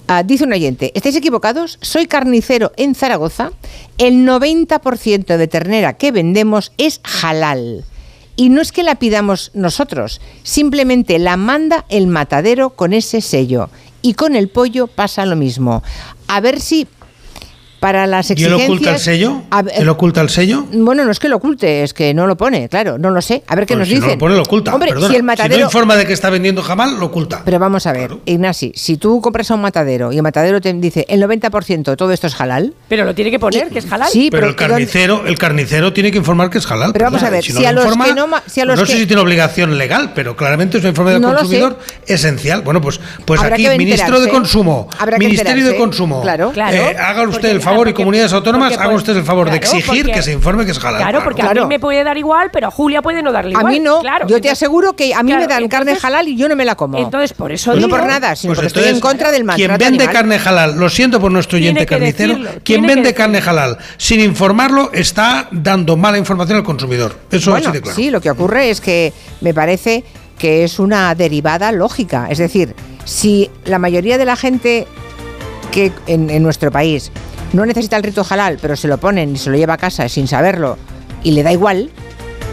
Ah, 0.07 0.23
dice 0.23 0.45
un 0.45 0.53
oyente, 0.53 0.93
¿estáis 0.95 1.17
equivocados? 1.17 1.79
Soy 1.81 2.07
carnicero 2.07 2.73
en 2.77 2.95
Zaragoza, 2.95 3.51
el 3.99 4.27
90% 4.27 5.37
de 5.37 5.49
ternera 5.49 5.95
que 5.95 6.13
vendemos 6.13 6.73
es 6.79 7.01
halal. 7.23 7.85
Y 8.37 8.49
no 8.49 8.61
es 8.61 8.73
que 8.73 8.83
la 8.83 8.97
pidamos 8.97 9.51
nosotros, 9.55 10.21
simplemente 10.43 11.19
la 11.19 11.37
manda 11.37 11.85
el 11.89 12.07
matadero 12.07 12.71
con 12.71 12.93
ese 12.93 13.21
sello. 13.21 13.71
Y 14.03 14.15
con 14.15 14.37
el 14.37 14.49
pollo 14.49 14.87
pasa 14.87 15.25
lo 15.25 15.37
mismo. 15.37 15.83
A 16.29 16.41
ver 16.41 16.61
si 16.61 16.87
para 17.85 18.07
las 18.07 18.31
¿Y 18.31 18.33
él 18.33 18.39
exigencias... 18.55 18.69
oculta 18.69 18.91
el 18.93 18.99
sello? 18.99 19.43
Ver- 19.63 19.75
¿Él 19.77 19.89
oculta 19.91 20.21
el 20.23 20.31
sello? 20.31 20.65
bueno, 20.73 21.05
no 21.05 21.11
es 21.11 21.19
que 21.19 21.29
lo 21.29 21.37
oculte, 21.37 21.83
es 21.83 21.93
que 21.93 22.15
no 22.15 22.27
lo 22.27 22.37
pone, 22.37 22.69
claro, 22.71 22.97
no 22.99 23.11
lo 23.11 23.21
sé. 23.21 23.43
A 23.47 23.55
ver 23.55 23.67
qué 23.67 23.75
Pues 23.75 23.81
nos 23.81 23.89
si 23.89 23.95
dicen. 23.97 24.09
no 24.09 24.15
lo 24.15 24.19
pone, 24.19 24.35
lo 24.37 24.43
oculta. 24.43 24.73
Hombre, 24.75 24.89
perdona. 24.91 25.09
si 25.11 25.17
el 25.17 25.23
matadero. 25.23 25.55
Si 25.55 25.61
no 25.61 25.67
informa 25.67 25.97
de 25.97 26.07
que 26.07 26.13
está 26.15 26.31
vendiendo 26.31 26.63
jamal, 26.63 26.99
lo 26.99 27.07
oculta. 27.07 27.43
Pero 27.45 27.59
vamos 27.59 27.87
a 27.87 27.93
ver, 27.93 28.07
Claro. 28.09 28.21
Ignasi, 28.25 28.73
si 28.75 28.97
tú 28.97 29.21
compras 29.21 29.51
a 29.51 29.55
un 29.55 29.61
matadero 29.61 30.13
y 30.13 30.17
el 30.17 30.23
matadero 30.23 30.61
te 30.61 30.73
dice 30.73 31.05
el 31.09 31.23
90% 31.23 31.97
todo 31.97 32.11
esto 32.13 32.27
es 32.27 32.41
halal. 32.41 32.73
Pero 32.89 33.05
lo 33.05 33.15
tiene 33.15 33.31
que 33.31 33.39
poner, 33.39 33.69
que 33.69 33.81
es 33.81 33.93
halal. 33.93 34.09
Sí, 34.11 34.29
pero 34.31 34.47
el 34.47 34.55
¿dónde- 34.57 34.69
carnicero, 34.73 35.27
el 35.27 35.37
carnicero 35.39 35.93
tiene 35.93 36.11
que 36.11 36.19
informar 36.19 36.49
que 36.51 36.59
es 36.59 36.71
halal. 36.71 36.93
Pero 36.93 37.05
vamos 37.07 37.23
a 37.23 37.29
ver, 37.31 37.41
y 37.45 37.47
si 37.49 37.53
no 37.53 37.69
a 37.69 37.73
lo 37.73 37.85
los 37.85 37.97
que 37.97 38.15
no 38.15 38.27
ma- 38.27 38.43
si 38.47 38.61
a 38.61 38.65
pues 38.65 38.79
los 38.79 38.81
no 38.81 38.87
sé 38.87 38.99
si 38.99 39.07
tiene 39.07 39.21
obligación 39.21 39.77
legal, 39.77 40.13
pero 40.15 40.37
claramente 40.37 40.79
es 40.79 40.85
un 40.85 40.91
informe 40.91 41.13
del 41.13 41.21
No 41.21 41.35
consumidor 41.35 41.79
esencial. 42.07 42.63
Bueno, 42.63 42.81
pues, 42.81 42.99
pues 43.27 43.41
Habrá 43.41 43.55
aquí, 43.57 43.69
ministro 43.77 44.21
de. 44.21 44.29
Consumo, 44.31 44.89
Habrá 44.99 45.19
Ministerio 45.19 45.67
de. 45.67 45.77
Consumo, 45.77 46.23
Claro. 46.23 46.51
Claro, 46.53 46.77
eh, 46.77 46.97
haga 46.99 47.23
usted 47.29 47.51
el 47.51 47.61
favor 47.61 47.74
y 47.75 47.79
porque- 47.79 47.95
comunidades 47.95 48.33
autónomas, 48.33 48.73
haga 48.79 48.95
usted 48.95 49.17
el 49.17 49.25
favor 49.25 49.51
de 49.51 49.57
exigir 49.57 50.03
porque- 50.05 50.13
que 50.13 50.23
se 50.23 50.33
informe 50.33 50.65
que 50.65 50.73
es 50.73 50.79
halal. 50.85 51.01
Claro, 51.03 51.23
porque 51.25 51.43
Claro. 51.43 51.63
a 51.63 51.65
mí 51.67 51.69
me 51.75 51.81
puede 51.81 52.03
dar 52.05 52.17
igual, 52.19 52.51
pero 52.53 52.69
a 52.69 52.71
Julia 52.71 53.03
puede 53.03 53.23
no 53.23 53.33
darle 53.33 53.51
A 53.57 53.59
igual. 53.61 53.73
mí 53.73 53.81
no, 53.81 54.01
Claro, 54.01 54.27
yo 54.27 54.41
te 54.41 54.51
aseguro 54.51 54.95
que 54.95 55.15
a 55.15 55.23
mí 55.23 55.33
me 55.33 55.47
dan 55.47 55.69
carne 55.69 55.93
entonces- 55.93 56.05
halal 56.05 56.29
y 56.29 56.37
yo 56.37 56.49
no 56.49 56.57
me 56.57 56.65
la 56.65 56.75
como. 56.75 56.99
Entonces, 56.99 57.33
por 57.33 57.53
eso 57.53 57.71
no 57.73 57.77
digo- 57.77 57.89
por 57.89 58.07
nada, 58.07 58.37
sino 58.37 58.51
Pues 58.51 58.59
porque 58.59 58.67
estoy 58.81 58.95
en 58.95 59.01
contra 59.01 59.31
del 59.31 59.45
maltrato 59.45 59.79
Quien 59.79 59.91
vende 59.91 60.05
animal. 60.05 60.15
carne 60.15 60.41
halal, 60.45 60.79
lo 60.79 60.89
siento 60.89 61.21
por 61.21 61.31
nuestro 61.33 61.57
oyente 61.57 61.87
carnicero, 61.87 62.35
decirlo, 62.35 62.51
quien 62.65 62.87
vende 62.87 63.15
carne 63.15 63.39
halal 63.45 63.79
sin 63.97 64.21
informarlo 64.21 64.91
está 64.93 65.49
dando 65.51 65.97
mala 65.97 66.19
información 66.19 66.59
al 66.59 66.65
consumidor. 66.65 67.17
Eso 67.31 67.51
bueno, 67.51 67.69
así 67.69 67.77
de 67.79 67.83
claro. 67.83 67.97
sí, 67.97 68.11
lo 68.11 68.21
que 68.21 68.31
ocurre 68.31 68.71
es 68.71 68.81
que 68.81 69.13
me 69.41 69.53
parece 69.55 70.05
que 70.39 70.65
es 70.65 70.79
una 70.79 71.15
derivada 71.15 71.71
lógica. 71.73 72.27
Es 72.29 72.39
decir, 72.39 72.75
si 73.05 73.51
la 73.67 73.79
mayoría 73.79 74.19
de 74.19 74.25
la 74.25 74.35
gente 74.37 74.87
que 75.71 75.93
en, 76.07 76.31
en 76.31 76.43
nuestro 76.43 76.71
país 76.71 77.11
no 77.55 77.65
necesita 77.65 77.97
el 77.97 78.03
rito 78.03 78.25
halal, 78.29 78.59
pero 78.61 78.77
se 78.77 78.89
lo 78.89 78.99
ponen 78.99 79.35
y 79.35 79.39
se 79.39 79.49
lo 79.51 79.57
lleva 79.57 79.75
a 79.75 79.79
casa 79.79 80.09
sin 80.09 80.29
saberlo 80.29 80.77
y 81.23 81.31
le 81.33 81.43
da 81.43 81.53
igual, 81.53 81.91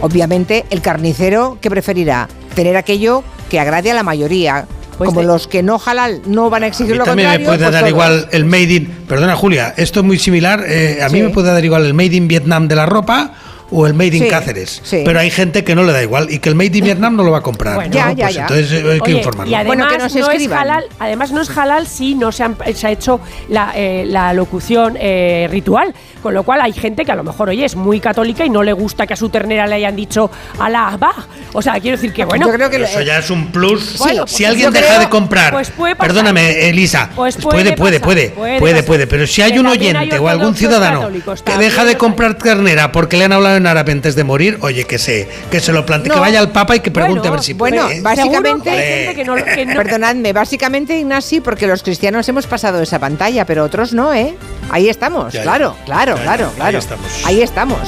obviamente 0.02 0.66
el 0.70 0.82
carnicero 0.82 1.58
que 1.62 1.70
preferirá 1.70 2.28
tener 2.56 2.78
aquello 2.78 3.24
que 3.50 3.60
agrade 3.60 3.92
a 3.92 3.94
la 3.94 4.04
mayoría. 4.04 4.66
Pues 4.98 5.10
Como 5.10 5.22
de- 5.22 5.28
los 5.28 5.48
que 5.48 5.64
no 5.64 5.82
halal 5.84 6.22
no 6.28 6.50
van 6.52 6.62
a 6.64 6.66
A 6.68 6.70
exigir 6.70 6.92
mí 6.94 6.98
lo 7.00 7.06
también 7.06 7.30
me 7.30 7.36
contrario. 7.38 7.58
puede 7.60 7.72
pues 7.72 7.82
dar 7.82 7.90
igual 7.90 8.28
el 8.32 8.46
made 8.46 8.74
in. 8.74 8.88
Perdona, 9.08 9.36
Julia, 9.36 9.74
esto 9.76 10.02
es 10.02 10.06
muy 10.06 10.20
similar. 10.20 10.64
eh, 10.68 11.00
a 11.02 11.10
mí 11.10 11.18
Sí. 11.20 11.24
me 11.24 11.30
puede 11.30 11.52
dar 11.52 11.64
igual 11.66 11.86
el 11.86 11.94
made 11.96 12.16
in 12.16 12.28
Vietnam 12.28 12.68
de 12.68 12.76
la 12.76 12.86
ropa 12.86 13.34
o 13.72 13.88
el 13.88 13.94
Made 13.94 14.18
in 14.18 14.24
Sí, 14.24 14.30
Cáceres. 14.30 14.82
sí. 14.84 15.02
Pero 15.06 15.20
hay 15.20 15.32
gente 15.32 15.64
que 15.64 15.74
no 15.76 15.84
le 15.84 15.92
da 15.94 16.04
igual 16.04 16.28
y 16.30 16.40
que 16.40 16.50
el 16.50 16.56
Made 16.56 16.78
in 16.78 16.84
Vietnam 16.86 17.16
no 17.16 17.24
lo 17.24 17.32
va 17.32 17.38
a 17.40 17.42
comprar. 17.42 17.76
Bueno, 17.76 17.90
¿no? 17.90 17.96
ya, 17.96 18.12
ya, 18.14 18.26
Pues 18.26 18.36
ya. 18.36 18.42
entonces 18.42 18.72
eh, 18.72 18.92
hay 18.92 19.00
que 19.00 19.04
Oye, 19.12 19.18
informarlo. 19.18 19.52
Y 19.52 19.56
además, 19.56 19.68
Bueno, 19.78 19.88
que 19.92 19.98
nos 19.98 20.16
no 20.16 20.32
es 20.32 20.52
halal, 20.52 20.84
además 21.00 21.32
no 21.32 21.42
es 21.42 21.58
halal 21.58 21.88
si 21.88 22.16
no 22.16 22.32
se, 22.32 22.44
han- 22.44 22.58
se 22.76 22.88
ha 22.88 22.92
hecho 22.92 23.20
la, 23.50 23.72
eh, 23.76 24.04
la 24.08 24.34
locución 24.34 24.98
eh, 25.00 25.48
ritual. 25.50 25.94
Con 26.22 26.34
lo 26.36 26.44
cual 26.44 26.62
hay 26.62 26.74
gente 26.74 27.04
que 27.04 27.12
a 27.12 27.16
lo 27.16 27.24
mejor, 27.24 27.50
oye, 27.50 27.66
es 27.66 27.76
muy 27.76 28.00
católica 28.00 28.46
y 28.46 28.50
no 28.50 28.62
le 28.62 28.74
gusta 28.74 29.08
que 29.08 29.14
a 29.14 29.18
su 29.18 29.30
ternera 29.30 29.66
le 29.66 29.76
hayan 29.76 29.96
dicho 29.96 30.30
Allah 30.60 30.96
bah. 31.00 31.16
O 31.54 31.62
sea, 31.64 31.80
quiero 31.80 31.98
decir 31.98 32.14
que 32.14 32.26
bueno. 32.26 32.46
Yo 32.46 32.54
creo 32.54 32.70
que 32.70 32.78
Pero 32.78 32.88
eso 32.90 33.02
ya 33.02 33.18
es 33.18 33.30
un 33.32 33.48
plus. 33.52 33.98
Bueno, 33.98 34.28
si 34.28 34.38
pues 34.44 34.50
alguien 34.50 34.72
deja 34.72 34.86
creo- 34.88 35.00
de 35.00 35.10
comprar, 35.10 35.52
pues 35.54 35.72
puede 35.72 35.96
pasar. 35.96 36.10
perdóname, 36.14 36.70
Elisa, 36.70 37.10
Pues 37.16 37.38
puede, 37.38 37.74
puede 37.76 37.76
puede, 37.76 38.00
pasar, 38.00 38.36
puede, 38.36 38.60
puede 38.60 38.84
puede, 38.84 39.08
pero 39.08 39.26
si 39.26 39.42
hay 39.42 39.54
Que 39.54 39.60
un 39.60 39.66
hay 39.68 39.78
oyente 39.80 40.20
o 40.20 40.28
algún 40.28 40.56
ciudadano 40.56 41.10
que 41.10 41.58
deja 41.58 41.86
de 41.86 41.98
comprar 41.98 42.36
ternera 42.36 42.92
porque 42.92 43.18
le 43.18 43.26
han 43.26 43.32
hablado 43.34 43.60
en 43.62 43.68
árabe 43.68 43.92
antes 43.94 44.16
de 44.16 44.24
morir, 44.24 44.58
oye, 44.62 44.84
que 44.84 44.98
se, 45.00 45.28
que 45.50 45.60
se 45.60 45.72
lo 45.72 45.86
plantee, 45.86 46.12
que 46.12 46.20
vaya 46.20 46.40
al 46.40 46.52
Papa 46.52 46.76
y 46.76 46.82
que 46.82 46.92
pregunte 46.92 47.20
Bueno, 47.22 47.34
a 47.34 47.36
ver 47.38 47.44
si 47.46 47.54
bueno, 47.54 47.84
puede. 47.84 47.98
¿eh? 47.98 48.02
básicamente- 48.02 48.70
hay 48.70 49.06
gente 49.06 49.16
que 49.16 49.24
no, 49.26 49.36
que 49.36 49.66
no- 49.66 49.76
Perdonadme, 49.76 50.34
básicamente 50.34 50.98
Ignasi, 51.00 51.40
porque 51.42 51.66
los 51.68 51.82
cristianos 51.84 52.28
hemos 52.30 52.46
pasado 52.48 52.82
esa 52.82 53.00
pantalla, 53.00 53.46
pero 53.46 53.64
otros 53.64 53.94
no, 53.94 54.14
¿eh? 54.14 54.36
Ahí 54.70 54.90
estamos, 54.90 55.32
Ya, 55.34 55.40
ya. 55.40 55.44
claro, 55.44 55.76
claro, 55.86 56.16
Ya, 56.18 56.24
claro, 56.24 56.44
ya, 56.46 56.50
ahí 56.50 56.56
claro. 56.56 56.78
estamos. 56.80 57.08
Ahí 57.26 57.42
estamos. 57.42 57.80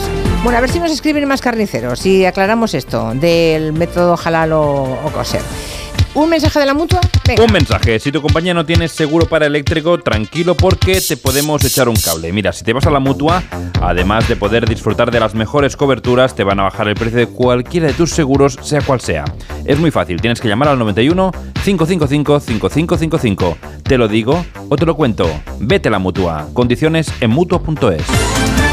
Bueno, 0.44 0.58
a 0.58 0.62
ver 0.62 0.70
si 0.70 0.80
nos 0.80 0.92
escriben 0.92 1.26
más 1.28 1.42
carniceros 1.42 2.06
y 2.06 2.26
aclaramos 2.26 2.74
esto 2.74 3.12
del 3.16 3.72
método 3.74 4.20
halal 4.24 4.52
o, 4.54 5.00
o 5.04 5.12
coser. 5.14 5.42
¿Un 6.16 6.30
mensaje 6.30 6.60
de 6.60 6.68
la 6.68 6.76
mutua? 6.76 7.02
Un 7.44 7.52
mensaje, 7.52 8.00
si 8.00 8.12
tu 8.12 8.22
compañía 8.22 8.54
no 8.54 8.66
tiene 8.66 8.88
seguro 8.88 9.26
para 9.26 9.48
eléctrico, 9.48 9.98
tranquilo 9.98 10.56
porque 10.56 11.02
te 11.02 11.18
podemos 11.18 11.64
echar 11.66 11.90
un 11.90 11.96
cable. 11.96 12.32
Mira, 12.32 12.54
si 12.54 12.64
te 12.64 12.72
vas 12.72 12.86
a 12.86 12.92
la 12.92 13.00
mutua, 13.00 13.42
además 13.82 14.28
de 14.28 14.36
poder 14.36 14.70
disfrutar 14.70 15.10
de 15.10 15.20
las 15.20 15.34
mejores 15.34 15.76
coberturas, 15.76 16.36
te 16.36 16.44
van 16.44 16.60
a 16.60 16.64
bajar 16.64 16.88
el 16.88 16.94
precio 16.94 17.18
de 17.18 17.28
cualquiera 17.28 17.88
de 17.88 17.94
tus 17.94 18.12
seguros, 18.12 18.60
sea 18.62 18.82
cual 18.82 19.02
sea. 19.02 19.26
Es 19.66 19.80
muy 19.80 19.90
fácil, 19.90 20.22
tienes 20.22 20.40
que 20.40 20.48
llamar 20.48 20.68
al 20.68 20.78
91 20.78 21.32
555 21.64 22.40
5555. 22.40 23.58
Te 23.82 23.98
lo 23.98 24.08
digo 24.08 24.46
o 24.70 24.76
te 24.76 24.86
lo 24.86 24.96
cuento. 24.96 25.28
Vete 25.60 25.88
a 25.88 25.92
la 25.92 26.00
mutua. 26.00 26.48
Condiciones 26.54 27.12
en 27.22 27.32
mutua.es. 27.32 28.73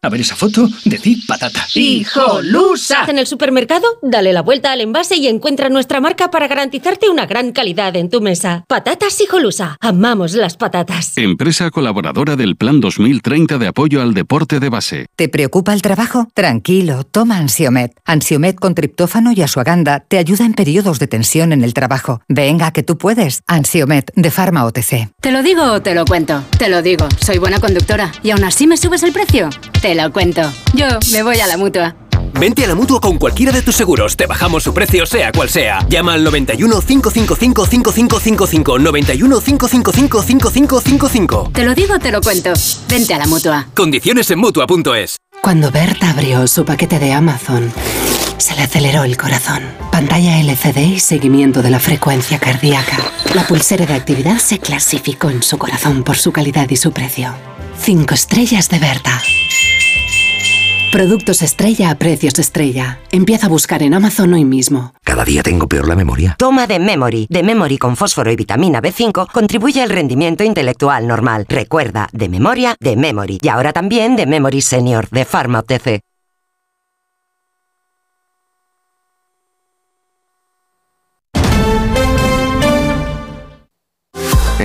A 0.00 0.10
ver 0.10 0.20
esa 0.20 0.36
foto, 0.36 0.68
decid 0.84 1.18
patata. 1.26 1.66
¡Hijolusa! 1.74 3.06
En 3.08 3.18
el 3.18 3.26
supermercado, 3.26 3.84
dale 4.00 4.32
la 4.32 4.42
vuelta 4.42 4.70
al 4.70 4.80
envase 4.80 5.16
y 5.16 5.26
encuentra 5.26 5.70
nuestra 5.70 6.00
marca 6.00 6.30
para 6.30 6.46
garantizarte 6.46 7.08
una 7.08 7.26
gran 7.26 7.50
calidad 7.50 7.96
en 7.96 8.08
tu 8.08 8.20
mesa. 8.20 8.64
Patatas 8.68 9.20
Hijolusa. 9.20 9.76
Amamos 9.80 10.34
las 10.34 10.56
patatas. 10.56 11.18
Empresa 11.18 11.72
colaboradora 11.72 12.36
del 12.36 12.54
Plan 12.54 12.80
2030 12.80 13.58
de 13.58 13.66
apoyo 13.66 14.00
al 14.00 14.14
deporte 14.14 14.60
de 14.60 14.68
base. 14.68 15.06
¿Te 15.16 15.28
preocupa 15.28 15.74
el 15.74 15.82
trabajo? 15.82 16.28
Tranquilo, 16.32 17.02
toma 17.02 17.38
Ansiomet. 17.38 17.90
Ansiomet 18.04 18.54
con 18.54 18.76
triptófano 18.76 19.32
y 19.32 19.42
asuaganda 19.42 20.04
te 20.06 20.18
ayuda 20.18 20.46
en 20.46 20.54
periodos 20.54 21.00
de 21.00 21.08
tensión 21.08 21.52
en 21.52 21.64
el 21.64 21.74
trabajo. 21.74 22.20
Venga, 22.28 22.70
que 22.70 22.84
tú 22.84 22.98
puedes. 22.98 23.42
Ansiomet 23.48 24.12
de 24.14 24.30
Pharma 24.30 24.64
OTC. 24.64 25.10
¿Te 25.20 25.32
lo 25.32 25.42
digo 25.42 25.64
o 25.64 25.82
te 25.82 25.96
lo 25.96 26.04
cuento? 26.04 26.44
Te 26.56 26.68
lo 26.68 26.82
digo, 26.82 27.08
soy 27.20 27.38
buena 27.38 27.58
conductora. 27.58 28.12
¿Y 28.22 28.30
aún 28.30 28.44
así 28.44 28.68
me 28.68 28.76
subes 28.76 29.02
el 29.02 29.12
precio? 29.12 29.50
Te 29.82 29.87
lo 29.94 30.12
cuento. 30.12 30.42
Yo 30.74 30.86
me 31.12 31.22
voy 31.22 31.40
a 31.40 31.46
la 31.46 31.56
mutua. 31.56 31.94
Vente 32.38 32.64
a 32.64 32.68
la 32.68 32.74
mutua 32.74 33.00
con 33.00 33.18
cualquiera 33.18 33.50
de 33.50 33.62
tus 33.62 33.74
seguros. 33.74 34.16
Te 34.16 34.26
bajamos 34.26 34.62
su 34.62 34.72
precio, 34.72 35.06
sea 35.06 35.32
cual 35.32 35.48
sea. 35.48 35.84
Llama 35.88 36.14
al 36.14 36.22
91 36.22 36.80
555 36.80 37.66
5555. 37.66 38.78
91 38.78 39.40
555 39.40 40.22
5555. 40.22 41.50
Te 41.52 41.64
lo 41.64 41.74
digo, 41.74 41.98
te 41.98 42.12
lo 42.12 42.20
cuento. 42.20 42.52
Vente 42.88 43.14
a 43.14 43.18
la 43.18 43.26
mutua. 43.26 43.66
Condiciones 43.74 44.30
en 44.30 44.38
mutua.es. 44.38 45.16
Cuando 45.42 45.70
Berta 45.70 46.10
abrió 46.10 46.46
su 46.46 46.64
paquete 46.64 46.98
de 46.98 47.12
Amazon, 47.12 47.72
se 48.38 48.54
le 48.54 48.62
aceleró 48.62 49.04
el 49.04 49.16
corazón. 49.16 49.62
Pantalla 49.90 50.38
LCD 50.40 50.78
y 50.78 51.00
seguimiento 51.00 51.62
de 51.62 51.70
la 51.70 51.80
frecuencia 51.80 52.38
cardíaca. 52.38 52.98
La 53.34 53.46
pulsera 53.46 53.86
de 53.86 53.94
actividad 53.94 54.38
se 54.38 54.58
clasificó 54.58 55.30
en 55.30 55.42
su 55.42 55.58
corazón 55.58 56.04
por 56.04 56.16
su 56.16 56.32
calidad 56.32 56.68
y 56.70 56.76
su 56.76 56.92
precio. 56.92 57.34
Cinco 57.80 58.14
estrellas 58.14 58.68
de 58.68 58.78
Berta. 58.78 59.22
Productos 60.92 61.42
estrella 61.42 61.90
a 61.90 61.94
precios 61.94 62.38
estrella. 62.38 62.98
Empieza 63.10 63.46
a 63.46 63.48
buscar 63.48 63.82
en 63.82 63.94
Amazon 63.94 64.32
hoy 64.34 64.44
mismo. 64.44 64.94
Cada 65.04 65.24
día 65.24 65.42
tengo 65.42 65.68
peor 65.68 65.86
la 65.88 65.94
memoria. 65.94 66.34
Toma 66.38 66.66
de 66.66 66.78
Memory. 66.78 67.26
De 67.30 67.42
Memory 67.42 67.78
con 67.78 67.96
fósforo 67.96 68.30
y 68.30 68.36
vitamina 68.36 68.80
B5 68.80 69.30
contribuye 69.32 69.82
al 69.82 69.90
rendimiento 69.90 70.44
intelectual 70.44 71.06
normal. 71.06 71.46
Recuerda, 71.48 72.08
de 72.12 72.28
memoria, 72.28 72.74
de 72.80 72.96
Memory. 72.96 73.38
Y 73.42 73.48
ahora 73.48 73.72
también 73.72 74.16
de 74.16 74.26
Memory 74.26 74.60
Senior, 74.60 75.08
de 75.10 75.24
Pharma 75.24 75.60
OTC. 75.60 76.00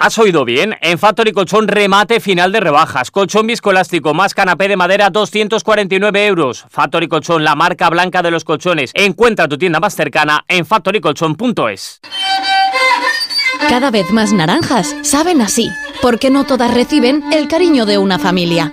¿Has 0.00 0.16
oído 0.16 0.44
bien? 0.44 0.76
En 0.80 0.96
Factory 0.96 1.32
Colchón 1.32 1.66
remate 1.66 2.20
final 2.20 2.52
de 2.52 2.60
rebajas. 2.60 3.10
Colchón 3.10 3.48
viscoelástico 3.48 4.14
más 4.14 4.32
canapé 4.32 4.68
de 4.68 4.76
madera 4.76 5.10
249 5.10 6.24
euros. 6.24 6.64
Factory 6.70 7.08
Colchón, 7.08 7.42
la 7.42 7.56
marca 7.56 7.90
blanca 7.90 8.22
de 8.22 8.30
los 8.30 8.44
colchones. 8.44 8.92
Encuentra 8.94 9.48
tu 9.48 9.58
tienda 9.58 9.80
más 9.80 9.96
cercana 9.96 10.44
en 10.46 10.64
factorycolchón.es. 10.64 12.00
Cada 13.68 13.90
vez 13.90 14.12
más 14.12 14.32
naranjas 14.32 14.94
saben 15.02 15.42
así, 15.42 15.68
porque 16.00 16.30
no 16.30 16.44
todas 16.44 16.72
reciben 16.72 17.24
el 17.32 17.48
cariño 17.48 17.84
de 17.84 17.98
una 17.98 18.20
familia. 18.20 18.72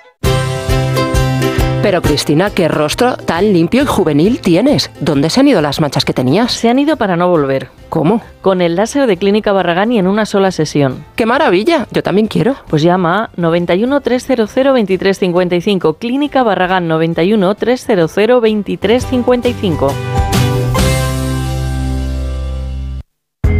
Pero 1.81 2.03
Cristina, 2.03 2.51
qué 2.51 2.67
rostro 2.67 3.17
tan 3.17 3.53
limpio 3.53 3.81
y 3.81 3.85
juvenil 3.87 4.39
tienes. 4.39 4.91
¿Dónde 4.99 5.31
se 5.31 5.39
han 5.39 5.47
ido 5.47 5.61
las 5.61 5.81
manchas 5.81 6.05
que 6.05 6.13
tenías? 6.13 6.51
Se 6.51 6.69
han 6.69 6.77
ido 6.77 6.95
para 6.95 7.15
no 7.15 7.27
volver. 7.27 7.69
¿Cómo? 7.89 8.21
Con 8.41 8.61
el 8.61 8.75
láser 8.75 9.07
de 9.07 9.17
Clínica 9.17 9.51
Barragán 9.51 9.91
y 9.91 9.97
en 9.97 10.05
una 10.05 10.27
sola 10.27 10.51
sesión. 10.51 11.03
¡Qué 11.15 11.25
maravilla! 11.25 11.87
Yo 11.91 12.03
también 12.03 12.27
quiero. 12.27 12.55
Pues 12.69 12.83
llama 12.83 13.23
a 13.23 13.29
91 13.35 13.99
300 13.99 14.53
2355. 14.53 15.93
Clínica 15.95 16.43
Barragán 16.43 16.87
91 16.87 17.55
300 17.55 18.15
2355. 18.15 19.93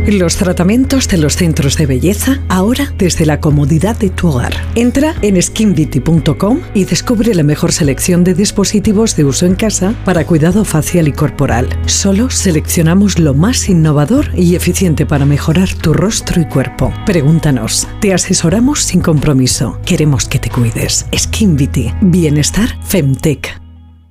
Los 0.08 0.36
tratamientos 0.36 1.08
de 1.08 1.18
los 1.18 1.36
centros 1.36 1.78
de 1.78 1.86
belleza 1.86 2.39
ahora 2.49 2.91
desde 2.97 3.26
la 3.28 3.39
comodidad 3.39 3.95
de 3.95 4.10
tu 4.10 4.30
hogar. 4.30 4.54
Entra 4.74 5.16
en 5.22 5.39
skinbeauty.com 5.39 6.60
y 6.74 6.86
descubre 6.86 7.36
la 7.36 7.43
mejor 7.43 7.72
selección 7.72 8.24
de 8.24 8.34
dispositivos 8.34 9.16
de 9.16 9.26
uso 9.26 9.45
en 9.45 9.54
casa 9.54 9.93
para 10.04 10.26
cuidado 10.26 10.66
facial 10.66 11.08
y 11.08 11.12
corporal. 11.14 11.70
Solo 11.86 12.32
seleccionamos 12.32 13.20
lo 13.20 13.36
más 13.36 13.70
innovador 13.70 14.30
y 14.36 14.56
eficiente 14.56 15.06
para 15.06 15.26
mejorar 15.26 15.70
tu 15.76 15.93
rostro 15.93 16.41
y 16.41 16.45
cuerpo. 16.45 16.91
Pregúntanos. 17.06 17.88
Te 18.02 18.12
asesoramos 18.12 18.84
sin 18.84 19.02
compromiso. 19.02 19.80
Queremos 19.86 20.28
que 20.28 20.39
te 20.39 20.49
cuides. 20.49 21.06
Skin 21.16 21.56
Beauty. 21.56 21.93
Bienestar 22.02 22.76
Femtech. 22.84 23.61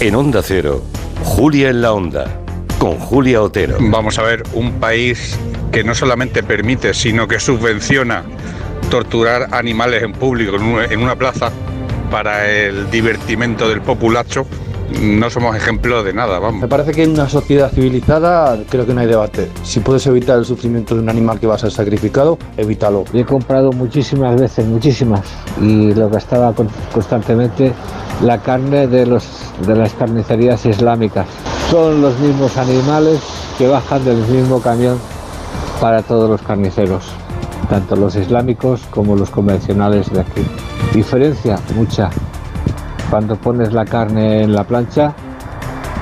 En 0.00 0.14
Onda 0.14 0.42
Cero, 0.42 0.82
Julia 1.22 1.70
en 1.70 1.80
la 1.82 1.92
Onda, 1.92 2.26
con 2.78 2.98
Julia 2.98 3.42
Otero. 3.42 3.76
Vamos 3.80 4.18
a 4.18 4.22
ver, 4.22 4.42
un 4.52 4.72
país 4.74 5.38
que 5.72 5.84
no 5.84 5.94
solamente 5.94 6.42
permite, 6.42 6.94
sino 6.94 7.26
que 7.26 7.40
subvenciona 7.40 8.24
torturar 8.90 9.48
animales 9.52 10.02
en 10.02 10.12
público 10.12 10.56
en 10.56 11.00
una- 11.02 11.16
plaza 11.16 11.50
para 12.10 12.50
el 12.50 12.90
divertimento 12.90 13.68
del 13.68 13.80
populacho, 13.80 14.46
no 15.00 15.30
somos 15.30 15.54
ejemplo 15.56 16.02
de 16.02 16.12
nada, 16.12 16.38
vamos. 16.38 16.62
Me 16.62 16.68
parece 16.68 16.92
que 16.92 17.04
en 17.04 17.10
una 17.12 17.28
sociedad 17.28 17.70
civilizada 17.72 18.58
creo 18.68 18.86
que 18.86 18.94
no 18.94 19.00
hay 19.00 19.06
debate. 19.06 19.50
Si 19.62 19.80
puedes 19.80 20.06
evitar 20.06 20.38
el 20.38 20.44
sufrimiento 20.44 20.94
de 20.94 21.00
un 21.02 21.08
animal 21.08 21.38
que 21.40 21.46
va 21.46 21.54
a 21.54 21.58
ser 21.58 21.70
sacrificado, 21.70 22.38
evítalo. 22.56 23.04
Yo 23.12 23.20
he 23.20 23.24
comprado 23.24 23.72
muchísimas 23.72 24.40
veces, 24.40 24.66
muchísimas, 24.66 25.22
y 25.60 25.92
lo 25.94 26.08
gastaba 26.08 26.52
con- 26.52 26.68
constantemente 26.92 27.72
la 28.22 28.38
carne 28.40 28.86
de, 28.86 29.06
los, 29.06 29.26
de 29.66 29.74
las 29.76 29.92
carnicerías 29.94 30.64
islámicas. 30.66 31.26
Son 31.70 32.00
los 32.00 32.18
mismos 32.20 32.56
animales 32.56 33.20
que 33.58 33.66
bajan 33.68 34.04
del 34.04 34.18
mismo 34.26 34.60
camión 34.60 34.98
para 35.80 36.02
todos 36.02 36.30
los 36.30 36.40
carniceros, 36.42 37.04
tanto 37.68 37.96
los 37.96 38.14
islámicos 38.16 38.82
como 38.90 39.16
los 39.16 39.30
convencionales 39.30 40.10
de 40.12 40.20
aquí. 40.20 40.42
Diferencia 40.94 41.58
mucha. 41.74 42.10
Cuando 43.10 43.36
pones 43.36 43.72
la 43.72 43.84
carne 43.84 44.42
en 44.42 44.54
la 44.54 44.64
plancha, 44.64 45.14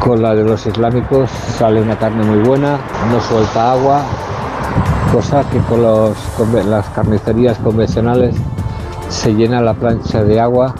con 0.00 0.22
la 0.22 0.34
de 0.34 0.44
los 0.44 0.66
islámicos 0.66 1.30
sale 1.30 1.80
una 1.80 1.98
carne 1.98 2.24
muy 2.24 2.46
buena, 2.46 2.78
no 3.10 3.20
suelta 3.20 3.72
agua, 3.72 4.02
cosa 5.12 5.44
que 5.50 5.58
con 5.58 5.82
las 6.70 6.88
carnicerías 6.90 7.58
convencionales 7.58 8.34
se 9.08 9.34
llena 9.34 9.60
la 9.60 9.74
plancha 9.74 10.24
de 10.24 10.40
agua 10.40 10.74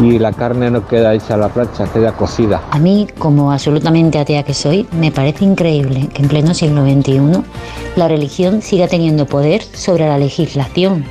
y 0.00 0.18
la 0.18 0.32
carne 0.32 0.70
no 0.70 0.86
queda 0.86 1.14
hecha 1.14 1.34
a 1.34 1.36
la 1.36 1.48
plancha, 1.48 1.86
queda 1.86 2.12
cocida. 2.12 2.62
A 2.70 2.78
mí, 2.78 3.06
como 3.18 3.52
absolutamente 3.52 4.18
atea 4.18 4.42
que 4.42 4.54
soy, 4.54 4.86
me 4.92 5.10
parece 5.10 5.44
increíble 5.44 6.08
que 6.08 6.22
en 6.22 6.28
pleno 6.28 6.54
siglo 6.54 6.82
XXI 6.84 7.42
la 7.96 8.08
religión 8.08 8.62
siga 8.62 8.88
teniendo 8.88 9.26
poder 9.26 9.62
sobre 9.62 10.06
la 10.06 10.18
legislación. 10.18 11.04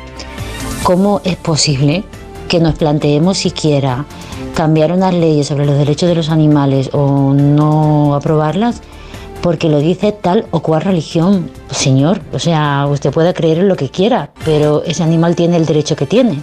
¿Cómo 0.83 1.21
es 1.23 1.35
posible 1.35 2.03
que 2.47 2.59
nos 2.59 2.75
planteemos 2.75 3.37
siquiera 3.37 4.05
cambiar 4.55 4.91
unas 4.91 5.13
leyes 5.13 5.47
sobre 5.47 5.65
los 5.65 5.77
derechos 5.77 6.09
de 6.09 6.15
los 6.15 6.29
animales 6.29 6.89
o 6.93 7.33
no 7.33 8.15
aprobarlas? 8.15 8.81
Porque 9.41 9.69
lo 9.69 9.79
dice 9.79 10.11
tal 10.11 10.47
o 10.51 10.61
cual 10.61 10.81
religión. 10.81 11.51
Señor, 11.69 12.21
o 12.33 12.39
sea, 12.39 12.87
usted 12.89 13.11
puede 13.11 13.33
creer 13.33 13.59
en 13.59 13.67
lo 13.67 13.75
que 13.75 13.89
quiera, 13.89 14.31
pero 14.43 14.83
ese 14.83 15.03
animal 15.03 15.35
tiene 15.35 15.57
el 15.57 15.65
derecho 15.65 15.95
que 15.95 16.05
tiene. 16.05 16.41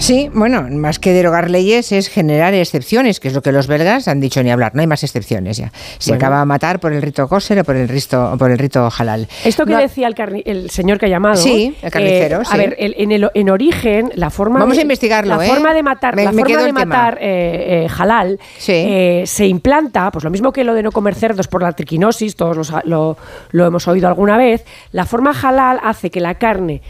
Sí, 0.00 0.30
bueno, 0.32 0.62
más 0.70 0.98
que 0.98 1.12
derogar 1.12 1.50
leyes 1.50 1.92
es 1.92 2.08
generar 2.08 2.54
excepciones, 2.54 3.20
que 3.20 3.28
es 3.28 3.34
lo 3.34 3.42
que 3.42 3.52
los 3.52 3.66
belgas 3.66 4.08
han 4.08 4.18
dicho 4.18 4.42
ni 4.42 4.50
hablar, 4.50 4.74
no 4.74 4.80
hay 4.80 4.86
más 4.86 5.04
excepciones 5.04 5.58
ya. 5.58 5.70
Se 5.98 6.10
Bueno. 6.12 6.24
acaba 6.24 6.40
a 6.40 6.44
matar 6.46 6.80
por 6.80 6.94
el 6.94 7.02
rito 7.02 7.28
kosher 7.28 7.60
o 7.60 7.64
por 7.64 7.76
el 7.76 7.86
rito, 7.86 8.34
por 8.38 8.50
el 8.50 8.56
rito 8.58 8.88
halal. 8.98 9.28
Esto 9.44 9.66
que 9.66 9.72
No- 9.72 9.78
decía 9.78 10.08
el, 10.08 10.14
carni- 10.14 10.42
el 10.46 10.70
señor 10.70 10.98
que 10.98 11.04
ha 11.04 11.08
llamado. 11.10 11.36
Sí, 11.36 11.76
el 11.82 11.90
carnicero, 11.90 12.40
eh, 12.40 12.44
sí. 12.46 12.50
A 12.52 12.56
ver, 12.56 12.76
el- 12.78 12.94
en, 12.96 13.12
el, 13.12 13.28
en 13.34 13.50
origen, 13.50 14.10
la 14.14 14.30
forma. 14.30 14.58
Vamos 14.58 14.76
de, 14.76 14.80
a 14.80 14.82
investigarlo, 14.84 15.36
La 15.36 15.44
¿eh? 15.44 15.48
forma 15.48 15.74
de 15.74 15.82
matar, 15.82 16.16
Me- 16.16 16.24
la 16.24 16.32
me 16.32 16.42
forma 16.42 16.62
de 16.64 16.72
matar 16.72 17.18
eh, 17.20 17.84
eh, 17.84 17.88
halal 17.96 18.38
se 18.58 19.46
implanta, 19.46 20.10
pues 20.10 20.24
lo 20.24 20.30
mismo 20.30 20.50
que 20.50 20.64
lo 20.64 20.72
de 20.74 20.82
no 20.82 20.92
comer 20.92 21.14
cerdos 21.14 21.46
por 21.46 21.62
la 21.62 21.72
triquinosis, 21.72 22.34
todos 22.36 22.56
los- 22.56 22.72
lo, 22.84 23.18
lo 23.50 23.66
hemos 23.66 23.86
oído 23.86 24.08
alguna 24.08 24.38
vez. 24.38 24.64
La 24.92 25.04
forma 25.04 25.32
halal 25.40 25.78
hace 25.84 26.10
que 26.10 26.20
la 26.20 26.36
carne 26.36 26.80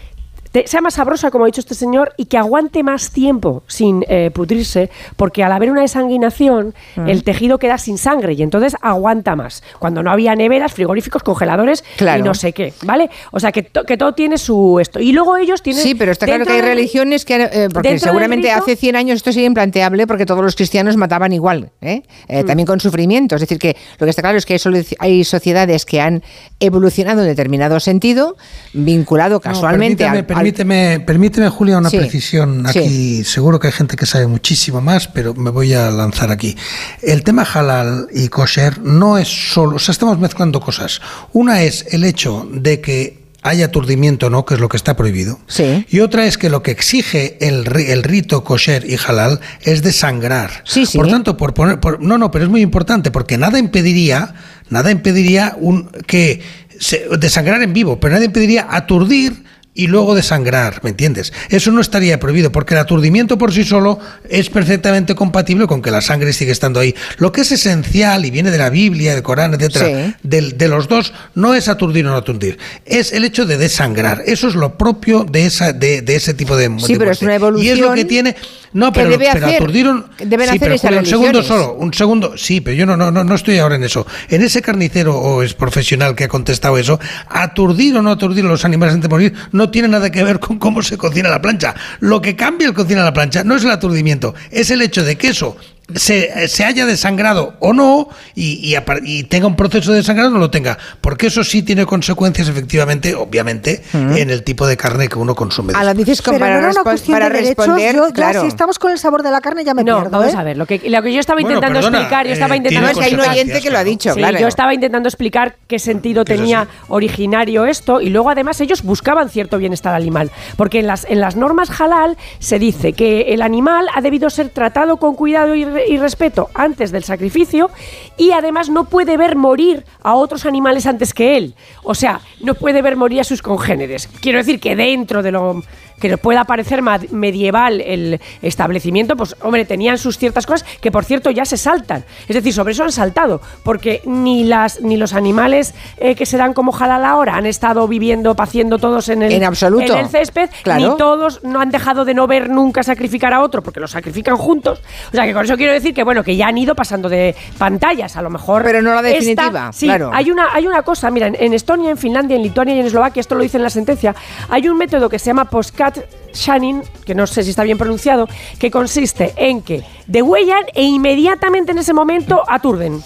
te- 0.53 0.67
sea 0.67 0.81
más 0.81 0.95
sabrosa, 0.95 1.31
como 1.31 1.45
ha 1.45 1.47
dicho 1.47 1.61
este 1.61 1.75
señor, 1.75 2.13
y 2.17 2.27
que 2.27 2.37
aguante 2.39 2.83
más 2.83 3.11
tiempo 3.11 3.63
sin 3.67 4.05
eh, 4.09 4.31
pudrirse, 4.33 4.91
porque 5.17 5.43
al 5.45 5.53
haber 5.53 5.71
una 5.71 5.83
desanguinación, 5.83 6.75
Mm. 6.97 7.09
el 7.09 7.23
tejido 7.25 7.59
queda 7.59 7.79
sin 7.79 7.99
sangre 7.99 8.33
y 8.35 8.43
entonces 8.43 8.77
aguanta 8.83 9.37
más. 9.37 9.63
Cuando 9.79 10.03
no 10.03 10.11
había 10.11 10.35
neveras, 10.35 10.73
frigoríficos, 10.73 11.23
congeladores 11.23 11.85
Claro. 11.97 12.21
y 12.21 12.23
no 12.23 12.35
sé 12.35 12.53
qué, 12.53 12.73
¿vale? 12.83 13.11
O 13.31 13.39
sea, 13.41 13.53
que, 13.53 13.63
to- 13.63 13.85
que 13.85 13.97
todo 13.97 14.13
tiene 14.15 14.39
su 14.39 14.79
esto. 14.81 14.99
Y 15.01 15.13
luego 15.13 15.37
ellos 15.37 15.63
tienen... 15.63 15.83
Sí, 15.83 15.95
pero 15.95 16.13
está 16.13 16.27
claro 16.27 16.45
que 16.45 16.51
dentro 16.53 16.55
hay 16.55 16.69
del- 16.69 16.79
religiones 16.79 17.25
que, 17.25 17.35
eh, 17.43 17.69
porque 17.73 17.99
seguramente 17.99 18.49
rito- 18.49 18.59
hace 18.63 18.77
100 18.77 18.97
años 18.97 19.17
esto 19.17 19.33
sería 19.33 19.47
implanteable 19.47 20.07
porque 20.07 20.27
todos 20.27 20.43
los 20.43 20.57
cristianos 20.57 20.97
mataban 20.97 21.33
igual, 21.33 21.71
¿eh? 21.81 22.03
Eh, 22.29 22.43
Mm. 22.43 22.47
también 22.47 22.67
con 22.67 22.81
sufrimiento. 22.81 23.35
Es 23.37 23.41
decir, 23.43 23.59
que 23.59 23.77
lo 23.99 24.07
que 24.07 24.11
está 24.11 24.23
claro 24.23 24.39
es 24.39 24.47
que 24.47 24.57
hay, 24.99 25.25
sociedades 25.25 25.85
que 25.85 26.01
han 26.01 26.23
evolucionado 26.59 27.21
en 27.23 27.29
determinado 27.29 27.79
sentido, 27.81 28.37
vinculado 28.73 29.35
No, 29.37 29.41
casualmente 29.41 30.05
al- 30.05 30.27
permíteme, 30.41 31.01
permíteme, 31.01 31.49
Julia, 31.49 31.79
una 31.79 31.91
Sí, 31.91 31.97
precisión 31.99 32.65
sí. 32.73 32.79
aquí. 32.79 33.25
Seguro 33.25 33.59
que 33.59 33.69
hay 33.69 33.73
gente 33.73 33.97
que 33.97 34.07
sabe 34.07 34.27
muchísimo 34.27 34.81
más, 34.81 35.09
pero 35.09 35.35
me 35.35 35.51
voy 35.51 35.73
a 35.75 35.91
lanzar 35.91 36.31
aquí. 36.31 36.57
El 37.03 37.23
tema 37.23 37.43
halal 37.43 38.07
y 38.13 38.29
kosher 38.29 38.81
no 38.81 39.19
es 39.19 39.29
solo, 39.29 39.77
o 39.77 39.79
sea, 39.79 39.93
estamos 39.93 40.19
mezclando 40.19 40.61
cosas. 40.61 41.01
Una 41.33 41.63
es 41.63 41.87
el 41.91 42.05
hecho 42.05 42.49
de 42.53 42.81
que 42.81 43.21
haya 43.43 43.65
aturdimiento 43.67 44.27
o 44.27 44.31
no, 44.31 44.45
que 44.45 44.53
es 44.53 44.61
lo 44.61 44.69
que 44.69 44.77
está 44.77 44.97
prohibido. 44.97 45.39
Sí. 45.47 45.87
Y 45.89 46.01
otra 46.01 46.27
es 46.27 46.37
que 46.37 46.51
lo 46.51 46.63
que 46.63 46.73
exige 46.73 47.39
el, 47.41 47.67
el 47.75 48.03
rito 48.03 48.45
kosher 48.45 48.85
y 48.85 48.97
halal 48.99 49.41
es 49.63 49.83
desangrar. 49.83 50.63
Sí, 50.67 50.85
sí. 50.85 50.99
Por 50.99 51.09
tanto, 51.09 51.39
por 51.39 51.55
poner, 51.55 51.81
por- 51.81 52.03
no, 52.03 52.19
no, 52.19 52.31
pero 52.31 52.45
es 52.45 52.51
muy 52.51 52.61
importante 52.61 53.11
porque 53.11 53.39
nada 53.39 53.59
impediría, 53.59 54.35
nada 54.69 54.91
impediría 54.91 55.57
un 55.59 55.89
que 56.07 56.43
se- 56.79 57.07
desangrar 57.19 57.63
en 57.63 57.73
vivo, 57.73 57.99
pero 57.99 58.13
nada 58.13 58.27
impediría 58.27 58.67
aturdir 58.71 59.43
y 59.83 59.87
luego 59.87 60.15
desangrar, 60.15 60.81
¿me 60.83 60.91
entiendes? 60.91 61.33
Eso 61.49 61.71
no 61.73 61.81
estaría 61.81 62.21
prohibido 62.21 62.53
porque 62.53 62.75
el 62.75 62.81
aturdimiento 62.81 63.39
por 63.39 63.51
sí 63.53 63.65
solo 63.65 63.99
es 64.29 64.51
perfectamente 64.51 65.15
compatible 65.15 65.67
con 65.67 65.81
que 65.81 65.91
la 65.91 66.03
sangre 66.03 66.35
sigue 66.35 66.53
estando 66.53 66.81
ahí. 66.81 66.95
Lo 67.17 67.33
que 67.33 67.41
es 67.41 67.53
esencial 67.53 68.25
y 68.27 68.31
viene 68.31 68.51
de 68.51 68.59
la 68.59 68.69
Biblia, 68.69 69.15
del 69.15 69.23
Corán, 69.23 69.55
etcétera, 69.55 70.09
Sí. 70.09 70.15
de, 70.23 70.69
los 70.69 70.87
dos 70.87 71.15
no 71.35 71.55
es 71.55 71.69
aturdir 71.69 72.07
o 72.07 72.11
no 72.11 72.17
aturdir, 72.17 72.59
es 72.85 73.13
el 73.15 73.25
hecho 73.25 73.47
de 73.47 73.57
desangrar. 73.57 74.23
Eso 74.27 74.49
es 74.49 74.55
lo 74.55 74.77
propio 74.77 75.25
de 75.25 75.47
esa 75.47 75.73
de, 75.73 76.03
de 76.03 76.17
ese 76.17 76.35
tipo 76.35 76.57
de 76.57 76.71
Sí, 76.79 76.93
de 76.93 76.99
pero 76.99 77.13
es 77.13 77.23
una 77.23 77.35
evolución 77.37 77.67
Y 77.67 77.71
es 77.71 77.79
lo 77.79 77.95
que 77.95 78.05
tiene 78.05 78.37
no, 78.73 78.93
pero, 78.93 79.11
debe 79.11 79.29
pero 79.33 79.47
hacer- 79.47 79.57
aturdieron 79.57 80.07
deben 80.19 80.41
sí, 80.49 80.57
hacer 80.57 80.61
pero 80.61 80.75
esas 80.75 80.93
un 80.93 81.07
segundo 81.07 81.43
solo, 81.43 81.73
un 81.75 81.93
segundo, 81.95 82.37
sí, 82.37 82.61
pero 82.61 82.77
yo 82.77 82.87
no, 82.87 82.97
no, 82.97 83.11
no, 83.11 83.25
no 83.25 83.35
estoy 83.35 83.59
ahora 83.59 83.75
en 83.77 83.83
eso. 83.83 84.07
En 84.29 84.43
ese 84.43 84.63
carnicero 84.63 85.17
o 85.19 85.43
es 85.43 85.55
profesional 85.55 86.15
que 86.15 86.25
ha 86.25 86.29
contestado 86.29 86.79
eso, 86.79 87.01
aturdir 87.29 87.97
o 87.97 88.03
no 88.03 88.11
aturdir 88.13 88.45
a 88.45 88.49
los 88.49 88.65
animales 88.65 88.95
antes 88.95 89.09
de 89.09 89.13
morir 89.15 89.35
no 89.53 89.70
tiene 89.71 89.89
nada 89.89 90.11
que 90.11 90.25
ver 90.25 90.39
con 90.41 90.59
cómo 90.59 90.83
se 90.83 90.97
cocina 90.97 91.29
la 91.29 91.41
plancha. 91.41 91.75
Lo 92.01 92.21
que 92.21 92.37
cambia 92.37 92.67
el 92.69 92.75
cocina 92.75 93.05
la 93.05 93.13
plancha 93.13 93.45
no 93.45 93.57
es 93.57 93.65
el 93.65 93.71
aturdimiento, 93.71 94.35
es 94.51 94.71
el 94.71 94.83
hecho 94.83 95.05
de 95.05 95.17
que 95.17 95.29
eso 95.29 95.57
se, 95.97 96.49
se 96.49 96.65
haya 96.65 96.87
desangrado 96.87 97.55
o 97.61 97.73
no 97.73 98.09
y, 98.35 98.55
y 98.69 98.75
apar- 98.75 99.01
y 99.05 99.25
tenga 99.25 99.47
un 99.47 99.57
proceso 99.57 99.91
de 99.93 99.99
desangrado 99.99 100.31
o 100.31 100.33
no 100.35 100.39
lo 100.39 100.51
tenga, 100.51 100.79
porque 101.01 101.27
eso 101.29 101.45
sí 101.45 101.63
tiene 101.63 101.87
consecuencias 101.87 102.49
efectivamente, 102.49 103.15
obviamente, 103.15 103.83
en 103.93 104.31
el 104.31 104.43
tipo 104.43 104.67
de 104.67 104.77
carne 104.77 105.09
que 105.09 105.19
uno 105.19 105.35
consume. 105.35 105.73
A 105.75 105.85
lo 105.85 105.95
dices 105.95 106.23
con- 106.23 106.35
Pero 106.35 106.41
para, 106.45 106.55
no 106.55 106.59
era 106.61 106.69
una 106.71 106.81
respo- 106.81 106.85
cuestión 106.85 107.15
para 107.15 107.29
de 107.29 107.35
derechos, 107.43 107.57
responder, 107.67 107.95
ya 107.97 108.13
claro. 108.13 108.41
si 108.43 108.47
estamos 108.47 108.79
con 108.79 108.93
el 108.93 108.99
sabor 108.99 109.23
de 109.23 109.31
la 109.31 109.41
carne 109.41 109.65
ya 109.65 109.75
me 109.75 109.85
No, 109.85 109.97
pierdo, 110.01 110.19
vamos 110.19 110.35
¿eh? 110.35 110.37
a 110.37 110.43
ver, 110.43 110.57
lo 110.57 110.67
que, 110.67 110.81
lo 110.89 111.03
que 111.03 111.13
yo 111.13 111.21
estaba 111.21 111.41
Bueno, 111.41 111.57
intentando 111.57 111.79
perdona, 111.81 111.99
explicar, 111.99 112.27
yo 112.27 112.33
estaba 112.33 112.55
eh, 112.55 112.59
intentando 112.59 112.89
tiene 112.91 112.95
No, 112.95 113.01
es 113.01 113.09
que 113.09 113.15
hay 113.15 113.21
un 113.29 113.31
oyente 113.31 113.61
que 113.63 113.71
lo 113.71 113.79
ha 113.79 113.85
dicho, 113.85 114.13
Sí, 114.15 114.19
claro. 114.21 114.39
yo 114.39 114.49
estaba 114.49 114.75
intentando 114.75 115.09
explicar 115.09 115.57
qué 115.67 115.79
sentido 115.79 116.25
tenía 116.25 116.69
originario 116.89 117.67
esto 117.67 118.01
y 118.01 118.11
luego 118.11 118.31
además 118.31 118.61
ellos 118.61 118.83
buscaban 118.83 119.29
cierto 119.31 119.59
bienestar 119.59 119.95
animal, 119.95 120.31
porque 120.57 120.81
en 120.81 120.87
las, 120.87 121.07
en 121.09 121.21
las 121.21 121.37
normas 121.37 121.71
halal 121.81 122.17
se 122.39 122.59
dice 122.59 122.93
que 122.93 123.33
el 123.33 123.43
animal 123.43 123.87
ha 123.95 124.01
debido 124.01 124.29
ser 124.31 124.49
tratado 124.51 124.97
con 124.99 125.15
cuidado 125.15 125.55
y, 125.55 125.65
y 125.89 125.99
respeto 125.99 126.49
antes 126.55 126.91
del 126.91 127.05
sacrificio 127.05 127.71
y 128.17 128.33
además 128.33 128.69
no 128.69 128.85
puede 128.85 129.17
ver 129.17 129.37
morir 129.37 129.85
a 130.03 130.15
otros 130.15 130.47
animales 130.47 130.87
antes 130.87 131.15
que 131.15 131.37
él, 131.37 131.55
o 131.83 131.95
sea, 131.95 132.21
no 132.41 132.55
puede 132.55 132.83
ver 132.83 132.97
morir 132.97 133.21
a 133.21 133.25
sus 133.25 133.43
congéneres. 133.43 134.09
Quiero 134.21 134.39
decir 134.39 134.61
que 134.61 134.77
dentro 134.77 135.23
de 135.23 135.33
lo 135.33 135.63
que 136.01 136.09
nos 136.09 136.19
pueda 136.21 136.45
parecer 136.45 136.83
medieval 137.11 137.81
el 137.81 138.21
establecimiento, 138.43 139.17
pues 139.17 139.37
hombre, 139.43 139.65
tenían 139.65 139.99
sus 139.99 140.19
ciertas 140.19 140.47
cosas 140.47 140.67
que 140.81 140.91
por 140.91 141.05
cierto 141.05 141.31
ya 141.31 141.45
se 141.45 141.57
saltan. 141.57 142.05
Es 142.29 142.35
decir, 142.35 142.53
sobre 142.53 142.73
eso 142.73 142.85
han 142.85 142.93
saltado, 142.93 143.41
porque 143.63 144.03
ni 144.07 144.45
las 144.45 144.81
ni 144.81 144.97
los 144.97 145.13
animales 145.13 145.75
eh, 145.99 146.15
que 146.15 146.27
se 146.27 146.37
dan 146.37 146.53
como 146.55 146.75
halal 146.77 147.05
ahora 147.05 147.37
han 147.37 147.47
estado 147.47 147.87
viviendo, 147.87 148.35
paciendo 148.35 148.79
todos 148.79 149.09
en 149.09 149.23
el, 149.23 149.33
En 149.33 149.45
absoluto. 149.45 149.93
en 149.93 149.99
el 150.01 150.09
césped, 150.09 150.51
Claro. 150.63 150.91
ni 150.93 150.97
todos 150.97 151.43
no 151.45 151.61
han 151.61 151.71
dejado 151.71 152.05
de 152.05 152.15
no 152.15 152.27
ver 152.27 152.51
nunca 152.51 152.83
sacrificar 152.83 153.33
a 153.35 153.41
otro, 153.43 153.63
porque 153.63 153.81
los 153.81 153.91
sacrifican 153.91 154.37
juntos. 154.37 154.83
O 155.09 155.17
sea 155.17 155.25
que 155.25 155.33
con 155.33 155.45
eso 155.45 155.57
quiero 155.57 155.73
decir 155.73 155.95
que 155.95 156.03
bueno, 156.05 156.25
que 156.25 156.37
ya 156.37 156.49
han 156.49 156.59
ido 156.59 156.75
pasando 156.75 157.09
de 157.09 157.35
pantallas, 157.59 158.17
a 158.17 158.23
lo 158.23 158.31
mejor. 158.31 158.63
Pero 158.65 158.83
no 158.83 158.91
la 158.95 159.01
esta- 159.01 159.11
definitiva, 159.11 159.73
sí, 159.73 159.87
claro. 159.87 160.11
hay 160.13 160.31
una, 160.31 160.49
hay 160.55 160.67
una 160.67 160.83
cosa, 160.83 161.11
mira, 161.11 161.27
en, 161.27 161.37
en 161.39 161.53
Estonia, 161.55 161.91
en 161.91 161.99
Finlandia, 161.99 162.37
en 162.37 162.43
Lituania 162.43 162.75
y 162.75 162.81
en 162.81 162.87
Eslovaquia, 162.87 163.21
esto 163.21 163.35
lo 163.35 163.43
dice 163.43 163.57
en 163.59 163.63
la 163.63 163.71
sentencia, 163.71 164.15
hay 164.49 164.69
un 164.69 164.77
método 164.79 165.09
que 165.09 165.19
se 165.19 165.27
llama 165.27 165.45
postcat 165.51 165.90
shanning, 166.33 166.83
que 167.05 167.15
no 167.15 167.27
sé 167.27 167.43
si 167.45 167.51
está 167.51 167.63
bien 167.65 167.79
pronunciado, 167.79 168.29
que 168.59 168.71
consiste 168.71 169.33
en 169.37 169.63
que 169.63 169.83
degüellan 170.07 170.65
e 170.75 170.83
inmediatamente 170.85 171.73
en 171.73 171.79
ese 171.79 171.93
momento 171.93 172.43
aturden. 172.49 173.03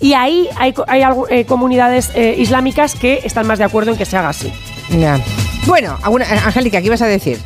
Y 0.00 0.12
ahí 0.12 0.48
hay, 0.56 0.74
hay 0.88 1.02
eh, 1.30 1.44
comunidades 1.46 2.10
eh, 2.14 2.34
islámicas 2.38 2.94
que 2.94 3.20
están 3.24 3.46
más 3.46 3.58
de 3.58 3.64
acuerdo 3.64 3.92
en 3.92 3.96
que 3.96 4.04
se 4.04 4.16
haga 4.16 4.28
así. 4.30 4.52
Ya. 4.90 5.18
Bueno, 5.66 5.98
alguna- 6.02 6.26
eh, 6.26 6.38
Angélica, 6.44 6.80
¿qué 6.80 6.86
ibas 6.86 7.02
a 7.02 7.06
decir? 7.06 7.38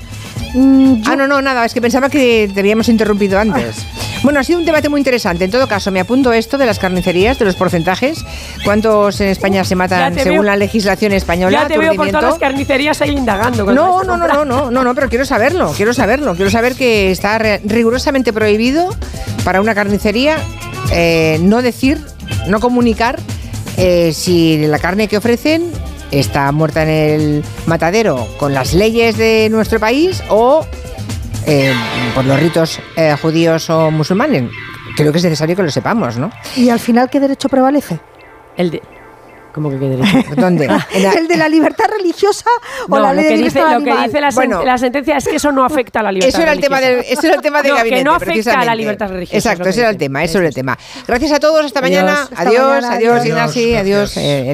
Mm, 0.55 1.03
Ah, 1.07 1.15
no, 1.17 1.27
no, 1.29 1.41
nada, 1.41 1.65
es 1.65 1.73
que 1.75 1.81
pensaba 1.81 2.09
que 2.11 2.51
te 2.53 2.61
habíamos 2.61 2.89
interrumpido 2.89 3.39
antes. 3.39 3.87
Bueno, 4.23 4.39
ha 4.39 4.45
sido 4.45 4.59
un 4.59 4.67
debate 4.67 4.89
muy 4.91 5.01
interesante. 5.01 5.45
En 5.47 5.51
todo 5.51 5.67
caso, 5.67 5.91
me 5.91 5.99
apunto 6.01 6.33
esto 6.33 6.59
de 6.59 6.67
las 6.67 6.79
carnicerías, 6.79 7.39
de 7.39 7.47
los 7.47 7.55
porcentajes. 7.57 8.23
¿Cuántos 8.65 9.19
en 9.23 9.29
España 9.29 9.65
se 9.65 9.75
matan 9.75 10.15
según 10.15 10.31
veo- 10.33 10.43
la 10.43 10.57
legislación 10.57 11.13
española? 11.13 11.63
ya 11.63 11.69
te 11.69 11.79
veo 11.79 11.95
por 11.95 12.09
todas 12.09 12.25
las 12.25 12.39
carnicerías 12.39 13.01
ahí 13.01 13.17
indagando. 13.17 13.65
No, 13.65 14.05
no, 14.05 14.17
no, 14.19 14.27
no, 14.29 14.45
no, 14.45 14.71
no, 14.71 14.85
no, 14.85 14.95
pero 14.95 15.09
quiero 15.09 15.25
saberlo, 15.25 15.73
quiero 15.75 15.95
saberlo. 15.95 16.35
Quiero 16.35 16.51
saber 16.51 16.75
que 16.75 17.11
está 17.11 17.39
rigurosamente 17.65 18.33
prohibido 18.33 18.95
para 19.43 19.61
una 19.63 19.75
carnicería 19.75 20.37
eh, 20.93 21.39
no 21.41 21.63
decir, 21.63 21.99
no 22.47 22.61
comunicar 22.61 23.19
eh, 23.79 24.13
si 24.15 24.59
la 24.67 24.79
carne 24.79 25.09
que 25.09 25.17
ofrecen 25.17 25.71
está 26.11 26.51
muerta 26.53 26.83
en 26.83 26.89
el 26.91 27.45
matadero 27.67 28.27
con 28.37 28.53
las 28.53 28.75
leyes 28.75 29.17
de 29.17 29.49
nuestro 29.51 29.79
país 29.81 30.23
o 30.29 30.67
eh, 31.51 31.73
por 32.15 32.25
los 32.25 32.39
ritos 32.41 32.79
eh, 32.97 33.15
judíos 33.21 33.69
o 33.71 33.91
musulmanes. 33.91 34.45
Creo 34.97 35.13
que 35.13 35.19
es 35.19 35.25
necesario 35.25 35.55
que 35.57 35.63
lo 35.63 35.71
sepamos, 35.71 36.17
¿no? 36.17 36.31
¿Y 36.57 36.69
al 36.71 36.81
final 36.81 37.09
qué 37.11 37.21
derecho 37.21 37.49
prevalece? 37.49 37.99
El 38.57 38.71
de... 38.71 38.83
¿Cómo 39.53 39.69
que 39.69 39.81
qué 39.81 39.87
derecho? 39.89 40.17
¿Dónde? 40.37 40.69
La- 40.69 40.87
¿El 41.19 41.27
de 41.27 41.37
la 41.37 41.49
libertad 41.49 41.87
religiosa 41.91 42.45
o 42.89 42.97
No, 42.97 43.01
la 43.03 43.09
lo 43.09 43.15
ley 43.21 43.25
que, 43.31 43.37
de 43.37 43.43
dice, 43.43 43.61
lo 43.61 43.83
que 43.83 43.97
dice 44.07 44.21
la, 44.21 44.29
sen- 44.29 44.35
Bueno. 44.37 44.63
la 44.63 44.79
sentencia 44.79 45.17
es 45.17 45.27
que 45.27 45.37
eso 45.37 45.51
no 45.51 45.65
afecta 45.65 45.99
a 45.99 46.03
la 46.05 46.13
libertad 46.13 46.29
Eso 46.39 46.43
era 46.43 46.53
el 46.53 46.61
tema 46.61 46.81
del, 46.81 46.91
religiosa. 46.99 47.13
eso 47.19 47.27
era 47.27 47.35
el 47.37 47.43
tema 47.43 47.63
del 47.63 47.71
No, 47.73 47.77
gabinete, 47.79 48.01
que 48.01 48.05
no 48.05 48.15
afecta 48.15 48.61
a 48.61 48.65
la 48.65 48.75
libertad 48.77 49.09
religiosa. 49.09 49.37
Exacto, 49.37 49.65
lo 49.65 49.71
ese 49.71 49.81
era 49.81 49.91
el 49.91 49.97
tema, 49.99 50.23
eso 50.23 50.39
era 50.39 50.47
el 50.47 50.55
tema. 50.55 50.79
Gracias 51.05 51.33
a 51.33 51.41
todos, 51.41 51.65
hasta 51.67 51.81
mañana. 51.81 52.23
Hasta 52.23 52.41
Adiós, 52.43 52.63
mañana, 52.63 52.89
adiós, 52.95 53.13
adiós. 53.23 53.27
Ignasi, 53.27 53.75
adiós. 53.75 54.17
eh, 54.19 54.51